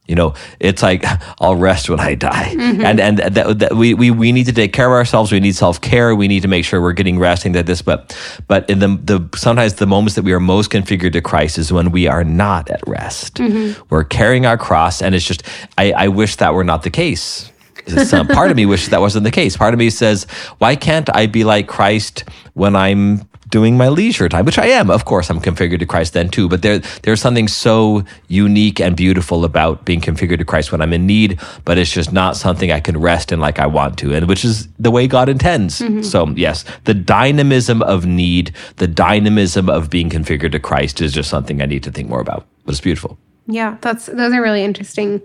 you 0.07 0.15
know, 0.15 0.33
it's 0.59 0.83
like 0.83 1.03
I'll 1.39 1.55
rest 1.55 1.89
when 1.89 1.99
I 1.99 2.15
die, 2.15 2.53
mm-hmm. 2.55 2.81
and 2.81 2.99
and 2.99 3.17
that, 3.19 3.59
that 3.59 3.73
we, 3.75 3.93
we 3.93 4.11
we 4.11 4.31
need 4.31 4.45
to 4.45 4.53
take 4.53 4.73
care 4.73 4.87
of 4.87 4.93
ourselves. 4.93 5.31
We 5.31 5.39
need 5.39 5.55
self 5.55 5.81
care. 5.81 6.15
We 6.15 6.27
need 6.27 6.41
to 6.41 6.47
make 6.47 6.65
sure 6.65 6.81
we're 6.81 6.93
getting 6.93 7.19
resting. 7.19 7.53
That 7.53 7.65
this, 7.65 7.81
but 7.81 8.17
but 8.47 8.69
in 8.69 8.79
the 8.79 8.87
the 8.87 9.37
sometimes 9.37 9.75
the 9.75 9.87
moments 9.87 10.15
that 10.15 10.23
we 10.23 10.33
are 10.33 10.39
most 10.39 10.71
configured 10.71 11.13
to 11.13 11.21
Christ 11.21 11.57
is 11.57 11.71
when 11.71 11.91
we 11.91 12.07
are 12.07 12.23
not 12.23 12.69
at 12.69 12.81
rest. 12.87 13.35
Mm-hmm. 13.35 13.81
We're 13.89 14.03
carrying 14.03 14.45
our 14.45 14.57
cross, 14.57 15.01
and 15.01 15.15
it's 15.15 15.25
just 15.25 15.43
I, 15.77 15.91
I 15.91 16.07
wish 16.07 16.35
that 16.37 16.53
were 16.53 16.63
not 16.63 16.83
the 16.83 16.91
case. 16.91 17.51
Some 17.87 18.27
part 18.27 18.49
of 18.49 18.57
me 18.57 18.65
wishes 18.65 18.89
that 18.89 19.01
wasn't 19.01 19.25
the 19.25 19.31
case. 19.31 19.55
Part 19.55 19.73
of 19.73 19.77
me 19.77 19.91
says, 19.91 20.23
why 20.57 20.75
can't 20.75 21.07
I 21.15 21.27
be 21.27 21.43
like 21.43 21.67
Christ 21.67 22.23
when 22.53 22.75
I'm 22.75 23.21
doing 23.55 23.77
my 23.77 23.87
leisure 23.87 24.27
time, 24.27 24.43
which 24.43 24.59
I 24.59 24.67
am. 24.79 24.89
Of 24.89 25.05
course, 25.05 25.29
I'm 25.29 25.39
configured 25.39 25.79
to 25.79 25.85
Christ 25.85 26.11
then 26.11 26.27
too. 26.27 26.49
But 26.49 26.61
there, 26.61 26.79
there's 27.03 27.21
something 27.21 27.47
so 27.47 28.03
unique 28.27 28.81
and 28.81 28.97
beautiful 28.97 29.45
about 29.45 29.85
being 29.85 30.01
configured 30.01 30.39
to 30.39 30.43
Christ 30.43 30.73
when 30.73 30.81
I'm 30.81 30.91
in 30.91 31.05
need. 31.05 31.39
But 31.63 31.77
it's 31.77 31.89
just 31.89 32.11
not 32.11 32.35
something 32.35 32.69
I 32.73 32.81
can 32.81 32.99
rest 32.99 33.31
in 33.31 33.39
like 33.39 33.57
I 33.57 33.65
want 33.65 33.97
to, 33.99 34.13
and 34.13 34.27
which 34.27 34.43
is 34.43 34.67
the 34.77 34.91
way 34.91 35.07
God 35.07 35.29
intends. 35.29 35.81
So 36.11 36.27
yes, 36.35 36.65
the 36.83 36.93
dynamism 36.93 37.81
of 37.83 38.05
need, 38.05 38.53
the 38.75 38.87
dynamism 38.87 39.69
of 39.69 39.89
being 39.89 40.09
configured 40.09 40.51
to 40.51 40.59
Christ 40.59 40.99
is 40.99 41.13
just 41.13 41.29
something 41.29 41.61
I 41.61 41.65
need 41.65 41.83
to 41.83 41.91
think 41.91 42.09
more 42.09 42.19
about. 42.19 42.45
But 42.65 42.73
it's 42.73 42.81
beautiful. 42.81 43.17
Yeah, 43.47 43.77
that's 43.79 44.07
those 44.07 44.33
are 44.33 44.41
really 44.41 44.65
interesting 44.65 45.21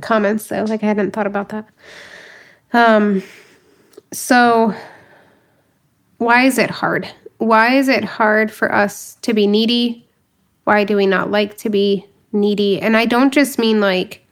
comments 0.00 0.48
though. 0.48 0.64
Like 0.64 0.82
I 0.82 0.86
hadn't 0.86 1.10
thought 1.10 1.26
about 1.26 1.50
that. 1.50 1.68
Um 2.72 3.22
so 4.12 4.72
why 6.16 6.46
is 6.46 6.56
it 6.56 6.70
hard? 6.70 7.06
Why 7.38 7.76
is 7.76 7.88
it 7.88 8.04
hard 8.04 8.50
for 8.50 8.72
us 8.72 9.16
to 9.22 9.34
be 9.34 9.46
needy? 9.46 10.08
Why 10.64 10.84
do 10.84 10.96
we 10.96 11.06
not 11.06 11.30
like 11.30 11.56
to 11.58 11.70
be 11.70 12.06
needy? 12.32 12.80
And 12.80 12.96
I 12.96 13.04
don't 13.04 13.32
just 13.32 13.58
mean 13.58 13.80
like 13.80 14.26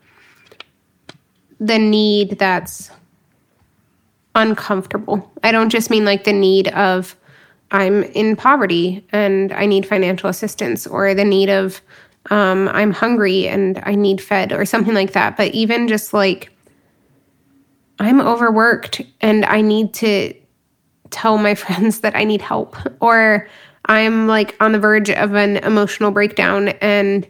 the 1.61 1.79
need 1.79 2.38
that's 2.38 2.91
uncomfortable. 4.35 5.31
I 5.43 5.53
don't 5.53 5.71
just 5.71 5.91
mean 5.91 6.05
like 6.05 6.25
the 6.25 6.33
need 6.33 6.69
of 6.69 7.17
I'm 7.71 8.03
in 8.05 8.37
poverty 8.37 9.05
and 9.11 9.53
I 9.53 9.67
need 9.67 9.87
financial 9.87 10.29
assistance 10.29 10.87
or 10.87 11.15
the 11.15 11.25
need 11.25 11.49
of 11.49 11.81
um, 12.31 12.69
I'm 12.69 12.93
hungry 12.93 13.49
and 13.49 13.83
I 13.85 13.95
need 13.95 14.21
fed 14.21 14.53
or 14.53 14.65
something 14.65 14.95
like 14.95 15.12
that. 15.12 15.37
But 15.37 15.53
even 15.55 15.88
just 15.88 16.12
like 16.12 16.51
I'm 17.99 18.21
overworked 18.21 19.03
and 19.21 19.45
I 19.45 19.61
need 19.61 19.95
to 19.95 20.35
tell 21.12 21.38
my 21.38 21.55
friends 21.62 22.01
that 22.01 22.16
I 22.16 22.25
need 22.25 22.42
help 22.42 22.77
or 23.01 23.48
I'm 23.87 24.27
like 24.27 24.57
on 24.61 24.72
the 24.72 24.79
verge 24.79 25.11
of 25.11 25.35
an 25.35 25.59
emotional 25.59 26.11
breakdown 26.11 26.68
and 26.81 27.27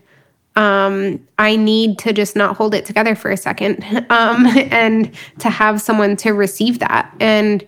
um, 0.56 1.26
I 1.38 1.56
need 1.56 1.98
to 2.00 2.12
just 2.12 2.36
not 2.36 2.56
hold 2.56 2.74
it 2.74 2.84
together 2.84 3.14
for 3.14 3.30
a 3.30 3.36
second 3.36 3.82
um, 4.10 4.46
and 4.70 5.12
to 5.38 5.50
have 5.50 5.80
someone 5.80 6.16
to 6.18 6.32
receive 6.32 6.78
that. 6.80 7.12
And, 7.20 7.66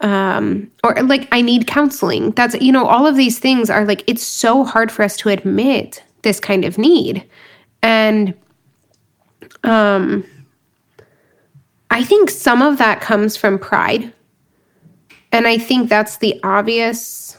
um, 0.00 0.70
or 0.84 0.94
like, 1.02 1.28
I 1.32 1.40
need 1.40 1.66
counseling. 1.66 2.32
That's, 2.32 2.54
you 2.60 2.72
know, 2.72 2.86
all 2.86 3.06
of 3.06 3.16
these 3.16 3.38
things 3.38 3.70
are 3.70 3.84
like, 3.84 4.04
it's 4.06 4.22
so 4.22 4.64
hard 4.64 4.90
for 4.90 5.02
us 5.02 5.16
to 5.18 5.28
admit 5.28 6.02
this 6.22 6.40
kind 6.40 6.64
of 6.64 6.78
need. 6.78 7.24
And, 7.82 8.34
um, 9.64 10.24
I 11.90 12.02
think 12.02 12.30
some 12.30 12.62
of 12.62 12.78
that 12.78 13.00
comes 13.00 13.36
from 13.36 13.58
pride. 13.58 14.12
And 15.36 15.46
I 15.46 15.58
think 15.58 15.90
that's 15.90 16.16
the 16.16 16.40
obvious 16.42 17.36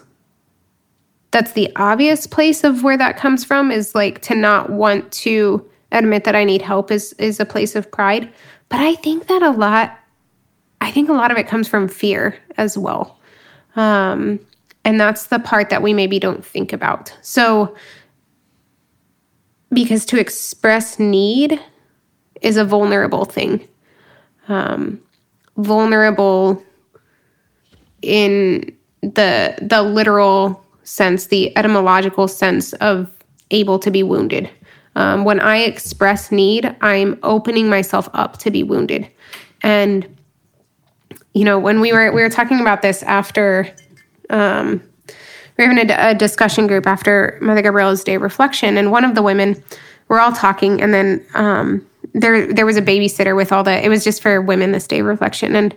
that's 1.32 1.54
the 1.54 1.72
obvious 1.76 2.28
place 2.28 2.64
of 2.64 2.84
where 2.84 2.98
that 2.98 3.18
comes 3.18 3.44
from 3.44 3.72
is 3.72 3.96
like 3.96 4.22
to 4.22 4.36
not 4.36 4.70
want 4.70 5.12
to 5.12 5.68
admit 5.92 6.24
that 6.24 6.36
I 6.36 6.44
need 6.44 6.62
help 6.62 6.92
is 6.92 7.14
is 7.14 7.40
a 7.40 7.46
place 7.46 7.76
of 7.76 7.92
pride. 7.92 8.32
But 8.70 8.82
I 8.82 8.94
think 8.96 9.26
that 9.28 9.42
a 9.42 9.50
lot 9.50 9.98
I 10.80 10.92
think 10.92 11.10
a 11.10 11.14
lot 11.14 11.32
of 11.32 11.38
it 11.38 11.48
comes 11.48 11.68
from 11.68 11.88
fear 11.88 12.38
as 12.58 12.78
well. 12.78 13.20
Um, 13.76 14.40
and 14.86 15.02
that's 15.02 15.28
the 15.28 15.40
part 15.40 15.72
that 15.72 15.82
we 15.82 15.92
maybe 15.92 16.20
don't 16.20 16.46
think 16.46 16.74
about. 16.74 17.12
So 17.24 17.76
because 19.74 20.06
to 20.06 20.20
express 20.20 21.00
need 21.00 21.60
is 22.42 22.58
a 22.58 22.64
vulnerable 22.64 23.26
thing. 23.26 23.68
Um, 24.50 25.02
vulnerable 25.58 26.64
in 28.02 28.76
the 29.02 29.56
the 29.62 29.82
literal 29.82 30.64
sense, 30.84 31.28
the 31.28 31.56
etymological 31.58 32.28
sense 32.28 32.74
of 32.74 33.12
able 33.52 33.80
to 33.80 33.92
be 33.92 34.04
wounded. 34.04 34.50
Um, 34.96 35.26
when 35.26 35.40
I 35.40 35.58
express 35.58 36.32
need, 36.32 36.76
I'm 36.82 37.20
opening 37.22 37.70
myself 37.70 38.10
up 38.14 38.38
to 38.40 38.52
be 38.52 38.64
wounded. 38.64 39.08
And 39.62 40.18
you 41.34 41.46
know, 41.46 41.60
when 41.60 41.82
we 41.82 41.94
were 41.94 42.12
we 42.12 42.22
were 42.22 42.30
talking 42.30 42.60
about 42.60 42.82
this 42.82 43.04
after 43.04 43.72
um, 44.30 44.82
we 45.58 45.66
were 45.66 45.74
having 45.74 45.92
a, 45.92 46.10
a 46.10 46.16
discussion 46.16 46.68
group 46.68 46.88
after 46.88 47.38
Mother 47.42 47.62
Gabriella's 47.62 48.04
day 48.04 48.16
of 48.16 48.22
reflection, 48.22 48.78
and 48.78 48.92
one 48.92 49.06
of 49.06 49.14
the 49.16 49.22
women 49.22 49.64
we're 50.08 50.20
all 50.20 50.32
talking, 50.32 50.82
and 50.82 50.94
then 50.94 51.26
um, 51.36 51.86
there 52.14 52.52
there 52.52 52.66
was 52.66 52.78
a 52.78 52.82
babysitter 52.82 53.36
with 53.36 53.52
all 53.52 53.64
the. 53.64 53.84
It 53.84 53.90
was 53.90 54.04
just 54.04 54.22
for 54.22 54.42
women 54.42 54.72
this 54.72 54.88
day 54.88 55.02
reflection, 55.02 55.56
and 55.56 55.76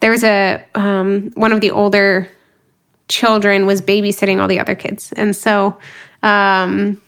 there 0.00 0.10
was 0.10 0.24
a 0.24 0.64
um, 0.74 1.30
one 1.34 1.52
of 1.52 1.60
the 1.60 1.70
older 1.70 2.28
children 3.08 3.66
was 3.66 3.82
babysitting 3.82 4.40
all 4.40 4.48
the 4.48 4.60
other 4.60 4.74
kids, 4.74 5.12
and 5.12 5.34
so 5.34 5.78
um, 6.22 7.00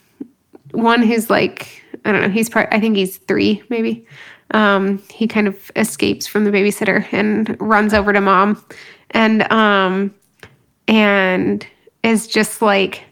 one 0.72 1.02
who's 1.02 1.30
like 1.30 1.82
I 2.04 2.12
don't 2.12 2.22
know, 2.22 2.28
he's 2.28 2.48
part. 2.48 2.68
I 2.72 2.80
think 2.80 2.96
he's 2.96 3.18
three 3.18 3.62
maybe. 3.68 4.06
Um, 4.52 5.02
he 5.10 5.26
kind 5.26 5.48
of 5.48 5.70
escapes 5.76 6.26
from 6.26 6.44
the 6.44 6.50
babysitter 6.50 7.10
and 7.12 7.56
runs 7.60 7.94
over 7.94 8.12
to 8.12 8.20
mom, 8.20 8.62
and 9.10 9.50
um, 9.50 10.14
and 10.88 11.66
is 12.02 12.26
just 12.26 12.60
like 12.60 13.04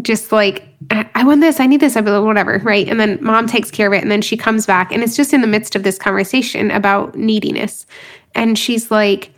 just 0.00 0.32
like 0.32 0.66
I, 0.90 1.24
want 1.24 1.40
this, 1.40 1.60
I 1.60 1.66
need 1.66 1.80
this, 1.80 1.96
I 1.96 2.00
blah, 2.00 2.20
whatever, 2.20 2.58
right? 2.58 2.88
And 2.88 2.98
then 2.98 3.18
mom 3.20 3.46
takes 3.46 3.70
care 3.70 3.88
of 3.88 3.92
it, 3.92 4.02
and 4.02 4.10
then 4.10 4.22
she 4.22 4.36
comes 4.36 4.66
back, 4.66 4.90
and 4.92 5.02
it's 5.02 5.16
just 5.16 5.32
in 5.32 5.42
the 5.42 5.46
midst 5.46 5.76
of 5.76 5.82
this 5.82 5.98
conversation 5.98 6.70
about 6.70 7.14
neediness, 7.14 7.86
and 8.34 8.58
she's 8.58 8.90
like, 8.90 9.32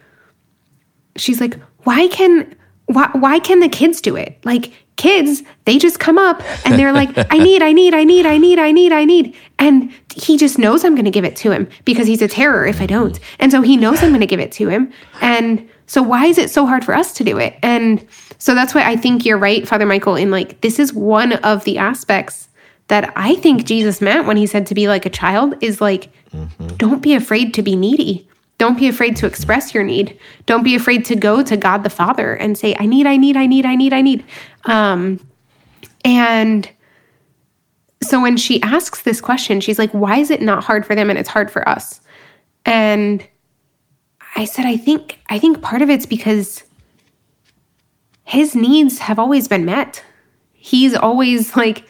she's 1.16 1.40
like, 1.40 1.58
why 1.80 2.08
can 2.08 2.54
why 2.86 3.08
why 3.14 3.38
can 3.38 3.60
the 3.60 3.68
kids 3.68 4.00
do 4.00 4.14
it? 4.16 4.38
Like 4.44 4.72
kids, 4.96 5.42
they 5.64 5.78
just 5.78 5.98
come 5.98 6.18
up 6.18 6.42
and 6.64 6.78
they're 6.78 6.92
like, 6.92 7.10
I 7.30 7.38
need, 7.38 7.62
I 7.62 7.72
need, 7.72 7.94
I 7.94 8.04
need, 8.04 8.26
I 8.26 8.38
need, 8.38 8.58
I 8.58 8.70
need, 8.70 8.92
I 8.92 9.04
need. 9.04 9.36
And 9.58 9.92
he 10.14 10.36
just 10.36 10.58
knows 10.58 10.84
I'm 10.84 10.94
going 10.94 11.04
to 11.04 11.10
give 11.10 11.24
it 11.24 11.36
to 11.36 11.50
him 11.50 11.68
because 11.84 12.06
he's 12.06 12.22
a 12.22 12.28
terror 12.28 12.66
if 12.66 12.80
I 12.80 12.86
don't. 12.86 13.18
And 13.38 13.50
so 13.50 13.62
he 13.62 13.76
knows 13.76 14.02
I'm 14.02 14.10
going 14.10 14.20
to 14.20 14.26
give 14.26 14.40
it 14.40 14.52
to 14.52 14.68
him. 14.68 14.92
And 15.20 15.68
so 15.86 16.02
why 16.02 16.26
is 16.26 16.38
it 16.38 16.50
so 16.50 16.66
hard 16.66 16.84
for 16.84 16.94
us 16.94 17.12
to 17.14 17.24
do 17.24 17.38
it? 17.38 17.58
And 17.62 18.06
so 18.38 18.54
that's 18.54 18.74
why 18.74 18.88
I 18.88 18.96
think 18.96 19.24
you're 19.24 19.38
right, 19.38 19.66
Father 19.66 19.86
Michael, 19.86 20.16
in 20.16 20.30
like, 20.30 20.60
this 20.60 20.78
is 20.78 20.92
one 20.92 21.34
of 21.34 21.64
the 21.64 21.78
aspects 21.78 22.48
that 22.88 23.12
I 23.16 23.36
think 23.36 23.64
Jesus 23.64 24.00
meant 24.00 24.26
when 24.26 24.36
he 24.36 24.46
said 24.46 24.66
to 24.66 24.74
be 24.74 24.88
like 24.88 25.06
a 25.06 25.10
child 25.10 25.54
is 25.60 25.80
like, 25.80 26.10
mm-hmm. 26.30 26.68
don't 26.76 27.02
be 27.02 27.14
afraid 27.14 27.54
to 27.54 27.62
be 27.62 27.76
needy. 27.76 28.28
Don't 28.58 28.78
be 28.78 28.88
afraid 28.88 29.16
to 29.16 29.26
express 29.26 29.74
your 29.74 29.82
need. 29.82 30.18
Don't 30.46 30.62
be 30.62 30.76
afraid 30.76 31.04
to 31.06 31.16
go 31.16 31.42
to 31.42 31.56
God 31.56 31.82
the 31.82 31.90
Father 31.90 32.34
and 32.34 32.56
say, 32.56 32.76
I 32.78 32.86
need, 32.86 33.06
I 33.06 33.16
need, 33.16 33.36
I 33.36 33.46
need, 33.46 33.66
I 33.66 33.74
need, 33.74 33.92
I 33.92 34.00
need. 34.00 34.24
Um, 34.64 35.26
and 36.04 36.68
so 38.02 38.20
when 38.20 38.36
she 38.36 38.62
asks 38.62 39.02
this 39.02 39.20
question, 39.20 39.60
she's 39.60 39.78
like, 39.78 39.90
why 39.90 40.18
is 40.18 40.30
it 40.30 40.42
not 40.42 40.62
hard 40.62 40.86
for 40.86 40.94
them 40.94 41.10
and 41.10 41.18
it's 41.18 41.28
hard 41.28 41.50
for 41.50 41.68
us? 41.68 42.00
And 42.64 43.26
I 44.36 44.44
said, 44.44 44.66
I 44.66 44.76
think, 44.76 45.18
I 45.30 45.38
think 45.38 45.62
part 45.62 45.82
of 45.82 45.90
it's 45.90 46.06
because 46.06 46.62
his 48.24 48.54
needs 48.54 48.98
have 48.98 49.18
always 49.18 49.48
been 49.48 49.64
met. 49.64 50.02
He's 50.52 50.94
always 50.94 51.56
like, 51.56 51.86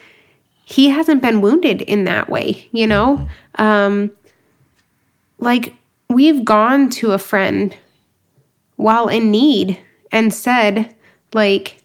he 0.65 0.89
hasn't 0.89 1.21
been 1.21 1.41
wounded 1.41 1.81
in 1.81 2.03
that 2.05 2.29
way, 2.29 2.67
you 2.71 2.87
know? 2.87 3.27
Um, 3.55 4.11
like, 5.37 5.73
we've 6.09 6.43
gone 6.43 6.89
to 6.91 7.11
a 7.11 7.17
friend 7.17 7.75
while 8.75 9.07
in 9.07 9.31
need 9.31 9.79
and 10.11 10.33
said, 10.33 10.93
like, 11.33 11.81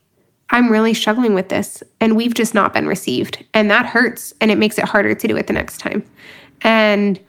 I'm 0.50 0.70
really 0.70 0.94
struggling 0.94 1.34
with 1.34 1.48
this, 1.48 1.82
and 2.00 2.16
we've 2.16 2.34
just 2.34 2.54
not 2.54 2.74
been 2.74 2.88
received. 2.88 3.44
And 3.54 3.70
that 3.70 3.86
hurts, 3.86 4.34
and 4.40 4.50
it 4.50 4.58
makes 4.58 4.78
it 4.78 4.84
harder 4.84 5.14
to 5.14 5.28
do 5.28 5.36
it 5.36 5.46
the 5.46 5.52
next 5.52 5.78
time. 5.78 6.04
And, 6.62 7.20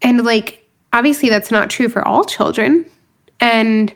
and 0.00 0.24
like, 0.24 0.66
obviously, 0.94 1.28
that's 1.28 1.50
not 1.50 1.68
true 1.68 1.90
for 1.90 2.06
all 2.06 2.24
children. 2.24 2.86
And, 3.40 3.92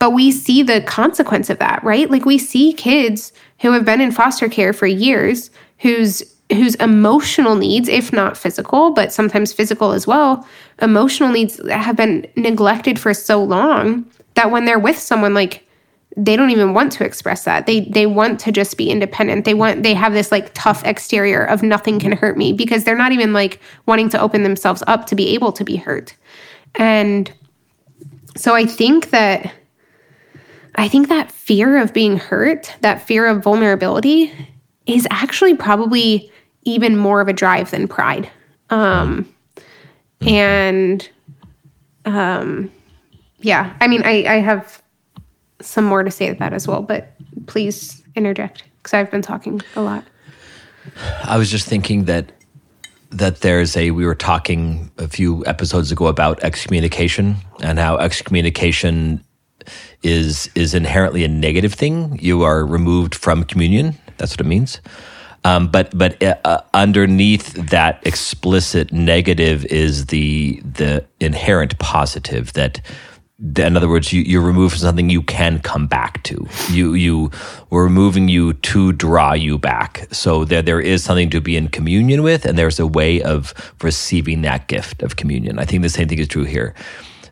but 0.00 0.10
we 0.10 0.32
see 0.32 0.64
the 0.64 0.80
consequence 0.80 1.48
of 1.50 1.58
that, 1.58 1.84
right? 1.84 2.10
Like, 2.10 2.24
we 2.24 2.38
see 2.38 2.72
kids 2.72 3.32
who 3.60 3.70
have 3.70 3.84
been 3.84 4.00
in 4.00 4.10
foster 4.10 4.48
care 4.48 4.72
for 4.72 4.88
years 4.88 5.50
whose 5.78 6.24
whose 6.50 6.74
emotional 6.76 7.54
needs 7.54 7.88
if 7.88 8.12
not 8.12 8.36
physical 8.36 8.90
but 8.90 9.12
sometimes 9.12 9.52
physical 9.52 9.92
as 9.92 10.04
well 10.04 10.44
emotional 10.82 11.30
needs 11.30 11.60
have 11.70 11.94
been 11.94 12.26
neglected 12.34 12.98
for 12.98 13.14
so 13.14 13.40
long 13.40 14.04
that 14.34 14.50
when 14.50 14.64
they're 14.64 14.76
with 14.76 14.98
someone 14.98 15.32
like 15.32 15.64
they 16.16 16.34
don't 16.34 16.50
even 16.50 16.74
want 16.74 16.90
to 16.90 17.04
express 17.04 17.44
that. 17.44 17.66
They 17.66 17.82
they 17.82 18.04
want 18.06 18.40
to 18.40 18.50
just 18.50 18.76
be 18.76 18.90
independent. 18.90 19.44
They 19.44 19.54
want 19.54 19.84
they 19.84 19.94
have 19.94 20.12
this 20.12 20.32
like 20.32 20.50
tough 20.54 20.84
exterior 20.84 21.44
of 21.44 21.62
nothing 21.62 22.00
can 22.00 22.10
hurt 22.10 22.36
me 22.36 22.52
because 22.52 22.82
they're 22.82 22.96
not 22.96 23.12
even 23.12 23.32
like 23.32 23.60
wanting 23.86 24.08
to 24.08 24.20
open 24.20 24.42
themselves 24.42 24.82
up 24.88 25.06
to 25.06 25.14
be 25.14 25.28
able 25.34 25.52
to 25.52 25.62
be 25.62 25.76
hurt. 25.76 26.16
And 26.74 27.32
so 28.36 28.54
i 28.54 28.64
think 28.64 29.10
that 29.10 29.52
I 30.76 30.88
think 30.88 31.08
that 31.08 31.30
fear 31.32 31.78
of 31.78 31.92
being 31.92 32.16
hurt, 32.16 32.74
that 32.80 33.02
fear 33.02 33.26
of 33.26 33.42
vulnerability, 33.42 34.32
is 34.86 35.06
actually 35.10 35.54
probably 35.54 36.30
even 36.64 36.96
more 36.96 37.20
of 37.20 37.28
a 37.28 37.32
drive 37.32 37.70
than 37.70 37.88
pride. 37.88 38.30
Um, 38.70 39.32
and 40.20 41.08
um, 42.04 42.70
yeah, 43.40 43.74
I 43.80 43.88
mean, 43.88 44.02
I, 44.04 44.24
I 44.26 44.36
have 44.36 44.82
some 45.60 45.84
more 45.84 46.02
to 46.02 46.10
say 46.10 46.28
to 46.28 46.34
that 46.34 46.52
as 46.52 46.66
well, 46.66 46.82
but 46.82 47.12
please 47.46 48.02
interject 48.14 48.64
because 48.78 48.94
I've 48.94 49.10
been 49.10 49.22
talking 49.22 49.60
a 49.76 49.82
lot. 49.82 50.04
I 51.24 51.36
was 51.36 51.50
just 51.50 51.66
thinking 51.66 52.04
that 52.04 52.32
that 53.10 53.40
there's 53.40 53.76
a 53.76 53.90
we 53.90 54.06
were 54.06 54.14
talking 54.14 54.90
a 54.98 55.08
few 55.08 55.44
episodes 55.46 55.90
ago 55.90 56.06
about 56.06 56.42
excommunication 56.44 57.36
and 57.60 57.78
how 57.78 57.96
excommunication 57.98 59.22
is 60.02 60.50
is 60.54 60.74
inherently 60.74 61.24
a 61.24 61.28
negative 61.28 61.74
thing. 61.74 62.18
You 62.20 62.42
are 62.42 62.64
removed 62.64 63.14
from 63.14 63.44
communion. 63.44 63.96
That's 64.16 64.32
what 64.32 64.40
it 64.40 64.46
means. 64.46 64.80
Um, 65.44 65.68
but 65.68 65.96
but 65.96 66.22
uh, 66.22 66.36
uh 66.44 66.60
underneath 66.74 67.54
that 67.54 68.06
explicit 68.06 68.92
negative 68.92 69.64
is 69.66 70.06
the 70.06 70.60
the 70.64 71.04
inherent 71.18 71.78
positive 71.78 72.52
that 72.54 72.80
in 73.56 73.74
other 73.74 73.88
words, 73.88 74.12
you, 74.12 74.20
you're 74.20 74.42
removed 74.42 74.74
from 74.74 74.80
something 74.80 75.08
you 75.08 75.22
can 75.22 75.60
come 75.60 75.86
back 75.86 76.22
to. 76.24 76.46
You 76.70 76.92
you 76.92 77.30
we're 77.70 77.84
removing 77.84 78.28
you 78.28 78.52
to 78.52 78.92
draw 78.92 79.32
you 79.32 79.56
back. 79.56 80.06
So 80.12 80.44
there 80.44 80.62
there 80.62 80.80
is 80.80 81.02
something 81.02 81.30
to 81.30 81.40
be 81.40 81.56
in 81.56 81.68
communion 81.68 82.22
with, 82.22 82.44
and 82.44 82.58
there's 82.58 82.78
a 82.78 82.86
way 82.86 83.22
of 83.22 83.54
receiving 83.82 84.42
that 84.42 84.68
gift 84.68 85.02
of 85.02 85.16
communion. 85.16 85.58
I 85.58 85.64
think 85.64 85.82
the 85.82 85.88
same 85.88 86.08
thing 86.08 86.18
is 86.18 86.28
true 86.28 86.44
here 86.44 86.74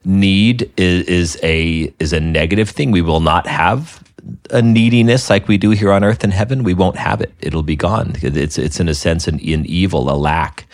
need 0.09 0.71
is, 0.77 1.07
is 1.07 1.41
a 1.43 1.93
is 1.99 2.13
a 2.13 2.21
negative 2.21 2.71
thing. 2.71 2.91
We 2.91 3.03
will 3.03 3.21
not 3.21 3.47
have 3.47 4.03
a 4.51 4.63
neediness 4.63 5.31
like 5.31 5.47
we 5.47 5.59
do 5.59 5.71
here 5.71 5.93
on 5.93 6.03
earth 6.03 6.25
and 6.25 6.33
heaven. 6.33 6.65
We 6.65 6.75
won't 6.75 6.97
have 6.97 7.21
it. 7.21 7.33
It'll 7.41 7.63
be 7.63 7.77
gone. 7.77 8.15
It's 8.23 8.59
it's 8.59 8.81
in 8.81 8.89
a 8.89 8.95
sense 8.95 9.29
an, 9.29 9.35
an 9.35 9.67
evil, 9.67 10.11
a 10.11 10.17
lack. 10.17 10.67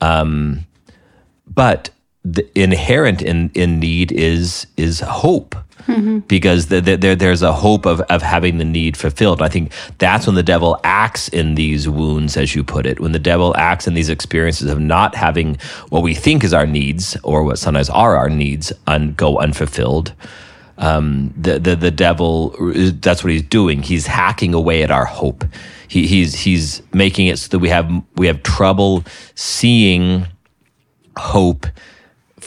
Um, 0.00 0.66
but 1.52 1.90
the 2.32 2.46
inherent 2.58 3.22
in 3.22 3.50
in 3.54 3.78
need 3.78 4.10
is 4.12 4.66
is 4.76 5.00
hope 5.00 5.54
mm-hmm. 5.86 6.18
because 6.20 6.66
the, 6.66 6.80
the, 6.80 6.96
there, 6.96 7.16
there's 7.16 7.42
a 7.42 7.52
hope 7.52 7.86
of, 7.86 8.00
of 8.02 8.22
having 8.22 8.58
the 8.58 8.64
need 8.64 8.96
fulfilled. 8.96 9.40
I 9.40 9.48
think 9.48 9.72
that's 9.98 10.26
when 10.26 10.34
the 10.34 10.42
devil 10.42 10.78
acts 10.84 11.28
in 11.28 11.54
these 11.54 11.88
wounds, 11.88 12.36
as 12.36 12.54
you 12.54 12.64
put 12.64 12.86
it, 12.86 13.00
when 13.00 13.12
the 13.12 13.18
devil 13.18 13.56
acts 13.56 13.86
in 13.86 13.94
these 13.94 14.08
experiences 14.08 14.70
of 14.70 14.80
not 14.80 15.14
having 15.14 15.56
what 15.90 16.02
we 16.02 16.14
think 16.14 16.44
is 16.44 16.52
our 16.52 16.66
needs 16.66 17.16
or 17.22 17.44
what 17.44 17.58
sometimes 17.58 17.90
are 17.90 18.16
our 18.16 18.28
needs 18.28 18.72
un, 18.86 19.14
go 19.14 19.38
unfulfilled. 19.38 20.12
Um, 20.78 21.32
the, 21.36 21.58
the, 21.58 21.74
the 21.74 21.90
devil, 21.90 22.54
that's 23.00 23.24
what 23.24 23.32
he's 23.32 23.42
doing. 23.42 23.82
He's 23.82 24.06
hacking 24.06 24.52
away 24.52 24.82
at 24.82 24.90
our 24.90 25.06
hope. 25.06 25.44
He, 25.88 26.06
he's, 26.06 26.34
he's 26.34 26.82
making 26.92 27.28
it 27.28 27.38
so 27.38 27.48
that 27.48 27.60
we 27.60 27.70
have, 27.70 27.90
we 28.16 28.26
have 28.26 28.42
trouble 28.42 29.04
seeing 29.34 30.26
hope 31.16 31.66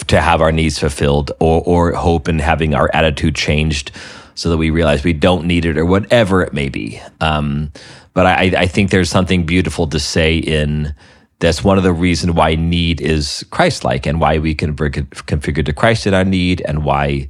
to 0.08 0.22
have 0.22 0.42
our 0.42 0.52
needs 0.52 0.80
fulfilled 0.80 1.32
or, 1.40 1.62
or 1.66 1.92
hope 1.94 2.28
in 2.28 2.40
having 2.40 2.74
our 2.74 2.90
attitude 2.94 3.36
changed 3.36 3.92
so 4.36 4.50
that 4.50 4.58
we 4.58 4.70
realize 4.70 5.04
we 5.04 5.14
don't 5.14 5.46
need 5.46 5.66
it 5.66 5.78
or 5.78 5.86
whatever 5.86 6.42
it 6.42 6.54
may 6.54 6.70
be. 6.70 7.02
Um, 7.20 7.72
but 8.14 8.26
I, 8.26 8.52
I 8.58 8.68
think 8.68 8.90
there's 8.90 9.10
something 9.10 9.46
beautiful 9.46 9.88
to 9.88 10.00
say 10.00 10.38
in 10.38 10.94
that's 11.40 11.64
one 11.64 11.78
of 11.78 11.84
the 11.84 11.94
reasons 11.94 12.34
why 12.34 12.56
need 12.56 13.02
is 13.02 13.46
Christ-like 13.50 14.06
and 14.06 14.20
why 14.20 14.40
we 14.40 14.54
can 14.54 14.76
configure 14.76 15.66
to 15.66 15.74
Christ 15.74 16.06
in 16.06 16.14
our 16.14 16.26
need 16.26 16.62
and 16.62 16.84
why 16.84 17.30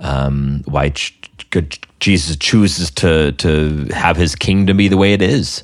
um, 0.00 0.62
why 0.66 0.90
ch- 0.90 1.30
Jesus 2.00 2.36
chooses 2.36 2.90
to 2.92 3.32
to 3.32 3.86
have 3.92 4.16
His 4.16 4.34
kingdom 4.34 4.76
be 4.76 4.88
the 4.88 4.96
way 4.96 5.12
it 5.12 5.22
is 5.22 5.62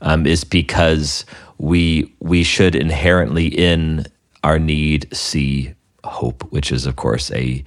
um, 0.00 0.26
is 0.26 0.44
because 0.44 1.24
we 1.58 2.12
we 2.20 2.44
should 2.44 2.74
inherently 2.74 3.46
in 3.46 4.06
our 4.44 4.58
need 4.58 5.08
see 5.14 5.74
hope, 6.04 6.42
which 6.52 6.72
is, 6.72 6.86
of 6.86 6.96
course, 6.96 7.30
a 7.32 7.64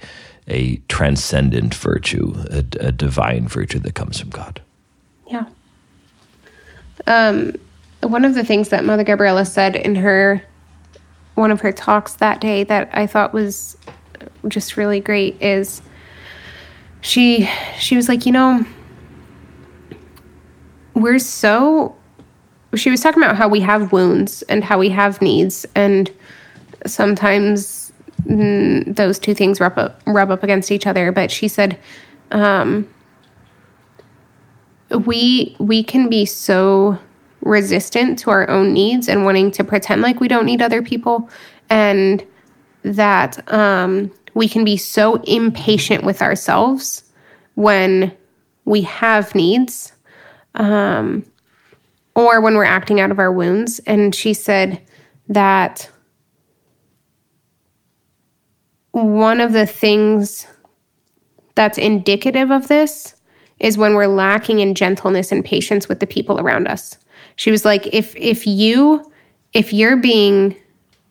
a 0.48 0.76
transcendent 0.88 1.74
virtue, 1.74 2.32
a, 2.50 2.64
a 2.78 2.92
divine 2.92 3.48
virtue 3.48 3.80
that 3.80 3.94
comes 3.94 4.20
from 4.20 4.30
God. 4.30 4.62
Yeah. 5.28 5.46
Um, 7.08 7.54
one 8.02 8.24
of 8.24 8.34
the 8.34 8.44
things 8.44 8.68
that 8.68 8.84
Mother 8.84 9.02
Gabriela 9.02 9.44
said 9.44 9.74
in 9.74 9.96
her 9.96 10.42
one 11.34 11.50
of 11.50 11.60
her 11.60 11.72
talks 11.72 12.14
that 12.14 12.40
day 12.40 12.64
that 12.64 12.88
I 12.92 13.06
thought 13.06 13.32
was 13.32 13.76
just 14.48 14.76
really 14.76 15.00
great 15.00 15.40
is 15.42 15.82
she 17.02 17.48
she 17.78 17.96
was 17.96 18.08
like, 18.08 18.26
you 18.26 18.32
know, 18.32 18.64
we're 20.94 21.18
so 21.18 21.94
she 22.74 22.90
was 22.90 23.00
talking 23.00 23.22
about 23.22 23.36
how 23.36 23.48
we 23.48 23.60
have 23.60 23.92
wounds 23.92 24.42
and 24.42 24.64
how 24.64 24.78
we 24.78 24.88
have 24.88 25.20
needs 25.20 25.66
and 25.74 26.10
sometimes 26.86 27.85
those 28.28 29.18
two 29.18 29.34
things 29.34 29.60
rub 29.60 29.78
up, 29.78 30.00
rub 30.06 30.30
up 30.30 30.42
against 30.42 30.72
each 30.72 30.86
other. 30.86 31.12
But 31.12 31.30
she 31.30 31.48
said, 31.48 31.78
um, 32.32 32.88
we 34.90 35.56
we 35.58 35.82
can 35.82 36.08
be 36.08 36.24
so 36.26 36.98
resistant 37.42 38.18
to 38.18 38.30
our 38.30 38.48
own 38.50 38.72
needs 38.72 39.08
and 39.08 39.24
wanting 39.24 39.50
to 39.52 39.62
pretend 39.62 40.02
like 40.02 40.20
we 40.20 40.28
don't 40.28 40.46
need 40.46 40.60
other 40.60 40.82
people, 40.82 41.30
and 41.70 42.24
that 42.82 43.52
um, 43.52 44.10
we 44.34 44.48
can 44.48 44.64
be 44.64 44.76
so 44.76 45.16
impatient 45.22 46.04
with 46.04 46.22
ourselves 46.22 47.04
when 47.54 48.12
we 48.64 48.82
have 48.82 49.34
needs, 49.34 49.92
um, 50.54 51.24
or 52.14 52.40
when 52.40 52.56
we're 52.56 52.64
acting 52.64 53.00
out 53.00 53.10
of 53.10 53.18
our 53.18 53.32
wounds. 53.32 53.78
And 53.86 54.14
she 54.14 54.34
said 54.34 54.80
that 55.28 55.88
one 59.04 59.40
of 59.40 59.52
the 59.52 59.66
things 59.66 60.46
that's 61.54 61.78
indicative 61.78 62.50
of 62.50 62.68
this 62.68 63.14
is 63.58 63.78
when 63.78 63.94
we're 63.94 64.06
lacking 64.06 64.60
in 64.60 64.74
gentleness 64.74 65.32
and 65.32 65.44
patience 65.44 65.88
with 65.88 66.00
the 66.00 66.06
people 66.06 66.40
around 66.40 66.66
us. 66.66 66.98
She 67.36 67.50
was 67.50 67.64
like, 67.64 67.86
if 67.88 68.14
if 68.16 68.46
you 68.46 69.10
if 69.52 69.72
you're 69.72 69.96
being 69.96 70.56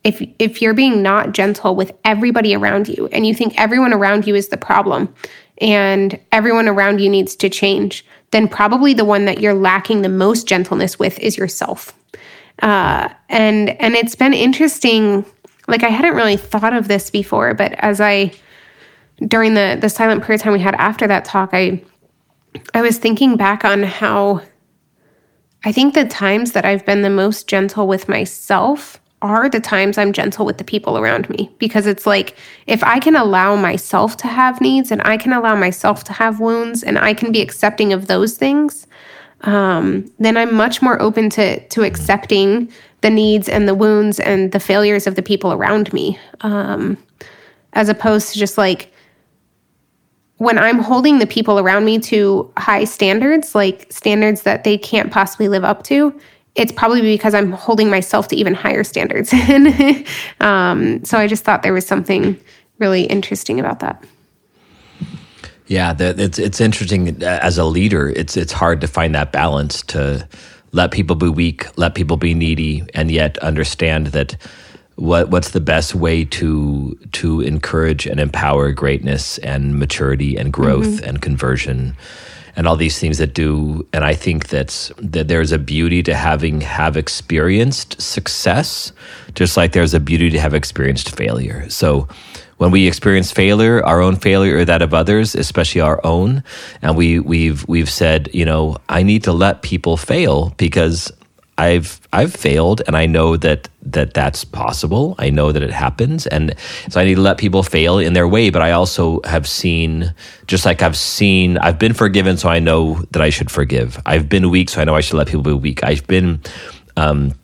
if 0.04 0.22
if 0.38 0.62
you're 0.62 0.74
being 0.74 1.02
not 1.02 1.32
gentle 1.32 1.74
with 1.74 1.92
everybody 2.04 2.54
around 2.54 2.88
you 2.88 3.08
and 3.12 3.26
you 3.26 3.34
think 3.34 3.58
everyone 3.60 3.92
around 3.92 4.26
you 4.26 4.34
is 4.34 4.48
the 4.48 4.56
problem 4.56 5.12
and 5.58 6.18
everyone 6.32 6.68
around 6.68 7.00
you 7.00 7.08
needs 7.08 7.34
to 7.36 7.48
change, 7.48 8.04
then 8.30 8.48
probably 8.48 8.94
the 8.94 9.04
one 9.04 9.24
that 9.24 9.40
you're 9.40 9.54
lacking 9.54 10.02
the 10.02 10.08
most 10.08 10.46
gentleness 10.46 10.98
with 10.98 11.18
is 11.18 11.36
yourself. 11.36 11.92
Uh, 12.62 13.08
and 13.28 13.70
and 13.80 13.94
it's 13.94 14.14
been 14.14 14.32
interesting. 14.32 15.24
Like 15.68 15.82
I 15.82 15.88
hadn't 15.88 16.14
really 16.14 16.36
thought 16.36 16.72
of 16.72 16.88
this 16.88 17.10
before, 17.10 17.54
but 17.54 17.72
as 17.74 18.00
I 18.00 18.32
during 19.26 19.54
the 19.54 19.78
the 19.80 19.88
silent 19.88 20.22
prayer 20.22 20.38
time 20.38 20.52
we 20.52 20.60
had 20.60 20.74
after 20.74 21.06
that 21.06 21.24
talk, 21.24 21.50
I 21.52 21.82
I 22.74 22.82
was 22.82 22.98
thinking 22.98 23.36
back 23.36 23.64
on 23.64 23.82
how 23.82 24.42
I 25.64 25.72
think 25.72 25.94
the 25.94 26.04
times 26.04 26.52
that 26.52 26.64
I've 26.64 26.86
been 26.86 27.02
the 27.02 27.10
most 27.10 27.48
gentle 27.48 27.88
with 27.88 28.08
myself 28.08 29.00
are 29.22 29.48
the 29.48 29.60
times 29.60 29.98
I'm 29.98 30.12
gentle 30.12 30.44
with 30.44 30.58
the 30.58 30.64
people 30.64 30.98
around 30.98 31.28
me. 31.30 31.50
Because 31.58 31.86
it's 31.86 32.06
like 32.06 32.36
if 32.66 32.84
I 32.84 33.00
can 33.00 33.16
allow 33.16 33.56
myself 33.56 34.16
to 34.18 34.28
have 34.28 34.60
needs 34.60 34.90
and 34.90 35.02
I 35.04 35.16
can 35.16 35.32
allow 35.32 35.56
myself 35.56 36.04
to 36.04 36.12
have 36.12 36.38
wounds 36.38 36.82
and 36.82 36.98
I 36.98 37.14
can 37.14 37.32
be 37.32 37.40
accepting 37.40 37.92
of 37.92 38.06
those 38.06 38.36
things, 38.36 38.86
um, 39.42 40.10
then 40.18 40.36
I'm 40.36 40.54
much 40.54 40.82
more 40.82 41.00
open 41.00 41.30
to 41.30 41.66
to 41.68 41.82
accepting 41.82 42.70
the 43.06 43.10
needs 43.10 43.48
and 43.48 43.68
the 43.68 43.74
wounds 43.74 44.18
and 44.18 44.50
the 44.50 44.58
failures 44.58 45.06
of 45.06 45.14
the 45.14 45.22
people 45.22 45.52
around 45.52 45.92
me, 45.92 46.18
um, 46.40 46.98
as 47.72 47.88
opposed 47.88 48.32
to 48.32 48.38
just 48.38 48.58
like 48.58 48.92
when 50.38 50.58
I'm 50.58 50.80
holding 50.80 51.20
the 51.20 51.26
people 51.26 51.60
around 51.60 51.84
me 51.84 52.00
to 52.00 52.50
high 52.56 52.82
standards, 52.82 53.54
like 53.54 53.86
standards 53.92 54.42
that 54.42 54.64
they 54.64 54.76
can't 54.76 55.12
possibly 55.12 55.46
live 55.46 55.62
up 55.62 55.84
to, 55.84 56.20
it's 56.56 56.72
probably 56.72 57.00
because 57.00 57.32
I'm 57.32 57.52
holding 57.52 57.88
myself 57.90 58.26
to 58.28 58.36
even 58.36 58.54
higher 58.54 58.82
standards. 58.82 59.32
um, 60.40 61.04
so 61.04 61.16
I 61.16 61.28
just 61.28 61.44
thought 61.44 61.62
there 61.62 61.72
was 61.72 61.86
something 61.86 62.36
really 62.80 63.04
interesting 63.04 63.60
about 63.60 63.78
that. 63.80 64.04
Yeah, 65.68 65.94
it's 65.98 66.40
it's 66.40 66.60
interesting 66.60 67.22
as 67.22 67.56
a 67.56 67.64
leader. 67.64 68.08
It's 68.08 68.36
it's 68.36 68.52
hard 68.52 68.80
to 68.80 68.88
find 68.88 69.14
that 69.14 69.30
balance 69.30 69.82
to 69.82 70.28
let 70.76 70.90
people 70.90 71.16
be 71.16 71.30
weak, 71.30 71.66
let 71.78 71.94
people 71.94 72.18
be 72.18 72.34
needy, 72.34 72.84
and 72.94 73.10
yet 73.10 73.38
understand 73.38 74.08
that 74.08 74.36
what 74.96 75.30
what's 75.30 75.50
the 75.50 75.60
best 75.60 75.94
way 75.94 76.24
to 76.24 76.94
to 77.12 77.40
encourage 77.40 78.06
and 78.06 78.20
empower 78.20 78.72
greatness 78.72 79.38
and 79.38 79.78
maturity 79.78 80.36
and 80.36 80.52
growth 80.52 80.86
mm-hmm. 80.86 81.08
and 81.08 81.22
conversion 81.22 81.96
and 82.56 82.66
all 82.66 82.76
these 82.76 82.98
things 82.98 83.18
that 83.18 83.34
do 83.34 83.86
and 83.92 84.06
i 84.06 84.14
think 84.14 84.48
that's 84.48 84.90
that 84.96 85.28
there's 85.28 85.52
a 85.52 85.58
beauty 85.58 86.02
to 86.02 86.14
having 86.14 86.62
have 86.62 86.96
experienced 86.96 88.00
success 88.00 88.90
just 89.34 89.54
like 89.54 89.72
there's 89.72 89.92
a 89.92 90.00
beauty 90.00 90.30
to 90.30 90.40
have 90.40 90.54
experienced 90.54 91.14
failure 91.14 91.68
so 91.68 92.08
when 92.58 92.70
we 92.70 92.86
experience 92.86 93.32
failure, 93.32 93.84
our 93.84 94.00
own 94.00 94.16
failure 94.16 94.58
or 94.58 94.64
that 94.64 94.82
of 94.82 94.94
others, 94.94 95.34
especially 95.34 95.80
our 95.80 96.00
own, 96.04 96.42
and 96.82 96.96
we 96.96 97.18
we've 97.18 97.66
we've 97.68 97.90
said, 97.90 98.30
you 98.32 98.44
know, 98.44 98.76
I 98.88 99.02
need 99.02 99.24
to 99.24 99.32
let 99.32 99.62
people 99.62 99.96
fail 99.96 100.54
because 100.56 101.12
I've 101.58 102.00
I've 102.12 102.34
failed 102.34 102.82
and 102.86 102.96
I 102.96 103.06
know 103.06 103.36
that 103.36 103.68
that 103.82 104.14
that's 104.14 104.44
possible. 104.44 105.14
I 105.18 105.30
know 105.30 105.52
that 105.52 105.62
it 105.62 105.70
happens 105.70 106.26
and 106.26 106.54
so 106.88 107.00
I 107.00 107.04
need 107.04 107.14
to 107.14 107.20
let 107.20 107.38
people 107.38 107.62
fail 107.62 107.98
in 107.98 108.12
their 108.12 108.28
way, 108.28 108.50
but 108.50 108.62
I 108.62 108.72
also 108.72 109.20
have 109.24 109.46
seen 109.46 110.14
just 110.46 110.64
like 110.64 110.82
I've 110.82 110.96
seen 110.96 111.58
I've 111.58 111.78
been 111.78 111.94
forgiven 111.94 112.36
so 112.36 112.48
I 112.48 112.58
know 112.58 113.02
that 113.12 113.22
I 113.22 113.30
should 113.30 113.50
forgive. 113.50 114.00
I've 114.06 114.28
been 114.28 114.50
weak 114.50 114.68
so 114.70 114.80
I 114.80 114.84
know 114.84 114.94
I 114.94 115.00
should 115.00 115.16
let 115.16 115.28
people 115.28 115.42
be 115.42 115.52
weak. 115.52 115.82
I've 115.82 116.06
been 116.06 116.40
um, 116.96 117.34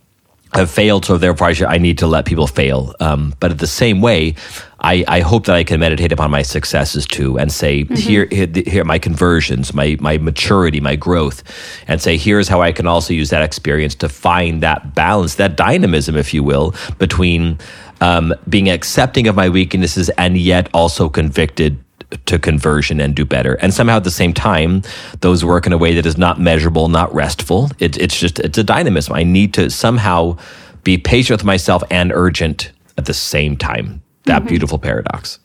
have 0.54 0.70
failed, 0.70 1.04
so 1.04 1.16
therefore 1.16 1.48
I, 1.48 1.52
should, 1.52 1.68
I 1.68 1.78
need 1.78 1.98
to 1.98 2.06
let 2.06 2.24
people 2.24 2.46
fail. 2.46 2.94
Um, 3.00 3.34
but 3.40 3.50
at 3.50 3.58
the 3.58 3.66
same 3.66 4.00
way, 4.00 4.34
I, 4.82 5.04
I 5.06 5.20
hope 5.20 5.46
that 5.46 5.56
I 5.56 5.64
can 5.64 5.80
meditate 5.80 6.12
upon 6.12 6.30
my 6.30 6.42
successes 6.42 7.06
too, 7.06 7.38
and 7.38 7.52
say 7.52 7.84
mm-hmm. 7.84 7.94
here, 7.94 8.26
here, 8.30 8.48
here 8.66 8.84
my 8.84 8.98
conversions, 8.98 9.72
my 9.72 9.96
my 10.00 10.18
maturity, 10.18 10.80
my 10.80 10.96
growth, 10.96 11.42
and 11.86 12.00
say 12.00 12.16
here's 12.16 12.48
how 12.48 12.60
I 12.60 12.72
can 12.72 12.86
also 12.86 13.14
use 13.14 13.30
that 13.30 13.42
experience 13.42 13.94
to 13.96 14.08
find 14.08 14.62
that 14.62 14.94
balance, 14.94 15.36
that 15.36 15.56
dynamism, 15.56 16.16
if 16.16 16.34
you 16.34 16.42
will, 16.42 16.74
between 16.98 17.58
um, 18.00 18.34
being 18.48 18.68
accepting 18.68 19.28
of 19.28 19.36
my 19.36 19.48
weaknesses 19.48 20.10
and 20.10 20.36
yet 20.36 20.68
also 20.74 21.08
convicted 21.08 21.78
to 22.26 22.38
conversion 22.38 23.00
and 23.00 23.14
do 23.14 23.24
better. 23.24 23.54
And 23.54 23.72
somehow 23.72 23.96
at 23.96 24.04
the 24.04 24.10
same 24.10 24.34
time, 24.34 24.82
those 25.20 25.44
work 25.44 25.66
in 25.66 25.72
a 25.72 25.78
way 25.78 25.94
that 25.94 26.04
is 26.04 26.18
not 26.18 26.40
measurable, 26.40 26.88
not 26.88 27.14
restful. 27.14 27.70
It, 27.78 27.96
it's 27.96 28.18
just, 28.18 28.38
it's 28.40 28.58
a 28.58 28.64
dynamism. 28.64 29.14
I 29.14 29.22
need 29.22 29.54
to 29.54 29.70
somehow 29.70 30.36
be 30.84 30.98
patient 30.98 31.38
with 31.38 31.44
myself 31.44 31.82
and 31.90 32.12
urgent 32.12 32.72
at 32.98 33.06
the 33.06 33.14
same 33.14 33.56
time. 33.56 34.02
That 34.24 34.40
mm-hmm. 34.40 34.48
beautiful 34.48 34.78
paradox. 34.78 35.38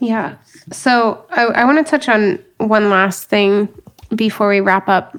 Yeah. 0.00 0.36
So 0.72 1.24
I, 1.30 1.44
I 1.44 1.64
want 1.64 1.84
to 1.84 1.90
touch 1.90 2.08
on 2.08 2.38
one 2.58 2.90
last 2.90 3.24
thing 3.24 3.68
before 4.14 4.48
we 4.48 4.60
wrap 4.60 4.88
up, 4.88 5.16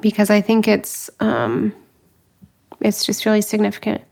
because 0.00 0.30
I 0.30 0.40
think 0.40 0.68
it's, 0.68 1.10
um, 1.20 1.72
it's 2.80 3.04
just 3.04 3.24
really 3.24 3.42
significant. 3.42 4.02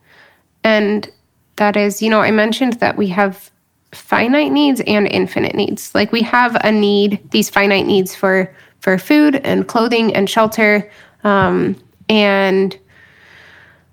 And 0.63 1.11
that 1.57 1.77
is, 1.77 2.01
you 2.01 2.11
know, 2.11 2.21
I 2.21 2.31
mentioned 2.31 2.75
that 2.75 2.97
we 2.97 3.09
have 3.09 3.51
finite 3.93 4.51
needs 4.51 4.81
and 4.87 5.07
infinite 5.07 5.55
needs. 5.55 5.95
Like 5.95 6.11
we 6.13 6.23
have 6.23 6.57
a 6.65 6.73
need, 6.73 7.21
these 7.31 7.51
finite 7.51 7.87
needs 7.87 8.15
for 8.15 8.55
for 8.81 8.99
food 8.99 9.37
and 9.37 9.67
clothing 9.67 10.15
and 10.15 10.29
shelter, 10.29 10.91
um, 11.23 11.75
and 12.11 12.79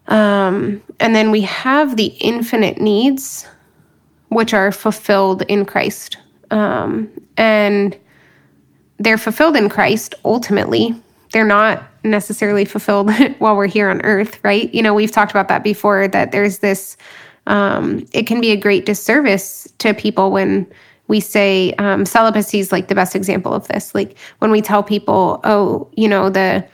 um, 0.07 0.81
and 1.01 1.15
then 1.15 1.31
we 1.31 1.41
have 1.41 1.97
the 1.97 2.07
infinite 2.19 2.79
needs, 2.79 3.47
which 4.29 4.53
are 4.53 4.71
fulfilled 4.71 5.41
in 5.43 5.65
Christ, 5.65 6.17
um, 6.51 7.09
and 7.37 7.97
they're 8.99 9.17
fulfilled 9.17 9.57
in 9.57 9.67
Christ 9.67 10.15
ultimately. 10.23 10.95
They're 11.33 11.43
not 11.43 11.83
necessarily 12.03 12.65
fulfilled 12.65 13.11
while 13.39 13.55
we're 13.55 13.67
here 13.67 13.89
on 13.89 14.01
earth, 14.03 14.39
right? 14.43 14.73
You 14.73 14.83
know, 14.83 14.93
we've 14.93 15.11
talked 15.11 15.31
about 15.31 15.47
that 15.47 15.63
before. 15.63 16.07
That 16.07 16.31
there's 16.31 16.59
this 16.59 16.97
um, 17.47 18.05
it 18.13 18.27
can 18.27 18.39
be 18.39 18.51
a 18.51 18.57
great 18.57 18.85
disservice 18.85 19.67
to 19.79 19.93
people 19.93 20.31
when 20.31 20.67
we 21.07 21.19
say 21.19 21.73
um, 21.73 22.05
celibacy 22.05 22.59
is 22.59 22.71
like 22.71 22.87
the 22.87 22.95
best 22.95 23.15
example 23.15 23.53
of 23.53 23.67
this. 23.67 23.93
Like 23.93 24.17
when 24.39 24.51
we 24.51 24.61
tell 24.61 24.83
people, 24.83 25.41
oh, 25.43 25.89
you 25.97 26.07
know, 26.07 26.29
the 26.29 26.65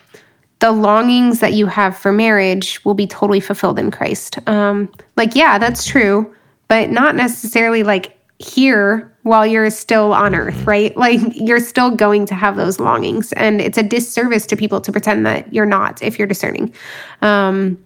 the 0.60 0.72
longings 0.72 1.40
that 1.40 1.54
you 1.54 1.68
have 1.68 1.98
for 1.98 2.12
marriage 2.12 2.84
will 2.84 2.94
be 2.94 3.08
totally 3.08 3.40
fulfilled 3.40 3.78
in 3.78 3.92
Christ. 3.92 4.40
Um, 4.48 4.92
like, 5.16 5.36
yeah, 5.36 5.58
that's 5.58 5.86
true, 5.86 6.34
but 6.68 6.90
not 6.90 7.16
necessarily 7.16 7.84
like 7.84 8.18
here 8.40 9.12
while 9.24 9.46
you're 9.46 9.70
still 9.70 10.14
on 10.14 10.34
earth, 10.36 10.66
right? 10.66 10.96
Like 11.08 11.20
you're 11.34 11.60
still 11.60 11.92
going 11.92 12.26
to 12.28 12.36
have 12.36 12.56
those 12.56 12.80
longings. 12.80 13.34
And 13.34 13.62
it's 13.62 13.78
a 13.78 13.84
disservice 13.84 14.46
to 14.48 14.56
people 14.56 14.82
to 14.82 14.92
pretend 14.92 15.26
that 15.26 15.54
you're 15.54 15.66
not 15.66 16.02
if 16.02 16.18
you're 16.18 16.28
discerning. 16.28 16.74
Um, 17.22 17.84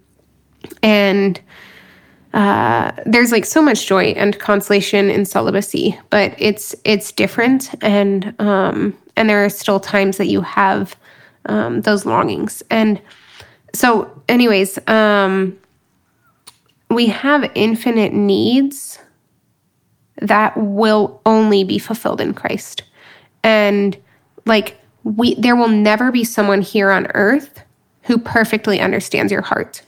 and 0.81 1.39
uh, 2.33 2.91
there's 3.05 3.31
like 3.31 3.45
so 3.45 3.61
much 3.61 3.85
joy 3.85 4.05
and 4.11 4.39
consolation 4.39 5.09
in 5.09 5.25
celibacy, 5.25 5.99
but 6.09 6.33
it's 6.37 6.73
it's 6.85 7.11
different, 7.11 7.73
and 7.83 8.33
um, 8.39 8.97
and 9.17 9.29
there 9.29 9.43
are 9.43 9.49
still 9.49 9.79
times 9.79 10.17
that 10.17 10.27
you 10.27 10.41
have 10.41 10.95
um, 11.45 11.81
those 11.81 12.05
longings, 12.05 12.63
and 12.69 13.01
so, 13.73 14.21
anyways, 14.27 14.77
um, 14.87 15.57
we 16.89 17.07
have 17.07 17.49
infinite 17.55 18.13
needs 18.13 18.99
that 20.21 20.55
will 20.57 21.21
only 21.25 21.63
be 21.63 21.79
fulfilled 21.79 22.21
in 22.21 22.33
Christ, 22.33 22.83
and 23.43 23.97
like 24.45 24.77
we, 25.03 25.35
there 25.35 25.55
will 25.55 25.69
never 25.69 26.11
be 26.11 26.23
someone 26.23 26.61
here 26.61 26.91
on 26.91 27.07
earth 27.13 27.61
who 28.03 28.17
perfectly 28.17 28.79
understands 28.79 29.31
your 29.31 29.41
heart 29.41 29.83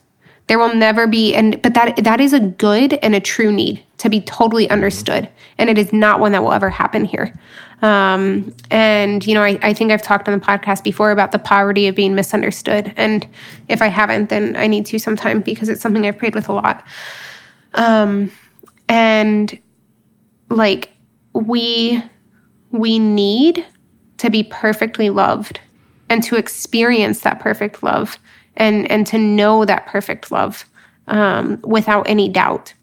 there 0.48 0.60
will 0.60 0.76
never 0.76 1.08
be 1.08 1.34
and 1.34 1.62
but 1.62 1.74
that 1.74 1.96
that 2.04 2.20
is 2.20 2.34
a 2.34 2.40
good 2.40 2.94
and 3.02 3.16
a 3.16 3.20
true 3.20 3.52
need 3.52 3.84
to 3.98 4.10
be 4.10 4.22
totally 4.22 4.70
understood. 4.70 5.30
And 5.58 5.70
it 5.70 5.78
is 5.78 5.94
not 5.94 6.20
one 6.20 6.34
that 6.34 6.44
will 6.44 6.52
ever 6.52 6.70
happen 6.70 7.06
here. 7.06 7.34
Um, 7.82 8.54
and 8.70 9.26
you 9.26 9.34
know, 9.34 9.44
I, 9.44 9.58
I 9.62 9.74
think 9.74 9.92
I've 9.92 10.02
talked 10.02 10.28
on 10.28 10.38
the 10.38 10.46
podcast 10.46 10.84
before 10.84 11.12
about 11.12 11.32
the 11.32 11.40
poverty 11.40 11.88
of 11.88 11.96
being 11.96 12.16
misunderstood. 12.16 12.94
And 12.98 13.28
if 13.70 13.82
I 13.82 13.88
haven't, 13.88 14.30
then 14.30 14.56
I 14.56 14.68
need 14.68 14.86
to 14.88 15.00
sometime 15.00 15.42
because 15.42 15.70
it's 15.70 15.82
something 15.82 16.06
I've 16.06 16.18
prayed 16.18 16.36
with 16.36 16.50
a 16.50 16.54
lot. 16.54 16.86
Um, 17.76 18.32
and 18.90 19.58
like 20.50 20.92
we 21.34 22.04
we 22.72 23.00
need 23.00 23.66
to 24.18 24.30
be 24.30 24.44
perfectly 24.44 25.10
loved 25.10 25.60
and 26.10 26.24
to 26.24 26.36
experience 26.36 27.22
that 27.22 27.40
perfect 27.40 27.84
love 27.84 28.18
and 28.58 28.90
and 28.92 29.06
to 29.08 29.18
know 29.18 29.66
that 29.66 29.88
perfect 29.88 30.32
love 30.32 30.66
um, 31.08 31.60
without 31.64 32.08
any 32.10 32.30
doubt. 32.30 32.74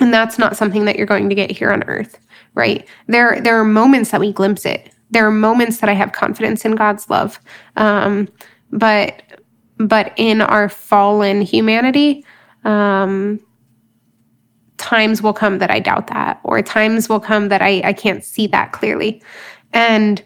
And 0.00 0.12
that's 0.14 0.38
not 0.38 0.56
something 0.56 0.86
that 0.86 0.96
you're 0.96 1.06
going 1.06 1.28
to 1.28 1.34
get 1.34 1.50
here 1.50 1.70
on 1.70 1.82
earth, 1.84 2.18
right? 2.54 2.86
There 3.06 3.40
there 3.40 3.58
are 3.58 3.64
moments 3.64 4.10
that 4.10 4.20
we 4.20 4.32
glimpse 4.32 4.64
it, 4.64 4.92
there 5.10 5.26
are 5.26 5.32
moments 5.32 5.78
that 5.78 5.90
I 5.90 5.94
have 5.94 6.12
confidence 6.12 6.64
in 6.64 6.74
God's 6.74 7.10
love. 7.10 7.40
Um, 7.76 8.28
but 8.70 9.22
but 9.78 10.12
in 10.16 10.40
our 10.40 10.68
fallen 10.68 11.40
humanity, 11.42 12.24
um, 12.64 13.40
times 14.76 15.22
will 15.22 15.32
come 15.32 15.58
that 15.58 15.70
I 15.70 15.80
doubt 15.80 16.06
that, 16.08 16.40
or 16.44 16.62
times 16.62 17.08
will 17.08 17.20
come 17.20 17.48
that 17.48 17.62
I, 17.62 17.80
I 17.84 17.92
can't 17.92 18.24
see 18.24 18.46
that 18.48 18.72
clearly. 18.72 19.22
And 19.72 20.22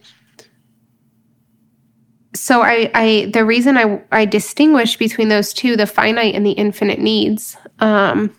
so 2.34 2.62
I, 2.62 2.90
I 2.94 3.30
the 3.32 3.44
reason 3.44 3.76
I, 3.78 4.02
I 4.10 4.24
distinguish 4.24 4.96
between 4.96 5.28
those 5.28 5.52
two, 5.52 5.76
the 5.76 5.86
finite 5.86 6.34
and 6.34 6.44
the 6.44 6.52
infinite 6.52 6.98
needs, 6.98 7.56
um, 7.78 8.34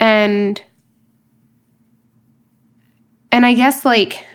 and 0.00 0.60
and 3.30 3.44
I 3.44 3.54
guess 3.54 3.84
like 3.84 4.26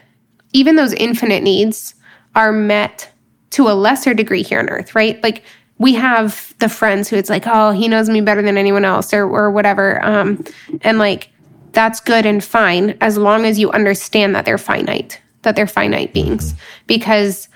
even 0.53 0.75
those 0.75 0.93
infinite 0.93 1.43
needs 1.43 1.95
are 2.35 2.51
met 2.51 3.11
to 3.51 3.67
a 3.67 3.73
lesser 3.73 4.13
degree 4.13 4.43
here 4.43 4.59
on 4.59 4.69
earth, 4.69 4.95
right? 4.95 5.21
Like 5.23 5.43
we 5.79 5.93
have 5.95 6.53
the 6.59 6.69
friends 6.69 7.09
who 7.09 7.15
it's 7.15 7.29
like, 7.29 7.45
oh, 7.47 7.71
he 7.71 7.87
knows 7.87 8.09
me 8.09 8.21
better 8.21 8.41
than 8.41 8.57
anyone 8.57 8.85
else 8.85 9.13
or 9.13 9.23
or 9.23 9.49
whatever. 9.49 10.03
Um, 10.05 10.43
and 10.81 10.99
like 10.99 11.29
that's 11.71 11.99
good 11.99 12.27
and 12.27 12.43
fine 12.43 12.97
as 13.01 13.17
long 13.17 13.45
as 13.45 13.57
you 13.57 13.71
understand 13.71 14.35
that 14.35 14.45
they're 14.45 14.59
finite, 14.59 15.19
that 15.41 15.55
they're 15.55 15.65
finite 15.65 16.13
beings. 16.13 16.53
Because 16.85 17.49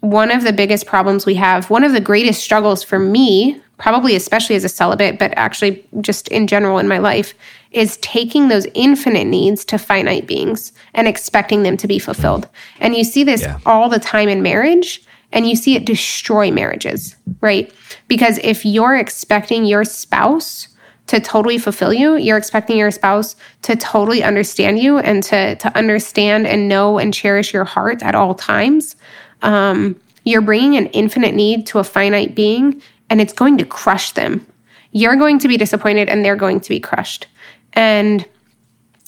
one 0.00 0.30
of 0.30 0.44
the 0.44 0.52
biggest 0.52 0.86
problems 0.86 1.26
we 1.26 1.34
have, 1.34 1.70
one 1.70 1.84
of 1.84 1.92
the 1.92 2.00
greatest 2.00 2.42
struggles 2.42 2.82
for 2.82 2.98
me, 2.98 3.60
probably 3.78 4.14
especially 4.14 4.56
as 4.56 4.64
a 4.64 4.68
celibate, 4.68 5.18
but 5.18 5.32
actually 5.36 5.84
just 6.00 6.28
in 6.28 6.46
general 6.46 6.78
in 6.78 6.88
my 6.88 6.98
life, 6.98 7.34
is 7.72 7.96
taking 7.98 8.48
those 8.48 8.66
infinite 8.74 9.26
needs 9.26 9.64
to 9.64 9.78
finite 9.78 10.26
beings 10.26 10.72
and 10.94 11.06
expecting 11.06 11.62
them 11.62 11.76
to 11.76 11.86
be 11.86 11.98
fulfilled. 11.98 12.44
Mm. 12.44 12.48
And 12.80 12.96
you 12.96 13.04
see 13.04 13.24
this 13.24 13.42
yeah. 13.42 13.58
all 13.66 13.88
the 13.88 13.98
time 13.98 14.28
in 14.28 14.42
marriage 14.42 15.02
and 15.32 15.48
you 15.48 15.56
see 15.56 15.76
it 15.76 15.84
destroy 15.84 16.50
marriages, 16.50 17.14
right? 17.40 17.72
Because 18.06 18.38
if 18.42 18.64
you're 18.64 18.96
expecting 18.96 19.64
your 19.64 19.84
spouse 19.84 20.68
to 21.08 21.20
totally 21.20 21.58
fulfill 21.58 21.92
you, 21.92 22.16
you're 22.16 22.36
expecting 22.36 22.76
your 22.76 22.90
spouse 22.90 23.34
to 23.62 23.76
totally 23.76 24.22
understand 24.22 24.78
you 24.78 24.98
and 24.98 25.22
to 25.24 25.56
to 25.56 25.76
understand 25.76 26.46
and 26.46 26.68
know 26.68 26.98
and 26.98 27.12
cherish 27.12 27.52
your 27.52 27.64
heart 27.64 28.02
at 28.02 28.14
all 28.14 28.34
times. 28.34 28.94
Um, 29.42 30.00
you're 30.24 30.42
bringing 30.42 30.76
an 30.76 30.86
infinite 30.88 31.34
need 31.34 31.66
to 31.68 31.78
a 31.78 31.84
finite 31.84 32.34
being, 32.34 32.82
and 33.10 33.20
it's 33.20 33.32
going 33.32 33.58
to 33.58 33.64
crush 33.64 34.12
them. 34.12 34.46
You're 34.92 35.16
going 35.16 35.38
to 35.40 35.48
be 35.48 35.56
disappointed, 35.56 36.08
and 36.08 36.24
they're 36.24 36.36
going 36.36 36.60
to 36.60 36.68
be 36.68 36.80
crushed. 36.80 37.26
And 37.72 38.26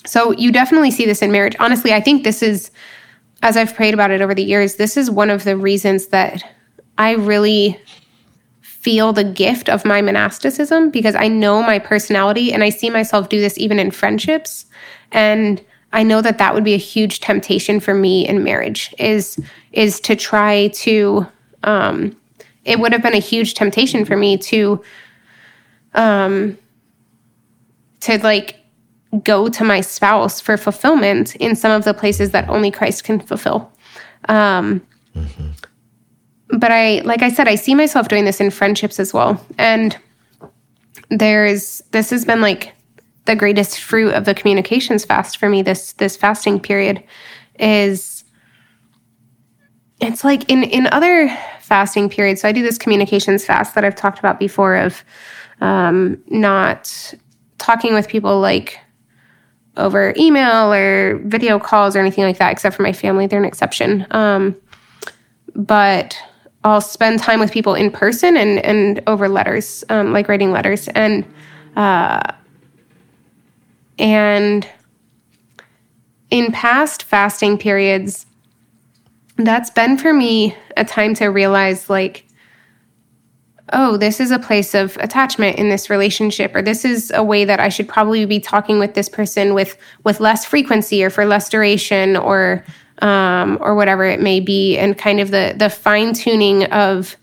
so 0.07 0.33
you 0.33 0.53
definitely 0.53 0.91
see 0.91 1.07
this 1.07 1.23
in 1.23 1.33
marriage. 1.33 1.57
Honestly, 1.61 1.93
I 1.93 2.01
think 2.01 2.25
this 2.25 2.43
is, 2.43 2.71
as 3.43 3.57
I've 3.57 3.75
prayed 3.75 3.95
about 3.95 4.11
it 4.11 4.21
over 4.21 4.35
the 4.35 4.43
years, 4.43 4.77
this 4.77 4.97
is 4.97 5.11
one 5.11 5.31
of 5.31 5.45
the 5.45 5.57
reasons 5.57 6.09
that 6.09 6.43
I 6.97 7.13
really 7.13 7.79
feel 8.63 9.13
the 9.13 9.25
gift 9.25 9.69
of 9.69 9.85
my 9.85 10.01
monasticism 10.01 10.91
because 10.91 11.15
I 11.15 11.29
know 11.29 11.63
my 11.63 11.79
personality 11.79 12.51
and 12.51 12.65
I 12.65 12.71
see 12.71 12.89
myself 12.89 13.29
do 13.29 13.39
this 13.39 13.59
even 13.59 13.79
in 13.79 13.91
friendships. 13.91 14.65
And 15.13 15.63
I 15.93 16.03
know 16.03 16.23
that 16.23 16.39
that 16.39 16.55
would 16.55 16.65
be 16.65 16.75
a 16.75 16.79
huge 16.79 17.21
temptation 17.21 17.81
for 17.81 17.95
me 17.95 18.27
in 18.27 18.45
marriage 18.45 18.95
is 18.99 19.39
is 19.73 20.01
to 20.01 20.17
try 20.17 20.69
to 20.69 21.27
um 21.65 22.17
it 22.65 22.79
would 22.79 22.93
have 22.93 23.03
been 23.03 23.15
a 23.15 23.19
huge 23.19 23.55
temptation 23.55 24.05
for 24.05 24.17
me 24.17 24.37
to 24.39 24.83
um 25.95 26.57
to 28.01 28.19
like 28.23 28.61
go 29.25 29.49
to 29.49 29.65
my 29.65 29.81
spouse 29.81 30.41
for 30.41 30.57
fulfillment 30.57 31.35
in 31.37 31.57
some 31.57 31.73
of 31.73 31.85
the 31.85 31.95
places 31.95 32.31
that 32.31 32.49
only 32.49 32.71
Christ 32.71 33.05
can 33.05 33.21
fulfill. 33.21 33.71
Um, 34.29 34.87
mm-hmm. 35.17 35.51
But 36.59 36.71
I, 36.73 37.01
like 37.01 37.23
I 37.23 37.31
said, 37.31 37.49
I 37.49 37.55
see 37.55 37.75
myself 37.75 38.09
doing 38.09 38.25
this 38.25 38.41
in 38.41 38.51
friendships 38.51 39.01
as 39.01 39.13
well. 39.13 39.45
And 39.59 39.97
there's, 41.09 41.83
this 41.91 42.11
has 42.11 42.25
been 42.25 42.41
like 42.41 42.73
the 43.27 43.37
greatest 43.37 43.81
fruit 43.81 44.15
of 44.15 44.25
the 44.25 44.35
communications 44.35 45.05
fast 45.05 45.37
for 45.37 45.49
me 45.49 45.63
this, 45.63 45.93
this 45.95 46.17
fasting 46.17 46.59
period 46.59 47.03
is 47.59 48.25
it's 50.01 50.25
like 50.25 50.51
in, 50.51 50.65
in 50.65 50.87
other 50.89 51.29
fasting 51.61 52.09
periods. 52.09 52.41
So 52.41 52.49
I 52.49 52.53
do 52.53 52.63
this 52.63 52.79
communications 52.79 53.45
fast 53.45 53.75
that 53.75 53.85
I've 53.85 53.95
talked 53.95 54.19
about 54.19 54.39
before 54.39 54.77
of 54.77 55.05
um, 55.61 56.23
not 56.27 57.15
talking 57.59 57.95
with 57.95 58.09
people 58.09 58.41
like 58.41 58.79
over 59.77 60.15
email 60.17 60.73
or 60.73 61.19
video 61.25 61.59
calls 61.59 61.95
or 61.95 62.01
anything 62.01 62.25
like 62.25 62.39
that, 62.39 62.51
except 62.51 62.75
for 62.75 62.83
my 62.83 62.93
family. 62.93 63.27
They're 63.27 63.39
an 63.39 63.45
exception. 63.45 64.07
Um, 64.11 64.57
but 65.55 66.17
I'll 66.65 66.81
spend 66.81 67.21
time 67.21 67.41
with 67.41 67.53
people 67.53 67.75
in 67.75 67.91
person 67.91 68.37
and, 68.37 68.59
and 68.61 69.03
over 69.07 69.29
letters, 69.29 69.85
um, 69.91 70.13
like 70.13 70.29
writing 70.29 70.51
letters. 70.51 70.89
And, 70.89 71.25
uh, 71.77 72.33
and 74.01 74.67
in 76.31 76.51
past 76.53 77.03
fasting 77.03 77.59
periods, 77.59 78.27
that's 79.37 79.71
been 79.71 79.99
for 79.99 80.13
me 80.13 80.57
a 80.77 80.85
time 80.85 81.15
to 81.15 81.27
realize 81.27 81.91
like, 81.91 82.27
oh, 83.73 83.97
this 83.97 84.19
is 84.19 84.31
a 84.31 84.39
place 84.39 84.75
of 84.75 84.97
attachment 84.97 85.59
in 85.59 85.69
this 85.69 85.91
relationship, 85.91 86.55
or 86.55 86.63
this 86.63 86.85
is 86.85 87.13
a 87.15 87.23
way 87.23 87.45
that 87.45 87.61
I 87.61 87.69
should 87.69 87.89
probably 87.89 88.25
be 88.25 88.41
talking 88.41 88.79
with 88.79 88.95
this 88.95 89.09
person 89.09 89.55
with 89.55 89.77
with 90.05 90.19
less 90.19 90.45
frequency 90.45 91.05
or 91.05 91.11
for 91.11 91.27
less 91.27 91.49
duration 91.49 92.17
or 92.17 92.65
um, 93.03 93.59
or 93.61 93.75
whatever 93.75 94.05
it 94.05 94.21
may 94.21 94.41
be, 94.41 94.79
and 94.79 94.97
kind 94.97 95.21
of 95.21 95.31
the 95.31 95.55
the 95.57 95.71
fine 95.71 96.15
tuning 96.15 96.65
of 96.65 97.17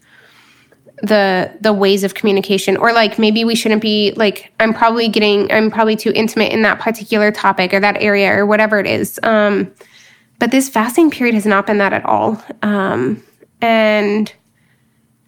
the 1.03 1.51
the 1.61 1.71
ways 1.71 2.03
of 2.03 2.15
communication 2.15 2.75
or 2.77 2.91
like 2.91 3.19
maybe 3.19 3.43
we 3.45 3.55
shouldn't 3.55 3.83
be 3.83 4.11
like 4.15 4.51
i'm 4.59 4.73
probably 4.73 5.07
getting 5.07 5.51
i'm 5.51 5.69
probably 5.69 5.95
too 5.95 6.11
intimate 6.15 6.51
in 6.51 6.63
that 6.63 6.79
particular 6.79 7.31
topic 7.31 7.71
or 7.71 7.79
that 7.79 8.01
area 8.01 8.35
or 8.35 8.47
whatever 8.47 8.79
it 8.79 8.87
is 8.87 9.19
um 9.21 9.71
but 10.39 10.49
this 10.49 10.67
fasting 10.69 11.11
period 11.11 11.35
has 11.35 11.45
not 11.45 11.67
been 11.67 11.77
that 11.77 11.93
at 11.93 12.03
all 12.03 12.43
um 12.63 13.21
and 13.61 14.33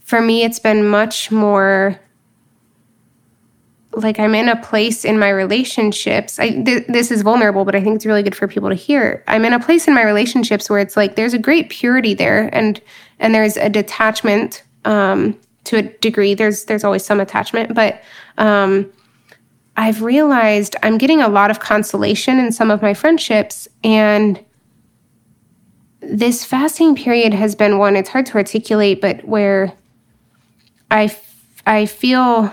for 0.09 0.22
me, 0.22 0.43
it's 0.43 0.57
been 0.57 0.88
much 0.88 1.32
more 1.32 1.99
like 3.93 4.20
I'm 4.20 4.34
in 4.34 4.49
a 4.49 4.55
place 4.55 5.05
in 5.05 5.20
my 5.20 5.30
relationships. 5.30 6.39
I 6.39 6.63
th- 6.63 6.88
this 6.88 7.11
is 7.11 7.22
vulnerable, 7.22 7.63
but 7.63 7.76
I 7.76 7.84
think 7.84 7.95
it's 7.95 8.07
really 8.07 8.24
good 8.24 8.36
for 8.36 8.47
people 8.47 8.70
to 8.70 8.76
hear. 8.76 9.24
I'm 9.28 9.45
in 9.45 9.53
a 9.53 9.59
place 9.59 9.88
in 9.88 9.93
my 9.93 10.03
relationships 10.03 10.67
where 10.67 10.80
it's 10.80 10.97
like 10.97 11.15
there's 11.15 11.36
a 11.36 11.39
great 11.39 11.70
purity 11.70 12.15
there, 12.15 12.49
and 12.53 12.82
and 13.20 13.36
there's 13.36 13.55
a 13.57 13.70
detachment 13.70 14.63
um, 14.84 15.39
to 15.66 15.78
a 15.78 15.82
degree. 15.82 16.34
There's 16.34 16.66
there's 16.66 16.84
always 16.84 17.05
some 17.05 17.20
attachment, 17.20 17.74
but 17.74 18.01
um, 18.38 18.91
I've 19.78 20.01
realized 20.01 20.76
I'm 20.84 20.97
getting 20.97 21.22
a 21.22 21.30
lot 21.30 21.51
of 21.51 21.60
consolation 21.60 22.39
in 22.39 22.51
some 22.51 22.72
of 22.72 22.82
my 22.82 22.93
friendships, 22.93 23.68
and 23.84 24.43
this 26.01 26.43
fasting 26.45 26.95
period 26.95 27.34
has 27.34 27.55
been 27.55 27.78
one. 27.78 27.95
It's 27.95 28.10
hard 28.10 28.26
to 28.28 28.36
articulate, 28.36 29.01
but 29.01 29.24
where 29.26 29.74
I, 30.89 31.16
I 31.66 31.86
feel 31.86 32.51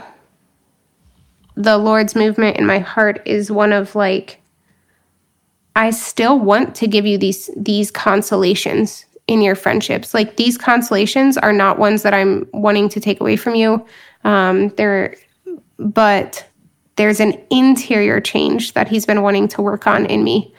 the 1.55 1.79
Lord's 1.79 2.15
movement 2.15 2.59
in 2.59 2.67
my 2.67 2.81
heart 2.81 3.23
is 3.25 3.51
one 3.51 3.73
of 3.73 3.95
like, 3.95 4.43
I 5.75 5.91
still 5.91 6.39
want 6.39 6.75
to 6.77 6.87
give 6.87 7.07
you 7.07 7.19
these 7.19 7.51
these 7.57 7.91
consolations 7.91 9.06
in 9.27 9.43
your 9.43 9.55
friendships. 9.55 10.14
Like 10.14 10.37
these 10.37 10.57
consolations 10.57 11.37
are 11.37 11.53
not 11.53 11.79
ones 11.79 12.03
that 12.03 12.14
I'm 12.14 12.49
wanting 12.53 12.89
to 12.91 13.01
take 13.01 13.20
away 13.20 13.37
from 13.37 13.55
you. 13.55 13.85
Um, 14.24 14.68
they're, 14.70 15.16
but 15.79 16.47
there's 16.97 17.20
an 17.20 17.41
interior 17.51 18.20
change 18.20 18.72
that 18.74 18.89
He's 18.89 19.07
been 19.07 19.22
wanting 19.22 19.49
to 19.49 19.62
work 19.62 19.87
on 19.87 20.07
in 20.07 20.24
me, 20.24 20.55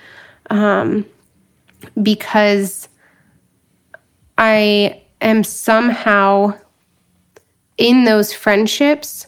um, 0.50 1.06
because 2.02 2.88
I 4.38 5.02
am 5.22 5.44
somehow 5.44 6.58
in 7.78 8.06
those 8.06 8.34
friendships 8.34 9.28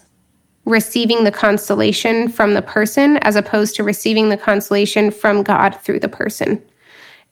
receiving 0.66 1.24
the 1.24 1.32
consolation 1.32 2.30
from 2.30 2.54
the 2.54 2.62
person 2.62 3.18
as 3.18 3.36
opposed 3.36 3.76
to 3.76 3.84
receiving 3.84 4.30
the 4.30 4.38
consolation 4.38 5.10
from 5.10 5.42
God 5.42 5.76
through 5.82 6.00
the 6.00 6.10
person. 6.10 6.62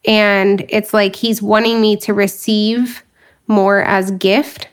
And 0.08 0.66
it's 0.70 0.94
like 0.94 1.16
he's 1.16 1.42
wanting 1.42 1.80
me 1.82 1.98
to 1.98 2.14
receive 2.14 3.04
more 3.48 3.84
as 3.84 4.12
gift 4.12 4.70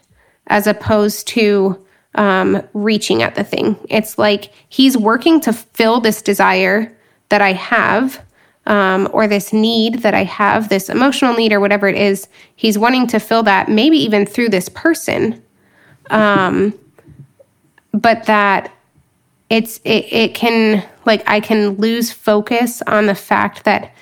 as 0.47 0.67
opposed 0.67 1.27
to 1.29 1.85
um, 2.15 2.63
reaching 2.73 3.23
at 3.23 3.35
the 3.35 3.45
thing. 3.45 3.77
It's 3.91 4.17
like 4.19 4.53
he's 4.69 4.97
working 4.97 5.41
to 5.41 5.53
fill 5.53 6.01
this 6.01 6.23
desire 6.23 6.97
that 7.29 7.43
I 7.43 7.53
have. 7.53 8.23
Um, 8.67 9.11
or 9.13 9.29
this 9.29 9.53
need 9.53 9.97
that 9.97 10.15
I 10.15 10.25
have, 10.25 10.71
this 10.71 10.89
emotional 10.89 11.35
need, 11.35 11.53
or 11.53 11.61
whatever 11.61 11.87
it 11.87 11.99
is, 11.99 12.29
he's 12.57 12.79
wanting 12.79 13.07
to 13.09 13.19
fill 13.19 13.43
that 13.43 13.69
maybe 13.69 13.99
even 13.99 14.25
through 14.25 14.49
this 14.49 14.71
person 14.71 15.43
um, 16.11 16.79
but 17.93 18.25
that 18.25 18.73
it's 19.51 19.79
it, 19.85 20.13
it 20.13 20.35
can 20.35 20.87
like 21.07 21.23
I 21.27 21.41
can 21.41 21.77
lose 21.77 22.13
focus 22.13 22.83
on 22.87 23.07
the 23.07 23.15
fact 23.15 23.65
that 23.65 23.93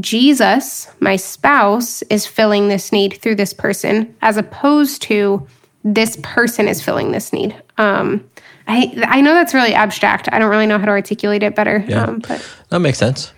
Jesus, 0.00 0.88
my 1.00 1.16
spouse, 1.16 2.02
is 2.02 2.26
filling 2.26 2.68
this 2.68 2.92
need 2.92 3.18
through 3.20 3.36
this 3.36 3.52
person, 3.52 4.14
as 4.22 4.36
opposed 4.36 5.02
to 5.02 5.46
this 5.84 6.18
person 6.22 6.68
is 6.68 6.82
filling 6.82 7.12
this 7.12 7.32
need. 7.32 7.54
Um, 7.78 8.28
I 8.66 8.92
I 9.06 9.20
know 9.20 9.34
that's 9.34 9.54
really 9.54 9.74
abstract. 9.74 10.28
I 10.32 10.38
don't 10.38 10.50
really 10.50 10.66
know 10.66 10.78
how 10.78 10.84
to 10.84 10.90
articulate 10.90 11.42
it 11.42 11.54
better. 11.54 11.84
Yeah. 11.88 12.04
Um, 12.04 12.18
but 12.20 12.46
That 12.68 12.80
makes 12.80 12.98
sense. 12.98 13.32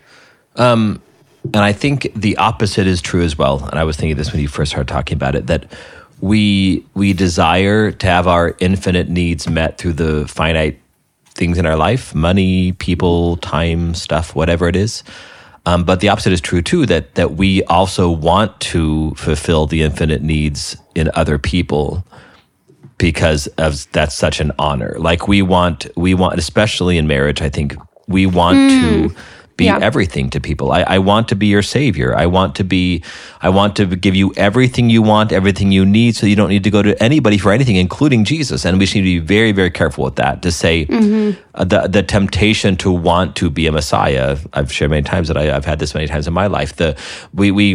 Um, 0.57 1.01
and 1.45 1.59
I 1.59 1.73
think 1.73 2.11
the 2.15 2.37
opposite 2.37 2.87
is 2.87 3.01
true 3.01 3.23
as 3.23 3.39
well. 3.39 3.65
And 3.65 3.79
I 3.79 3.85
was 3.85 3.97
thinking 3.97 4.17
this 4.17 4.33
when 4.33 4.41
you 4.41 4.49
first 4.49 4.73
started 4.73 4.93
talking 4.93 5.17
about 5.17 5.35
it 5.35 5.47
that 5.47 5.73
we 6.21 6.85
we 6.95 7.13
desire 7.13 7.93
to 7.93 8.07
have 8.07 8.27
our 8.27 8.57
infinite 8.59 9.09
needs 9.09 9.49
met 9.49 9.79
through 9.79 9.95
the 9.95 10.29
finite 10.29 10.79
things 11.35 11.57
in 11.57 11.65
our 11.65 11.77
life, 11.77 12.15
money, 12.15 12.73
people, 12.73 13.37
time, 13.39 13.95
stuff, 13.95 14.35
whatever 14.35 14.69
it 14.69 14.77
is. 14.77 15.03
Um, 15.67 15.85
but 15.85 16.01
the 16.01 16.09
opposite 16.09 16.33
is 16.33 16.41
true 16.41 16.63
too. 16.63 16.87
That 16.87 17.15
that 17.17 17.33
we 17.33 17.63
also 17.65 18.11
want 18.11 18.59
to 18.61 19.13
fulfill 19.17 19.67
the 19.67 19.83
infinite 19.83 20.23
needs 20.23 20.77
in 20.95 21.11
other 21.15 21.39
people 21.39 22.05
because 22.99 23.47
of 23.59 23.91
that's 23.93 24.15
such 24.15 24.41
an 24.41 24.53
honor. 24.59 24.95
Like 24.99 25.27
we 25.27 25.43
want, 25.43 25.87
we 25.97 26.13
want, 26.15 26.39
especially 26.39 26.99
in 26.99 27.07
marriage. 27.07 27.41
I 27.41 27.49
think 27.49 27.75
we 28.07 28.27
want 28.27 28.57
to 28.57 29.15
be 29.61 29.67
Yeah. 29.67 29.89
everything 29.91 30.27
to 30.35 30.39
people. 30.49 30.67
I, 30.79 30.81
I 30.97 30.99
want 31.11 31.25
to 31.33 31.37
be 31.43 31.47
your 31.57 31.63
savior. 31.77 32.11
I 32.25 32.27
want 32.37 32.51
to 32.61 32.65
be, 32.77 33.03
I 33.49 33.51
want 33.59 33.73
to 33.79 33.85
give 34.07 34.15
you 34.23 34.29
everything 34.49 34.91
you 34.97 35.03
want, 35.13 35.33
everything 35.41 35.69
you 35.79 35.85
need, 35.99 36.17
so 36.17 36.27
you 36.31 36.37
don't 36.41 36.53
need 36.57 36.65
to 36.65 36.71
go 36.77 36.83
to 36.83 36.93
anybody 37.09 37.39
for 37.45 37.51
anything, 37.53 37.77
including 37.87 38.25
Jesus. 38.25 38.65
And 38.67 38.73
we 38.79 38.85
just 38.87 38.95
need 38.97 39.07
to 39.11 39.21
be 39.21 39.27
very, 39.37 39.53
very 39.61 39.71
careful 39.81 40.03
with 40.09 40.17
that. 40.17 40.35
To 40.47 40.51
say 40.51 40.77
uh, 40.91 41.65
the 41.73 41.81
the 41.97 42.03
temptation 42.17 42.77
to 42.85 42.91
want 43.11 43.29
to 43.41 43.47
be 43.59 43.65
a 43.71 43.73
Messiah. 43.73 44.37
I've 44.57 44.71
shared 44.77 44.91
many 44.91 45.03
times 45.13 45.27
that 45.29 45.37
I, 45.43 45.45
I've 45.57 45.69
had 45.73 45.79
this 45.79 45.95
many 45.95 46.07
times 46.13 46.27
in 46.31 46.35
my 46.43 46.47
life. 46.59 46.71
The 46.83 46.91
we 47.41 47.51
we 47.61 47.67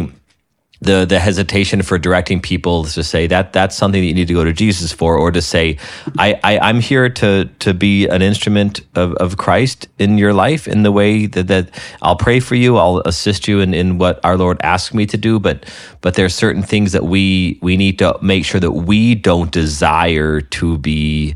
the 0.80 1.04
the 1.04 1.18
hesitation 1.18 1.82
for 1.82 1.98
directing 1.98 2.40
people 2.40 2.84
to 2.84 3.02
say 3.02 3.26
that 3.26 3.52
that's 3.52 3.76
something 3.76 4.00
that 4.00 4.06
you 4.06 4.14
need 4.14 4.28
to 4.28 4.34
go 4.34 4.44
to 4.44 4.52
Jesus 4.52 4.92
for, 4.92 5.16
or 5.16 5.30
to 5.30 5.40
say, 5.40 5.78
I, 6.18 6.38
I 6.44 6.58
I'm 6.58 6.80
here 6.80 7.08
to 7.08 7.46
to 7.60 7.74
be 7.74 8.06
an 8.08 8.22
instrument 8.22 8.80
of, 8.94 9.14
of 9.14 9.36
Christ 9.36 9.88
in 9.98 10.18
your 10.18 10.32
life 10.32 10.68
in 10.68 10.82
the 10.82 10.92
way 10.92 11.26
that, 11.26 11.46
that 11.48 11.70
I'll 12.02 12.16
pray 12.16 12.40
for 12.40 12.54
you, 12.54 12.76
I'll 12.76 12.98
assist 13.06 13.48
you 13.48 13.60
in, 13.60 13.74
in 13.74 13.98
what 13.98 14.20
our 14.24 14.36
Lord 14.36 14.58
asks 14.62 14.92
me 14.94 15.06
to 15.06 15.16
do, 15.16 15.38
but 15.38 15.64
but 16.00 16.14
there's 16.14 16.34
certain 16.34 16.62
things 16.62 16.92
that 16.92 17.04
we 17.04 17.58
we 17.62 17.76
need 17.76 17.98
to 18.00 18.18
make 18.22 18.44
sure 18.44 18.60
that 18.60 18.72
we 18.72 19.14
don't 19.14 19.50
desire 19.50 20.40
to 20.40 20.78
be 20.78 21.34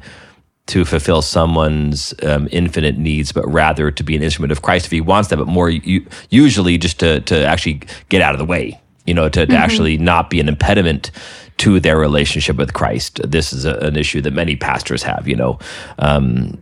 to 0.67 0.85
fulfill 0.85 1.21
someone's 1.21 2.15
um, 2.23 2.49
infinite 2.53 2.97
needs, 2.97 3.33
but 3.33 3.45
rather 3.51 3.91
to 3.91 4.05
be 4.05 4.15
an 4.15 4.23
instrument 4.23 4.53
of 4.53 4.63
Christ 4.63 4.87
if 4.87 4.93
he 4.93 5.01
wants 5.01 5.29
that, 5.31 5.37
but 5.37 5.49
more 5.49 5.69
u- 5.69 6.07
usually 6.31 6.79
just 6.79 7.01
to, 7.01 7.21
to 7.23 7.45
actually 7.45 7.81
get 8.09 8.23
out 8.23 8.35
of 8.35 8.39
the 8.39 8.45
way, 8.45 8.81
you 9.07 9.15
know, 9.15 9.29
to, 9.29 9.47
to 9.47 9.57
actually 9.57 9.99
not 9.99 10.31
be 10.31 10.41
an 10.41 10.49
impediment 10.49 11.11
to 11.59 11.81
their 11.81 11.99
relationship 11.99 12.57
with 12.57 12.73
Christ. 12.73 13.21
This 13.29 13.53
is 13.53 13.65
a, 13.65 13.75
an 13.79 13.97
issue 13.97 14.21
that 14.23 14.33
many 14.33 14.57
pastors 14.57 15.03
have, 15.03 15.27
you 15.29 15.37
know. 15.37 15.59
Um, 15.99 16.59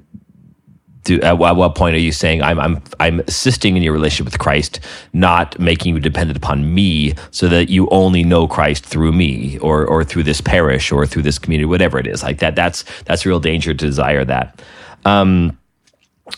do, 1.05 1.21
at, 1.23 1.39
what- 1.39 1.51
at 1.51 1.57
what 1.57 1.75
point 1.75 1.97
are 1.97 2.01
you 2.01 2.13
saying 2.13 2.43
I'm, 2.43 2.59
I'm 2.59 2.83
I'm 3.01 3.21
assisting 3.21 3.77
in 3.77 3.83
your 3.83 3.93
relationship 3.95 4.27
with 4.31 4.39
Christ, 4.39 4.81
not 5.13 5.59
making 5.59 5.95
you 5.95 6.01
dependent 6.01 6.37
upon 6.37 6.75
me, 6.75 7.15
so 7.31 7.49
that 7.49 7.69
you 7.71 7.89
only 7.91 8.25
know 8.25 8.47
Christ 8.47 8.85
through 8.85 9.13
me 9.13 9.59
or 9.61 9.87
or 9.87 10.05
through 10.05 10.25
this 10.25 10.41
parish 10.41 10.93
or 10.93 11.07
through 11.07 11.23
this 11.23 11.39
community, 11.39 11.65
whatever 11.65 11.99
it 11.99 12.07
is. 12.07 12.23
Like 12.23 12.41
that, 12.41 12.55
that's 12.57 12.85
that's 13.05 13.25
a 13.25 13.29
real 13.29 13.41
danger 13.41 13.73
to 13.73 13.87
desire 13.87 14.25
that. 14.27 14.61
Um, 15.07 15.57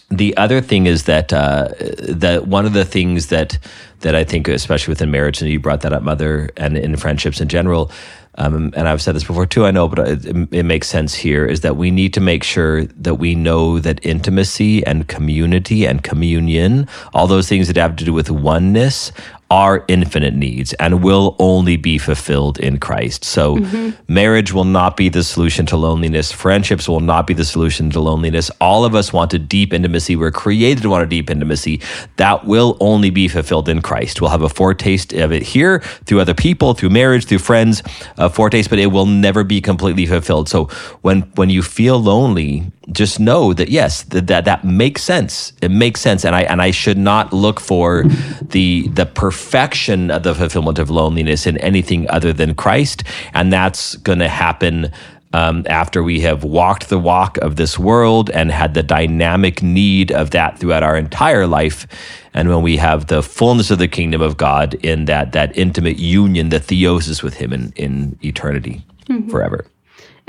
the 0.08 0.36
other 0.36 0.60
thing 0.60 0.86
is 0.86 1.04
that 1.04 1.32
uh, 1.32 1.68
that 2.08 2.46
one 2.46 2.64
of 2.64 2.72
the 2.72 2.84
things 2.84 3.26
that 3.28 3.58
that 4.00 4.14
I 4.14 4.24
think, 4.24 4.48
especially 4.48 4.92
within 4.92 5.10
marriage, 5.10 5.40
and 5.40 5.50
you 5.50 5.60
brought 5.60 5.82
that 5.82 5.92
up, 5.92 6.02
mother, 6.02 6.50
and 6.56 6.76
in 6.76 6.96
friendships 6.96 7.40
in 7.40 7.48
general, 7.48 7.90
um, 8.36 8.72
and 8.76 8.88
I've 8.88 9.02
said 9.02 9.14
this 9.14 9.24
before 9.24 9.44
too. 9.44 9.66
I 9.66 9.70
know, 9.70 9.88
but 9.88 10.08
it, 10.08 10.48
it 10.52 10.62
makes 10.62 10.88
sense 10.88 11.14
here. 11.14 11.44
Is 11.44 11.60
that 11.60 11.76
we 11.76 11.90
need 11.90 12.14
to 12.14 12.20
make 12.20 12.44
sure 12.44 12.84
that 12.84 13.16
we 13.16 13.34
know 13.34 13.78
that 13.80 14.04
intimacy 14.04 14.86
and 14.86 15.08
community 15.08 15.86
and 15.86 16.02
communion, 16.02 16.88
all 17.12 17.26
those 17.26 17.48
things 17.48 17.66
that 17.66 17.76
have 17.76 17.96
to 17.96 18.04
do 18.04 18.12
with 18.12 18.30
oneness, 18.30 19.12
are 19.50 19.84
infinite 19.88 20.34
needs 20.34 20.72
and 20.74 21.02
will 21.02 21.34
only 21.40 21.76
be 21.76 21.98
fulfilled 21.98 22.58
in 22.60 22.78
Christ. 22.78 23.24
So, 23.24 23.56
mm-hmm. 23.56 23.90
marriage 24.12 24.52
will 24.52 24.64
not 24.64 24.96
be 24.96 25.08
the 25.08 25.24
solution 25.24 25.66
to 25.66 25.76
loneliness. 25.76 26.30
Friendships 26.30 26.88
will 26.88 27.00
not 27.00 27.26
be 27.26 27.34
the 27.34 27.44
solution 27.44 27.90
to 27.90 28.00
loneliness. 28.00 28.50
All 28.60 28.84
of 28.84 28.94
us 28.94 29.12
want 29.12 29.34
a 29.34 29.38
deep 29.38 29.72
intimacy. 29.72 30.14
We're 30.14 30.30
created 30.30 30.82
to 30.82 30.90
want 30.90 31.02
a 31.02 31.06
deep 31.06 31.30
intimacy. 31.30 31.80
That 32.16 32.46
will 32.46 32.76
only 32.80 33.10
be 33.10 33.26
fulfilled 33.26 33.68
in 33.68 33.82
Christ. 33.82 34.20
We'll 34.20 34.30
have 34.30 34.42
a 34.42 34.48
foretaste 34.48 35.12
of 35.14 35.32
it 35.32 35.42
here 35.42 35.80
through 36.06 36.20
other 36.20 36.34
people, 36.34 36.74
through 36.74 36.90
marriage, 36.90 37.26
through 37.26 37.38
friends, 37.38 37.82
a 38.16 38.30
foretaste, 38.30 38.70
but 38.70 38.78
it 38.78 38.86
will 38.86 39.06
never 39.06 39.42
be 39.42 39.60
completely 39.60 40.06
fulfilled. 40.06 40.48
So, 40.48 40.66
when 41.02 41.22
when 41.34 41.50
you 41.50 41.62
feel 41.62 42.00
lonely, 42.00 42.70
just 42.92 43.20
know 43.20 43.52
that 43.52 43.68
yes, 43.68 44.02
that 44.04 44.26
that, 44.26 44.44
that 44.44 44.64
makes 44.64 45.02
sense. 45.02 45.52
It 45.62 45.70
makes 45.70 46.00
sense, 46.00 46.24
and 46.24 46.34
I 46.34 46.42
and 46.42 46.60
I 46.60 46.70
should 46.70 46.98
not 46.98 47.32
look 47.32 47.60
for 47.60 48.04
the 48.42 48.88
the 48.88 49.06
perfection 49.06 50.10
of 50.10 50.22
the 50.22 50.34
fulfillment 50.34 50.78
of 50.78 50.90
loneliness 50.90 51.46
in 51.46 51.56
anything 51.58 52.08
other 52.10 52.32
than 52.32 52.54
Christ, 52.54 53.04
and 53.34 53.52
that's 53.52 53.96
going 53.96 54.18
to 54.18 54.28
happen. 54.28 54.90
Um, 55.32 55.64
after 55.68 56.02
we 56.02 56.18
have 56.22 56.42
walked 56.42 56.88
the 56.88 56.98
walk 56.98 57.36
of 57.36 57.54
this 57.54 57.78
world 57.78 58.30
and 58.30 58.50
had 58.50 58.74
the 58.74 58.82
dynamic 58.82 59.62
need 59.62 60.10
of 60.10 60.30
that 60.32 60.58
throughout 60.58 60.82
our 60.82 60.96
entire 60.96 61.46
life, 61.46 61.86
and 62.34 62.48
when 62.48 62.62
we 62.62 62.76
have 62.78 63.06
the 63.06 63.22
fullness 63.22 63.70
of 63.70 63.78
the 63.78 63.86
kingdom 63.86 64.22
of 64.22 64.36
God 64.36 64.74
in 64.82 65.04
that 65.04 65.30
that 65.30 65.56
intimate 65.56 65.98
union, 66.00 66.48
the 66.48 66.58
theosis 66.58 67.22
with 67.22 67.34
Him 67.34 67.52
in 67.52 67.72
in 67.76 68.18
eternity, 68.24 68.84
forever. 69.28 69.66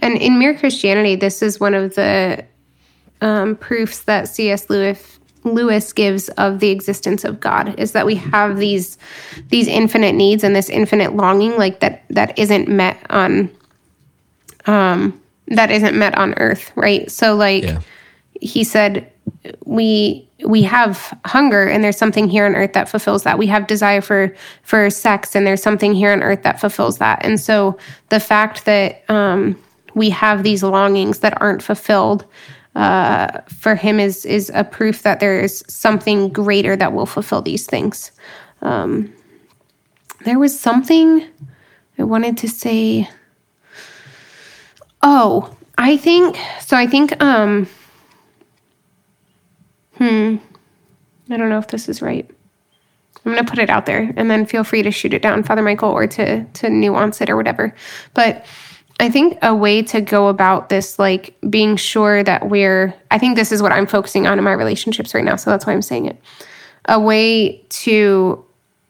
And 0.01 0.17
in 0.17 0.39
Mere 0.39 0.57
Christianity, 0.57 1.15
this 1.15 1.41
is 1.41 1.59
one 1.59 1.73
of 1.75 1.95
the 1.95 2.43
um, 3.21 3.55
proofs 3.55 4.03
that 4.03 4.27
C.S. 4.27 4.69
Lewis 4.69 5.19
Lewis 5.43 5.91
gives 5.91 6.29
of 6.29 6.59
the 6.59 6.69
existence 6.69 7.23
of 7.23 7.39
God 7.39 7.79
is 7.79 7.93
that 7.93 8.05
we 8.05 8.13
have 8.15 8.57
these 8.57 8.97
these 9.49 9.67
infinite 9.67 10.13
needs 10.13 10.43
and 10.43 10.55
this 10.55 10.69
infinite 10.69 11.15
longing, 11.15 11.57
like 11.57 11.79
that 11.79 12.03
that 12.09 12.37
isn't 12.37 12.67
met 12.67 12.97
on 13.09 13.49
um, 14.67 15.19
that 15.47 15.71
isn't 15.71 15.97
met 15.97 16.15
on 16.17 16.33
Earth, 16.35 16.71
right? 16.75 17.09
So, 17.11 17.35
like 17.35 17.63
Yeah. 17.63 17.81
he 18.39 18.63
said, 18.63 19.11
we 19.65 20.27
we 20.45 20.61
have 20.63 21.17
hunger 21.25 21.67
and 21.67 21.83
there's 21.83 21.97
something 21.97 22.27
here 22.27 22.45
on 22.45 22.55
earth 22.55 22.73
that 22.73 22.89
fulfills 22.89 23.23
that 23.23 23.37
we 23.37 23.45
have 23.47 23.67
desire 23.67 24.01
for 24.01 24.35
for 24.63 24.89
sex 24.89 25.35
and 25.35 25.45
there's 25.45 25.61
something 25.61 25.93
here 25.93 26.11
on 26.11 26.23
earth 26.23 26.41
that 26.41 26.59
fulfills 26.59 26.97
that 26.97 27.23
and 27.23 27.39
so 27.39 27.77
the 28.09 28.19
fact 28.19 28.65
that 28.65 29.03
um, 29.09 29.55
we 29.93 30.09
have 30.09 30.41
these 30.41 30.63
longings 30.63 31.19
that 31.19 31.39
aren't 31.41 31.61
fulfilled 31.61 32.25
uh, 32.75 33.41
for 33.49 33.75
him 33.75 33.99
is 33.99 34.25
is 34.25 34.51
a 34.53 34.63
proof 34.63 35.03
that 35.03 35.19
there 35.19 35.39
is 35.39 35.63
something 35.67 36.29
greater 36.29 36.75
that 36.75 36.93
will 36.93 37.05
fulfill 37.05 37.41
these 37.41 37.65
things 37.65 38.11
um, 38.61 39.11
there 40.25 40.39
was 40.39 40.57
something 40.57 41.25
i 41.99 42.03
wanted 42.03 42.37
to 42.37 42.47
say 42.47 43.09
oh 45.01 45.55
i 45.77 45.97
think 45.97 46.37
so 46.61 46.77
i 46.77 46.87
think 46.87 47.21
um 47.21 47.67
Hmm. 50.01 50.37
I 51.29 51.37
don't 51.37 51.49
know 51.49 51.59
if 51.59 51.67
this 51.67 51.87
is 51.87 52.01
right. 52.01 52.27
I'm 53.23 53.33
going 53.33 53.45
to 53.45 53.47
put 53.47 53.59
it 53.59 53.69
out 53.69 53.85
there 53.85 54.11
and 54.17 54.31
then 54.31 54.47
feel 54.47 54.63
free 54.63 54.81
to 54.81 54.89
shoot 54.89 55.13
it 55.13 55.21
down, 55.21 55.43
Father 55.43 55.61
Michael, 55.61 55.91
or 55.91 56.07
to 56.07 56.43
to 56.43 56.69
nuance 56.71 57.21
it 57.21 57.29
or 57.29 57.35
whatever. 57.35 57.75
But 58.15 58.43
I 59.01 59.09
think 59.09 59.37
a 59.41 59.53
way 59.53 59.81
to 59.83 59.99
go 59.99 60.27
about 60.27 60.69
this, 60.69 60.99
like 60.99 61.35
being 61.49 61.75
sure 61.75 62.23
that 62.23 62.49
we're, 62.49 62.93
I 63.09 63.17
think 63.17 63.35
this 63.35 63.51
is 63.51 63.61
what 63.61 63.71
I'm 63.71 63.87
focusing 63.87 64.27
on 64.27 64.37
in 64.37 64.43
my 64.43 64.53
relationships 64.53 65.13
right 65.13 65.23
now. 65.23 65.35
So 65.35 65.49
that's 65.49 65.65
why 65.65 65.73
I'm 65.73 65.81
saying 65.81 66.05
it. 66.05 66.21
A 66.85 66.99
way 66.99 67.57
to 67.69 68.45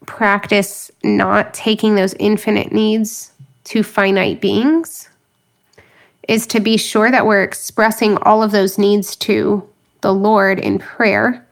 practice 0.06 0.90
not 1.02 1.54
taking 1.54 1.94
those 1.94 2.14
infinite 2.14 2.72
needs 2.72 3.32
to 3.64 3.82
finite 3.82 4.40
beings 4.40 5.08
is 6.28 6.46
to 6.48 6.60
be 6.60 6.76
sure 6.76 7.10
that 7.10 7.26
we're 7.26 7.42
expressing 7.42 8.16
all 8.18 8.42
of 8.42 8.52
those 8.52 8.78
needs 8.78 9.16
to 9.16 9.68
the 10.02 10.12
Lord 10.12 10.58
in 10.58 10.78
prayer. 10.78 11.46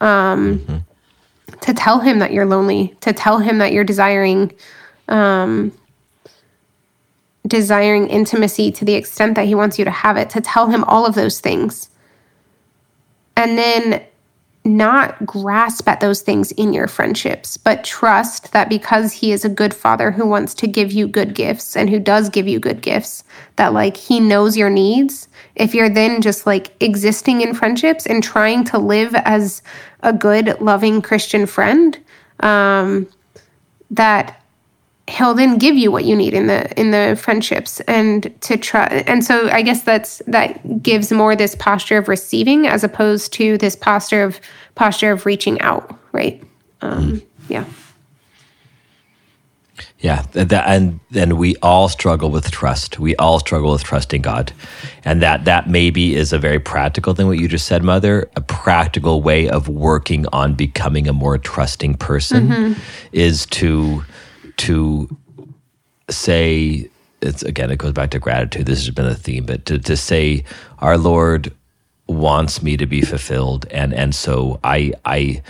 Um, 0.00 0.84
To 1.60 1.72
tell 1.72 2.00
him 2.00 2.18
that 2.18 2.32
you're 2.32 2.46
lonely, 2.46 2.94
to 3.00 3.12
tell 3.12 3.38
him 3.38 3.58
that 3.58 3.72
you're 3.72 3.84
desiring, 3.84 4.52
um, 5.08 5.72
desiring 7.46 8.08
intimacy 8.08 8.70
to 8.72 8.84
the 8.84 8.94
extent 8.94 9.34
that 9.34 9.46
he 9.46 9.54
wants 9.54 9.78
you 9.78 9.84
to 9.84 9.90
have 9.90 10.16
it, 10.16 10.30
to 10.30 10.40
tell 10.40 10.68
him 10.68 10.84
all 10.84 11.06
of 11.06 11.14
those 11.14 11.40
things. 11.40 11.90
And 13.36 13.58
then 13.58 14.04
not 14.66 15.24
grasp 15.24 15.88
at 15.88 16.00
those 16.00 16.20
things 16.22 16.50
in 16.52 16.72
your 16.72 16.88
friendships, 16.88 17.56
but 17.56 17.84
trust 17.84 18.52
that 18.52 18.68
because 18.68 19.12
he 19.12 19.30
is 19.30 19.44
a 19.44 19.48
good 19.48 19.72
father 19.72 20.10
who 20.10 20.26
wants 20.26 20.54
to 20.54 20.66
give 20.66 20.92
you 20.92 21.06
good 21.06 21.34
gifts 21.34 21.76
and 21.76 21.88
who 21.88 22.00
does 22.00 22.28
give 22.28 22.48
you 22.48 22.58
good 22.58 22.82
gifts, 22.82 23.22
that 23.56 23.72
like 23.72 23.96
he 23.96 24.18
knows 24.18 24.56
your 24.56 24.70
needs. 24.70 25.28
If 25.54 25.74
you're 25.74 25.88
then 25.88 26.20
just 26.20 26.46
like 26.46 26.74
existing 26.82 27.42
in 27.42 27.54
friendships 27.54 28.06
and 28.06 28.22
trying 28.22 28.64
to 28.64 28.78
live 28.78 29.14
as 29.14 29.62
a 30.02 30.12
good, 30.12 30.60
loving 30.60 31.00
Christian 31.00 31.46
friend, 31.46 31.98
um, 32.40 33.08
that 33.90 34.42
he'll 35.08 35.34
then 35.34 35.56
give 35.58 35.76
you 35.76 35.90
what 35.90 36.04
you 36.04 36.16
need 36.16 36.34
in 36.34 36.46
the 36.46 36.80
in 36.80 36.90
the 36.90 37.16
friendships 37.20 37.80
and 37.82 38.34
to 38.40 38.56
try 38.56 38.86
and 39.06 39.24
so 39.24 39.48
i 39.50 39.62
guess 39.62 39.82
that's 39.82 40.20
that 40.26 40.82
gives 40.82 41.12
more 41.12 41.36
this 41.36 41.54
posture 41.54 41.98
of 41.98 42.08
receiving 42.08 42.66
as 42.66 42.82
opposed 42.82 43.32
to 43.32 43.56
this 43.58 43.76
posture 43.76 44.24
of 44.24 44.40
posture 44.74 45.12
of 45.12 45.24
reaching 45.24 45.60
out 45.60 45.98
right 46.12 46.42
um 46.80 47.22
yeah 47.48 47.64
Yeah, 49.98 50.22
th- 50.32 50.48
that, 50.48 50.68
and 50.68 51.00
and 51.14 51.38
we 51.38 51.56
all 51.62 51.88
struggle 51.88 52.30
with 52.30 52.50
trust. 52.50 52.98
We 52.98 53.16
all 53.16 53.38
struggle 53.40 53.72
with 53.72 53.82
trusting 53.82 54.22
God, 54.22 54.52
and 55.04 55.20
that 55.22 55.44
that 55.46 55.68
maybe 55.68 56.14
is 56.14 56.32
a 56.32 56.38
very 56.38 56.58
practical 56.58 57.14
thing. 57.14 57.26
What 57.26 57.38
you 57.38 57.48
just 57.48 57.66
said, 57.66 57.82
Mother, 57.82 58.28
a 58.36 58.40
practical 58.40 59.22
way 59.22 59.48
of 59.48 59.68
working 59.68 60.26
on 60.32 60.54
becoming 60.54 61.08
a 61.08 61.12
more 61.12 61.38
trusting 61.38 61.96
person 61.96 62.76
is 63.12 63.46
to 63.46 64.04
to 64.58 65.16
say 66.08 66.88
it's 67.20 67.42
again 67.42 67.70
it 67.70 67.78
goes 67.78 67.92
back 67.92 68.10
to 68.10 68.18
gratitude. 68.18 68.66
This 68.66 68.84
has 68.84 68.94
been 68.94 69.06
a 69.06 69.14
theme, 69.14 69.46
but 69.46 69.64
to 69.66 69.78
to 69.78 69.96
say 69.96 70.44
our 70.78 70.98
Lord 70.98 71.52
wants 72.06 72.62
me 72.62 72.76
to 72.76 72.86
be 72.86 73.02
fulfilled, 73.02 73.66
and 73.70 73.94
and 73.94 74.14
so 74.14 74.60
I 74.64 74.92
I. 75.04 75.42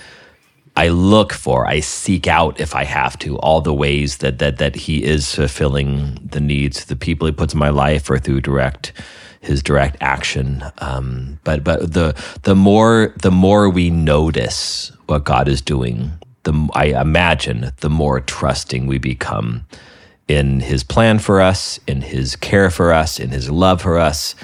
I 0.78 0.88
look 0.88 1.32
for, 1.32 1.66
I 1.66 1.80
seek 1.80 2.26
out 2.26 2.60
if 2.60 2.74
I 2.74 2.84
have 2.84 3.18
to, 3.20 3.38
all 3.38 3.62
the 3.62 3.72
ways 3.72 4.18
that 4.18 4.38
that 4.40 4.58
that 4.58 4.74
he 4.74 5.02
is 5.02 5.34
fulfilling 5.34 6.18
the 6.22 6.38
needs 6.38 6.84
the 6.84 6.96
people 6.96 7.26
he 7.26 7.32
puts 7.32 7.54
in 7.54 7.58
my 7.58 7.70
life 7.70 8.10
or 8.10 8.18
through 8.18 8.42
direct 8.42 8.92
his 9.40 9.62
direct 9.62 9.96
action. 10.02 10.62
Um, 10.78 11.38
but 11.44 11.64
but 11.64 11.94
the 11.94 12.14
the 12.42 12.54
more 12.54 13.14
the 13.22 13.30
more 13.30 13.70
we 13.70 13.88
notice 13.88 14.92
what 15.06 15.24
God 15.24 15.48
is 15.48 15.62
doing, 15.62 16.12
the 16.46 16.68
I 16.74 16.86
imagine 17.00 17.72
the 17.80 17.90
more 17.90 18.20
trusting 18.20 18.86
we 18.86 18.98
become 18.98 19.66
in 20.28 20.60
his 20.60 20.82
plan 20.84 21.18
for 21.18 21.40
us, 21.40 21.78
in 21.86 22.02
his 22.02 22.36
care 22.36 22.70
for 22.70 22.92
us, 22.92 23.18
in 23.20 23.30
his 23.30 23.50
love 23.50 23.82
for 23.82 23.98
us, 23.98 24.34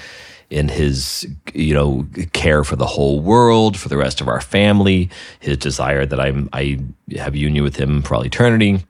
in 0.51 0.69
his 0.69 1.27
you 1.55 1.73
know 1.73 2.07
care 2.33 2.65
for 2.65 2.77
the 2.77 2.87
whole 2.87 3.21
world, 3.21 3.79
for 3.79 3.89
the 3.89 3.97
rest 3.97 4.21
of 4.21 4.29
our 4.29 4.41
family, 4.41 5.11
his 5.39 5.57
desire 5.57 6.05
that 6.05 6.21
I'm 6.21 6.49
I 6.53 6.81
have 7.17 7.37
union 7.37 7.63
with 7.65 7.77
him 7.77 8.03
for 8.03 8.17
all 8.17 8.27
eternity. 8.27 8.85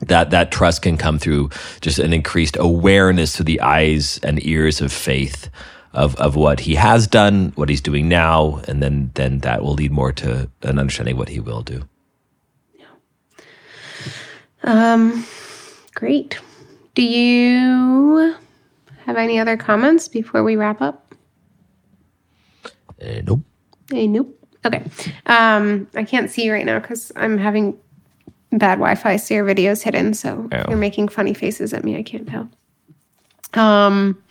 That 0.00 0.30
that 0.30 0.50
trust 0.50 0.82
can 0.82 0.96
come 0.96 1.18
through 1.18 1.50
just 1.82 1.98
an 1.98 2.12
increased 2.14 2.56
awareness 2.58 3.34
to 3.34 3.44
the 3.44 3.60
eyes 3.60 4.18
and 4.22 4.44
ears 4.44 4.80
of 4.80 4.90
faith 4.90 5.50
of 5.92 6.16
of 6.16 6.34
what 6.34 6.60
he 6.60 6.76
has 6.76 7.06
done, 7.06 7.52
what 7.56 7.68
he's 7.68 7.82
doing 7.82 8.08
now, 8.08 8.62
and 8.66 8.82
then 8.82 9.10
then 9.14 9.40
that 9.40 9.62
will 9.62 9.74
lead 9.74 9.92
more 9.92 10.12
to 10.12 10.50
an 10.62 10.78
understanding 10.78 11.12
of 11.12 11.18
what 11.18 11.28
he 11.28 11.38
will 11.38 11.62
do. 11.62 11.86
Um, 14.64 15.24
great. 15.94 16.38
Do 16.94 17.02
you 17.02 18.34
have 19.06 19.16
any 19.16 19.38
other 19.38 19.56
comments 19.56 20.08
before 20.08 20.42
we 20.44 20.56
wrap 20.56 20.80
up? 20.80 21.14
Uh, 23.02 23.20
nope. 23.24 23.40
Hey, 23.90 24.06
nope. 24.06 24.38
Okay. 24.64 24.84
Um, 25.26 25.88
I 25.94 26.04
can't 26.04 26.30
see 26.30 26.44
you 26.44 26.52
right 26.52 26.64
now 26.66 26.78
because 26.78 27.10
I'm 27.16 27.36
having 27.38 27.76
bad 28.52 28.76
Wi-Fi, 28.76 29.16
so 29.16 29.34
your 29.34 29.44
video's 29.44 29.82
hidden. 29.82 30.14
So 30.14 30.48
Oh. 30.52 30.64
you're 30.68 30.78
making 30.78 31.08
funny 31.08 31.34
faces 31.34 31.72
at 31.74 31.84
me. 31.84 31.96
I 31.96 32.02
can't 32.02 32.28
tell. 32.28 32.48
Um. 33.54 34.22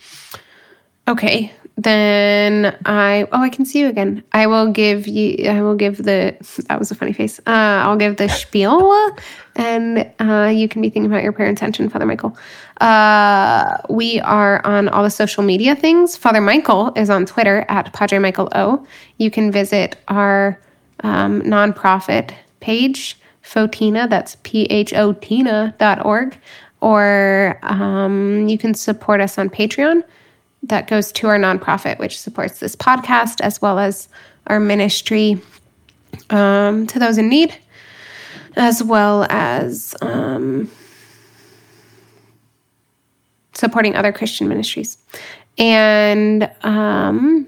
Okay. 1.08 1.52
Then 1.78 2.78
I 2.86 3.28
oh 3.32 3.42
I 3.42 3.50
can 3.50 3.66
see 3.66 3.80
you 3.80 3.88
again. 3.88 4.24
I 4.34 4.46
will 4.48 4.72
give 4.72 5.08
you 5.08 5.50
I 5.50 5.62
will 5.62 5.76
give 5.76 5.98
the 5.98 6.36
that 6.68 6.78
was 6.78 6.92
a 6.92 6.96
funny 6.96 7.14
face. 7.14 7.40
Uh 7.40 7.82
I'll 7.84 7.96
give 7.98 8.18
the 8.18 8.30
spiel 8.30 9.16
and 9.62 10.12
uh 10.20 10.49
you 10.59 10.68
can 10.68 10.82
be 10.82 10.89
thinking 10.89 11.12
about 11.12 11.24
your 11.24 11.32
prayer 11.32 11.49
intention, 11.49 11.89
Father 11.89 12.05
Michael. 12.05 12.32
Uh 12.80 13.78
we 13.89 14.20
are 14.22 14.55
on 14.66 14.89
all 14.89 15.03
the 15.03 15.09
social 15.24 15.43
media 15.43 15.76
things. 15.76 16.18
Father 16.18 16.41
Michael 16.41 16.91
is 16.95 17.09
on 17.09 17.26
Twitter 17.26 17.57
at 17.70 17.93
Padre 17.93 18.20
Michael 18.20 18.49
O. 18.64 18.86
You 19.18 19.30
can 19.30 19.51
visit 19.51 19.97
our 20.07 20.59
um, 21.03 21.41
nonprofit 21.41 22.28
page, 22.59 23.18
Photina, 23.43 24.09
that's 24.09 24.38
P 24.43 24.64
H 24.84 24.93
O 24.93 25.14
Tina 25.14 25.74
dot 25.80 26.05
org, 26.05 26.38
or 26.80 27.59
um, 27.64 28.47
you 28.47 28.57
can 28.57 28.74
support 28.74 29.20
us 29.22 29.38
on 29.38 29.49
Patreon 29.49 30.03
that 30.64 30.88
goes 30.88 31.12
to 31.14 31.28
our 31.28 31.39
nonprofit, 31.39 31.97
which 31.97 32.20
supports 32.20 32.59
this 32.59 32.76
podcast 32.76 33.41
as 33.41 33.62
well 33.64 33.80
as 33.80 34.09
our 34.47 34.59
ministry 34.59 35.41
um, 36.30 36.86
to 36.88 36.99
those 36.99 37.18
in 37.18 37.30
need, 37.30 37.57
as 38.56 38.84
well 38.84 39.26
as 39.30 39.95
um, 40.02 40.70
supporting 43.54 43.95
other 43.95 44.12
Christian 44.12 44.47
ministries. 44.47 44.97
And 45.58 46.49
um, 46.64 47.47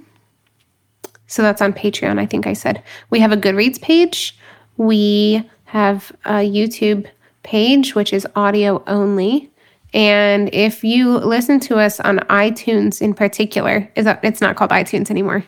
so 1.27 1.41
that's 1.41 1.61
on 1.61 1.73
Patreon, 1.73 2.19
I 2.19 2.25
think 2.25 2.45
I 2.45 2.53
said. 2.53 2.83
We 3.09 3.19
have 3.19 3.31
a 3.31 3.37
Goodreads 3.37 3.81
page. 3.81 4.37
We 4.77 5.49
have 5.65 6.11
a 6.25 6.47
YouTube 6.47 7.07
page, 7.43 7.95
which 7.95 8.13
is 8.13 8.27
audio 8.35 8.83
only. 8.87 9.49
And 9.93 10.53
if 10.53 10.83
you 10.83 11.17
listen 11.17 11.59
to 11.61 11.77
us 11.77 11.99
on 11.99 12.19
iTunes 12.29 13.01
in 13.01 13.13
particular, 13.13 13.91
is 13.95 14.05
that 14.05 14.19
it's 14.23 14.41
not 14.41 14.55
called 14.55 14.71
iTunes 14.71 15.11
anymore. 15.11 15.45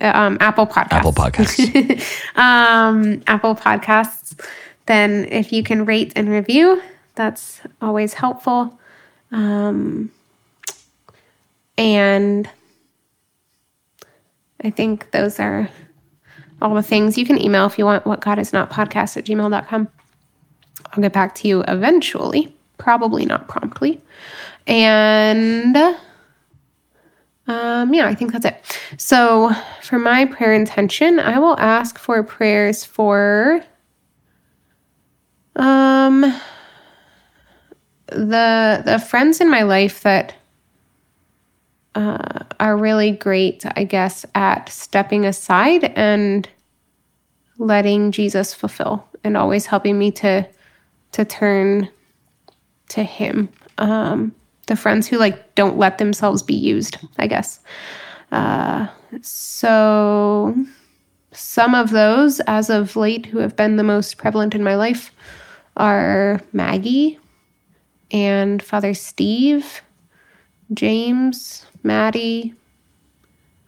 Um, 0.00 0.36
Apple 0.40 0.66
Podcasts. 0.66 0.92
Apple 0.92 1.12
Podcasts. 1.12 2.36
um, 2.36 3.22
Apple 3.26 3.54
Podcasts. 3.54 4.38
Then 4.86 5.26
if 5.30 5.52
you 5.52 5.62
can 5.62 5.84
rate 5.84 6.12
and 6.16 6.28
review, 6.28 6.82
that's 7.14 7.60
always 7.82 8.14
helpful. 8.14 8.78
Um, 9.32 10.10
and 11.76 12.48
I 14.62 14.70
think 14.70 15.10
those 15.10 15.38
are 15.38 15.68
all 16.62 16.74
the 16.74 16.82
things. 16.82 17.18
You 17.18 17.26
can 17.26 17.40
email 17.40 17.66
if 17.66 17.78
you 17.78 17.84
want 17.84 18.06
what 18.06 18.20
God 18.20 18.38
is 18.38 18.52
not 18.52 18.70
podcast 18.70 19.16
at 19.16 19.24
gmail.com. 19.24 19.88
I'll 20.92 21.02
get 21.02 21.12
back 21.12 21.34
to 21.36 21.48
you 21.48 21.62
eventually, 21.68 22.54
probably 22.78 23.26
not 23.26 23.48
promptly. 23.48 24.00
And 24.66 25.76
um, 27.48 27.94
yeah, 27.94 28.06
I 28.06 28.14
think 28.14 28.32
that's 28.32 28.44
it. 28.44 28.80
So 28.98 29.52
for 29.82 29.98
my 29.98 30.24
prayer 30.24 30.52
intention, 30.52 31.20
I 31.20 31.38
will 31.38 31.58
ask 31.58 31.98
for 31.98 32.22
prayers 32.22 32.84
for 32.84 33.62
um 35.56 36.20
the 38.08 38.82
the 38.84 38.98
friends 39.08 39.40
in 39.40 39.50
my 39.50 39.62
life 39.62 40.02
that 40.02 40.34
uh, 41.96 42.44
are 42.60 42.76
really 42.76 43.10
great, 43.10 43.64
I 43.74 43.84
guess, 43.84 44.26
at 44.34 44.68
stepping 44.68 45.24
aside 45.24 45.84
and 45.96 46.46
letting 47.58 48.12
Jesus 48.12 48.52
fulfill, 48.52 49.08
and 49.24 49.36
always 49.36 49.66
helping 49.66 49.98
me 49.98 50.10
to 50.12 50.46
to 51.12 51.24
turn 51.24 51.88
to 52.90 53.02
Him. 53.02 53.48
Um, 53.78 54.34
the 54.66 54.76
friends 54.76 55.06
who 55.06 55.16
like 55.16 55.54
don't 55.54 55.78
let 55.78 55.98
themselves 55.98 56.42
be 56.42 56.54
used, 56.54 56.98
I 57.18 57.26
guess. 57.26 57.60
Uh, 58.30 58.88
so 59.22 60.54
some 61.32 61.74
of 61.74 61.90
those, 61.90 62.40
as 62.40 62.68
of 62.68 62.96
late, 62.96 63.24
who 63.26 63.38
have 63.38 63.56
been 63.56 63.76
the 63.76 63.84
most 63.84 64.18
prevalent 64.18 64.54
in 64.54 64.62
my 64.62 64.74
life, 64.74 65.12
are 65.76 66.40
Maggie 66.52 67.18
and 68.10 68.62
Father 68.62 68.94
Steve, 68.94 69.82
James, 70.72 71.66
Maddie, 71.82 72.54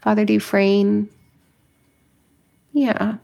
Father 0.03 0.25
Dufresne. 0.25 1.09
Yeah. 2.73 3.17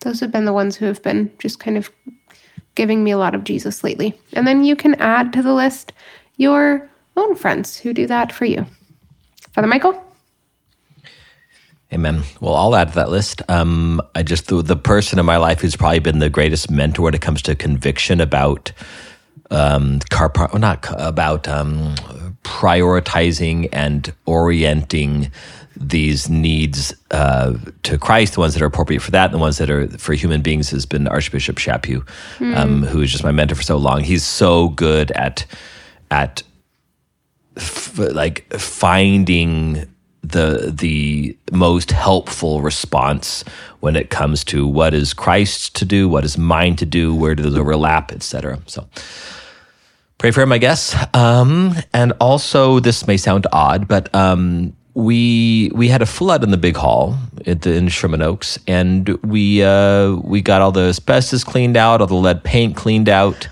Those 0.00 0.20
have 0.20 0.32
been 0.32 0.44
the 0.44 0.52
ones 0.52 0.76
who 0.76 0.86
have 0.86 1.02
been 1.02 1.30
just 1.38 1.60
kind 1.60 1.76
of 1.76 1.90
giving 2.74 3.04
me 3.04 3.10
a 3.10 3.18
lot 3.18 3.34
of 3.34 3.44
Jesus 3.44 3.84
lately. 3.84 4.18
And 4.32 4.46
then 4.46 4.64
you 4.64 4.76
can 4.76 4.94
add 4.96 5.32
to 5.34 5.42
the 5.42 5.52
list 5.52 5.92
your 6.36 6.88
own 7.16 7.34
friends 7.34 7.76
who 7.76 7.92
do 7.92 8.06
that 8.06 8.32
for 8.32 8.44
you. 8.44 8.66
Father 9.52 9.68
Michael? 9.68 10.09
Amen. 11.92 12.22
Well, 12.40 12.54
I'll 12.54 12.76
add 12.76 12.88
to 12.90 12.94
that 12.94 13.10
list. 13.10 13.42
Um, 13.48 14.00
I 14.14 14.22
just 14.22 14.46
the, 14.46 14.62
the 14.62 14.76
person 14.76 15.18
in 15.18 15.26
my 15.26 15.38
life 15.38 15.60
who's 15.60 15.74
probably 15.74 15.98
been 15.98 16.20
the 16.20 16.30
greatest 16.30 16.70
mentor 16.70 17.02
when 17.02 17.14
it 17.14 17.20
comes 17.20 17.42
to 17.42 17.56
conviction 17.56 18.20
about 18.20 18.70
um, 19.50 19.98
car, 20.10 20.30
well, 20.36 20.58
not 20.58 20.86
about 20.96 21.48
um, 21.48 21.96
prioritizing 22.44 23.68
and 23.72 24.14
orienting 24.26 25.32
these 25.76 26.28
needs 26.28 26.94
uh, 27.10 27.54
to 27.82 27.98
Christ, 27.98 28.34
the 28.34 28.40
ones 28.40 28.54
that 28.54 28.62
are 28.62 28.66
appropriate 28.66 29.00
for 29.00 29.10
that, 29.10 29.26
and 29.26 29.34
the 29.34 29.38
ones 29.38 29.58
that 29.58 29.70
are 29.70 29.88
for 29.98 30.12
human 30.12 30.42
beings, 30.42 30.70
has 30.70 30.86
been 30.86 31.08
Archbishop 31.08 31.56
Chaput, 31.56 32.06
um, 32.54 32.82
who 32.82 33.00
is 33.00 33.10
just 33.10 33.24
my 33.24 33.32
mentor 33.32 33.54
for 33.54 33.62
so 33.62 33.76
long. 33.76 34.04
He's 34.04 34.24
so 34.24 34.68
good 34.68 35.10
at 35.12 35.46
at 36.10 36.42
f- 37.56 37.98
like 37.98 38.52
finding 38.52 39.92
the 40.22 40.72
the 40.74 41.36
most 41.52 41.90
helpful 41.90 42.60
response 42.60 43.44
when 43.80 43.96
it 43.96 44.10
comes 44.10 44.44
to 44.44 44.66
what 44.66 44.94
is 44.94 45.14
Christ 45.14 45.74
to 45.76 45.84
do, 45.84 46.08
what 46.08 46.24
is 46.24 46.36
mine 46.36 46.76
to 46.76 46.86
do, 46.86 47.14
where 47.14 47.34
do 47.34 47.42
those 47.42 47.56
overlap, 47.56 48.12
etc. 48.12 48.58
So 48.66 48.86
pray 50.18 50.30
for 50.30 50.42
him, 50.42 50.52
I 50.52 50.58
guess. 50.58 50.94
Um, 51.14 51.74
and 51.92 52.12
also, 52.20 52.80
this 52.80 53.06
may 53.06 53.16
sound 53.16 53.46
odd, 53.52 53.88
but 53.88 54.14
um, 54.14 54.76
we 54.94 55.70
we 55.74 55.88
had 55.88 56.02
a 56.02 56.06
flood 56.06 56.44
in 56.44 56.50
the 56.50 56.56
big 56.56 56.76
hall 56.76 57.16
at 57.46 57.62
the, 57.62 57.74
in 57.74 57.88
Sherman 57.88 58.22
Oaks, 58.22 58.58
and 58.66 59.08
we 59.24 59.62
uh, 59.62 60.12
we 60.16 60.42
got 60.42 60.60
all 60.60 60.72
the 60.72 60.88
asbestos 60.88 61.44
cleaned 61.44 61.76
out, 61.76 62.00
all 62.00 62.06
the 62.06 62.14
lead 62.14 62.44
paint 62.44 62.76
cleaned 62.76 63.08
out. 63.08 63.48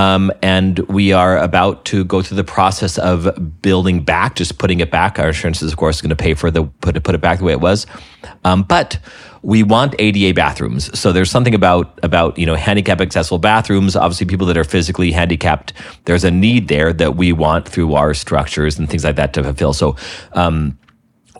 Um, 0.00 0.32
and 0.40 0.78
we 0.88 1.12
are 1.12 1.36
about 1.36 1.84
to 1.86 2.04
go 2.04 2.22
through 2.22 2.38
the 2.38 2.44
process 2.44 2.96
of 2.96 3.60
building 3.60 4.02
back, 4.02 4.34
just 4.34 4.56
putting 4.56 4.80
it 4.80 4.90
back. 4.90 5.18
Our 5.18 5.28
insurance 5.28 5.60
is, 5.60 5.72
of 5.72 5.76
course, 5.76 6.00
going 6.00 6.08
to 6.08 6.16
pay 6.16 6.32
for 6.32 6.50
the 6.50 6.64
put 6.80 7.02
put 7.04 7.14
it 7.14 7.20
back 7.20 7.40
the 7.40 7.44
way 7.44 7.52
it 7.52 7.60
was. 7.60 7.86
Um, 8.42 8.62
but 8.62 8.98
we 9.42 9.62
want 9.62 9.94
ADA 9.98 10.32
bathrooms. 10.32 10.98
So 10.98 11.12
there's 11.12 11.30
something 11.30 11.54
about 11.54 12.00
about 12.02 12.38
you 12.38 12.46
know 12.46 12.54
handicap 12.54 13.02
accessible 13.02 13.40
bathrooms. 13.40 13.94
Obviously, 13.94 14.26
people 14.26 14.46
that 14.46 14.56
are 14.56 14.64
physically 14.64 15.12
handicapped, 15.12 15.74
there's 16.06 16.24
a 16.24 16.30
need 16.30 16.68
there 16.68 16.94
that 16.94 17.16
we 17.16 17.34
want 17.34 17.68
through 17.68 17.92
our 17.92 18.14
structures 18.14 18.78
and 18.78 18.88
things 18.88 19.04
like 19.04 19.16
that 19.16 19.34
to 19.34 19.44
fulfill. 19.44 19.74
So. 19.74 19.96
Um, 20.32 20.78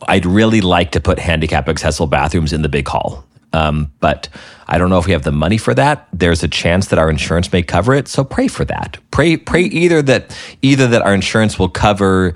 I'd 0.08 0.24
really 0.24 0.62
like 0.62 0.92
to 0.92 1.00
put 1.00 1.18
handicap 1.18 1.68
accessible 1.68 2.06
bathrooms 2.06 2.54
in 2.54 2.62
the 2.62 2.70
big 2.70 2.88
hall. 2.88 3.26
Um, 3.52 3.92
but 4.00 4.28
I 4.68 4.78
don't 4.78 4.90
know 4.90 4.98
if 4.98 5.06
we 5.06 5.12
have 5.12 5.24
the 5.24 5.32
money 5.32 5.58
for 5.58 5.74
that. 5.74 6.06
There's 6.12 6.42
a 6.42 6.48
chance 6.48 6.88
that 6.88 6.98
our 6.98 7.10
insurance 7.10 7.52
may 7.52 7.62
cover 7.62 7.94
it, 7.94 8.08
so 8.08 8.22
pray 8.24 8.48
for 8.48 8.64
that. 8.66 8.98
Pray, 9.10 9.36
pray 9.36 9.62
either 9.62 10.02
that 10.02 10.36
either 10.62 10.86
that 10.88 11.02
our 11.02 11.14
insurance 11.14 11.58
will 11.58 11.68
cover 11.68 12.34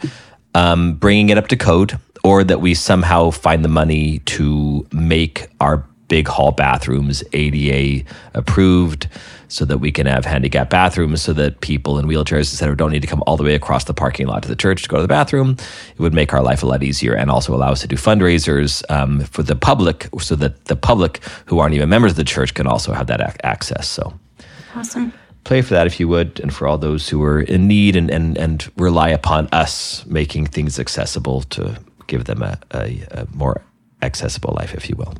um, 0.55 0.95
bringing 0.95 1.29
it 1.31 1.39
up 1.39 1.49
to 1.49 1.57
code, 1.57 1.99
or 2.23 2.43
that 2.43 2.61
we 2.61 2.75
somehow 2.75 3.31
find 3.31 3.65
the 3.65 3.69
money 3.69 4.21
to 4.21 4.87
make 4.93 5.49
our 5.61 5.85
big 6.09 6.29
hall 6.29 6.53
bathrooms 6.53 7.23
ADA 7.33 8.05
approved 8.35 9.09
so 9.49 9.65
that 9.65 9.79
we 9.79 9.93
can 9.93 10.07
have 10.07 10.25
handicap 10.25 10.69
bathrooms 10.71 11.23
so 11.23 11.33
that 11.33 11.61
people 11.61 11.99
in 11.99 12.07
wheelchairs, 12.07 12.53
etc., 12.53 12.77
don't 12.77 12.91
need 12.91 13.03
to 13.03 13.07
come 13.09 13.23
all 13.27 13.37
the 13.37 13.45
way 13.45 13.55
across 13.55 13.85
the 13.85 13.95
parking 13.95 14.27
lot 14.27 14.43
to 14.43 14.49
the 14.49 14.57
church 14.57 14.83
to 14.83 14.89
go 14.89 14.97
to 14.97 15.03
the 15.03 15.09
bathroom. 15.09 15.57
It 15.97 16.01
would 16.01 16.15
make 16.15 16.33
our 16.33 16.43
life 16.43 16.63
a 16.63 16.67
lot 16.67 16.83
easier 16.83 17.15
and 17.15 17.31
also 17.31 17.55
allow 17.55 17.71
us 17.73 17.81
to 17.83 17.87
do 17.87 17.97
fundraisers 17.97 18.83
um, 18.91 19.21
for 19.21 19.43
the 19.43 19.55
public 19.57 20.09
so 20.21 20.35
that 20.37 20.65
the 20.67 20.77
public 20.77 21.21
who 21.47 21.59
aren't 21.59 21.75
even 21.75 21.89
members 21.89 22.13
of 22.13 22.17
the 22.17 22.25
church 22.25 22.55
can 22.55 22.67
also 22.67 22.93
have 22.93 23.07
that 23.07 23.21
ac- 23.21 23.37
access. 23.45 23.89
So 23.89 24.19
Awesome. 24.75 25.13
pray 25.45 25.63
for 25.63 25.75
that 25.75 25.87
if 25.87 26.01
you 26.01 26.09
would, 26.09 26.41
and 26.41 26.53
for 26.53 26.67
all 26.67 26.79
those 26.79 27.09
who 27.09 27.23
are 27.23 27.41
in 27.41 27.69
need 27.69 27.95
and, 27.97 28.11
and, 28.11 28.37
and 28.37 28.71
rely 28.77 29.11
upon 29.11 29.49
us 29.53 30.05
making 30.07 30.47
things 30.47 30.81
accessible 30.81 31.43
to 31.43 31.79
give 32.09 32.25
them 32.25 32.43
a, 32.43 32.59
a, 32.73 33.03
a 33.13 33.27
more 33.33 33.63
accessible 34.03 34.53
life, 34.59 34.75
if 34.75 34.89
you 34.91 34.97
will. 34.97 35.15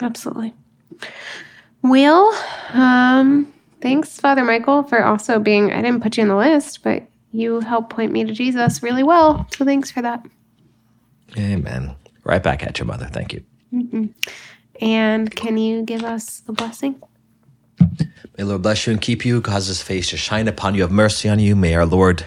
Absolutely. 0.00 0.54
Well, 1.82 2.32
um, 2.72 3.52
thanks, 3.80 4.18
Father 4.18 4.44
Michael, 4.44 4.82
for 4.82 5.04
also 5.04 5.38
being, 5.38 5.72
I 5.72 5.82
didn't 5.82 6.02
put 6.02 6.16
you 6.16 6.22
on 6.22 6.28
the 6.28 6.36
list, 6.36 6.82
but 6.82 7.04
you 7.32 7.60
helped 7.60 7.90
point 7.90 8.12
me 8.12 8.24
to 8.24 8.32
Jesus 8.32 8.82
really 8.82 9.02
well. 9.02 9.46
So 9.56 9.64
thanks 9.64 9.90
for 9.90 10.02
that. 10.02 10.24
Amen. 11.38 11.94
Right 12.24 12.42
back 12.42 12.62
at 12.62 12.78
you, 12.78 12.84
Mother. 12.84 13.06
Thank 13.06 13.32
you. 13.32 13.44
And 14.80 15.34
can 15.34 15.56
you 15.56 15.82
give 15.82 16.04
us 16.04 16.42
a 16.48 16.52
blessing? 16.52 17.00
May 17.78 17.86
the 18.36 18.44
Lord 18.46 18.62
bless 18.62 18.86
you 18.86 18.92
and 18.92 19.00
keep 19.00 19.24
you, 19.24 19.40
cause 19.40 19.66
his 19.66 19.82
face 19.82 20.10
to 20.10 20.16
shine 20.16 20.48
upon 20.48 20.74
you, 20.74 20.82
have 20.82 20.90
mercy 20.90 21.28
on 21.28 21.38
you. 21.38 21.54
May 21.54 21.74
our 21.74 21.86
Lord 21.86 22.26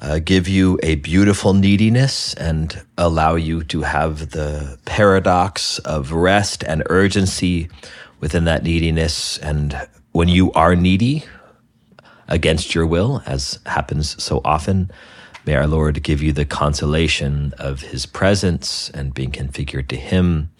uh, 0.00 0.20
give 0.20 0.46
you 0.46 0.78
a 0.82 0.96
beautiful 0.96 1.54
neediness 1.54 2.34
and 2.34 2.84
allow 2.96 3.34
you 3.34 3.64
to 3.64 3.82
have 3.82 4.30
the 4.30 4.78
paradox 4.84 5.78
of 5.80 6.12
rest 6.12 6.62
and 6.64 6.82
urgency 6.86 7.68
within 8.20 8.44
that 8.44 8.62
neediness. 8.62 9.38
And 9.38 9.88
when 10.12 10.28
you 10.28 10.52
are 10.52 10.76
needy 10.76 11.24
against 12.28 12.74
your 12.74 12.86
will, 12.86 13.22
as 13.26 13.58
happens 13.66 14.22
so 14.22 14.40
often, 14.44 14.90
may 15.46 15.56
our 15.56 15.66
Lord 15.66 16.02
give 16.02 16.22
you 16.22 16.32
the 16.32 16.44
consolation 16.44 17.52
of 17.58 17.80
his 17.80 18.06
presence 18.06 18.90
and 18.90 19.14
being 19.14 19.32
configured 19.32 19.88
to 19.88 19.96
him, 19.96 20.50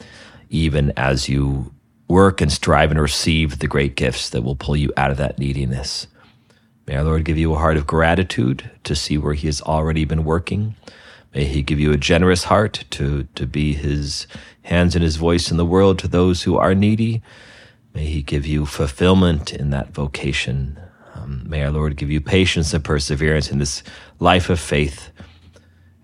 even 0.51 0.93
as 0.97 1.29
you 1.29 1.73
work 2.09 2.41
and 2.41 2.51
strive 2.51 2.91
and 2.91 3.01
receive 3.01 3.59
the 3.59 3.67
great 3.69 3.95
gifts 3.95 4.31
that 4.31 4.43
will 4.43 4.57
pull 4.57 4.77
you 4.77 4.93
out 4.97 5.11
of 5.11 5.19
that 5.19 5.39
neediness. 5.39 6.07
May 6.89 6.97
our 6.97 7.05
Lord 7.05 7.27
give 7.27 7.37
you 7.37 7.53
a 7.53 7.59
heart 7.59 7.77
of 7.77 7.87
gratitude 7.87 8.71
to 8.85 8.97
see 8.97 9.19
where 9.19 9.35
He 9.35 9.47
has 9.47 9.61
already 9.61 10.07
been 10.07 10.25
working. 10.25 10.75
May 11.35 11.45
He 11.45 11.61
give 11.61 11.79
you 11.79 11.93
a 11.93 11.99
generous 11.99 12.45
heart 12.45 12.85
to, 12.93 13.25
to 13.35 13.47
be 13.47 13.75
His 13.75 14.27
hands 14.63 14.95
and 14.95 15.05
His 15.05 15.17
voice 15.17 15.51
in 15.51 15.59
the 15.59 15.67
world 15.67 15.99
to 15.99 16.09
those 16.09 16.45
who 16.45 16.57
are 16.57 16.75
needy. 16.75 17.21
May 17.93 18.07
He 18.07 18.23
give 18.23 18.47
you 18.47 18.65
fulfillment 18.65 19.53
in 19.53 19.69
that 19.69 19.91
vocation. 19.91 20.81
Um, 21.15 21.43
may 21.47 21.63
our 21.63 21.71
Lord 21.71 21.97
give 21.97 22.11
you 22.11 22.23
patience 22.23 22.73
and 22.73 22.83
perseverance 22.83 23.51
in 23.51 23.59
this 23.59 23.83
life 24.19 24.49
of 24.49 24.59
faith 24.59 25.11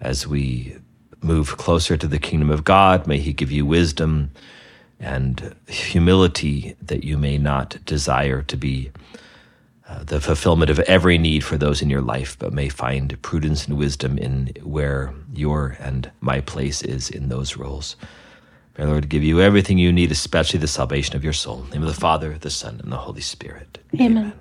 as 0.03 0.27
we 0.27 0.77
move 1.23 1.57
closer 1.57 1.97
to 1.97 2.07
the 2.07 2.19
kingdom 2.19 2.51
of 2.51 2.63
God. 2.63 3.07
May 3.07 3.21
He 3.21 3.33
give 3.33 3.51
you 3.51 3.65
wisdom 3.65 4.33
and 5.01 5.55
humility 5.67 6.77
that 6.83 7.05
you 7.05 7.17
may 7.17 7.39
not 7.39 7.83
desire 7.87 8.43
to 8.43 8.57
be 8.59 8.91
uh, 9.89 10.03
the 10.05 10.21
fulfillment 10.21 10.71
of 10.71 10.81
every 10.81 11.19
need 11.19 11.45
for 11.45 11.59
those 11.59 11.83
in 11.83 11.91
your 11.91 12.01
life, 12.01 12.39
but 12.39 12.53
may 12.53 12.69
find 12.69 13.21
prudence 13.23 13.67
and 13.67 13.77
wisdom 13.77 14.17
in 14.17 14.53
where 14.63 15.13
your 15.33 15.77
and 15.79 16.11
my 16.21 16.41
place 16.41 16.83
is 16.83 17.11
in 17.11 17.29
those 17.29 17.57
roles. 17.57 17.97
May 18.79 18.85
the 18.85 18.91
Lord 18.91 19.09
give 19.09 19.23
you 19.23 19.41
everything 19.41 19.79
you 19.79 19.93
need, 19.93 20.11
especially 20.11 20.59
the 20.59 20.67
salvation 20.67 21.15
of 21.17 21.23
your 21.23 21.33
soul. 21.33 21.65
In 21.65 21.71
the 21.71 21.77
name 21.77 21.83
of 21.83 21.95
the 21.95 22.01
Father, 22.01 22.37
the 22.39 22.51
Son, 22.51 22.81
and 22.83 22.91
the 22.91 22.97
Holy 22.97 23.21
Spirit. 23.21 23.79
Amen. 24.01 24.33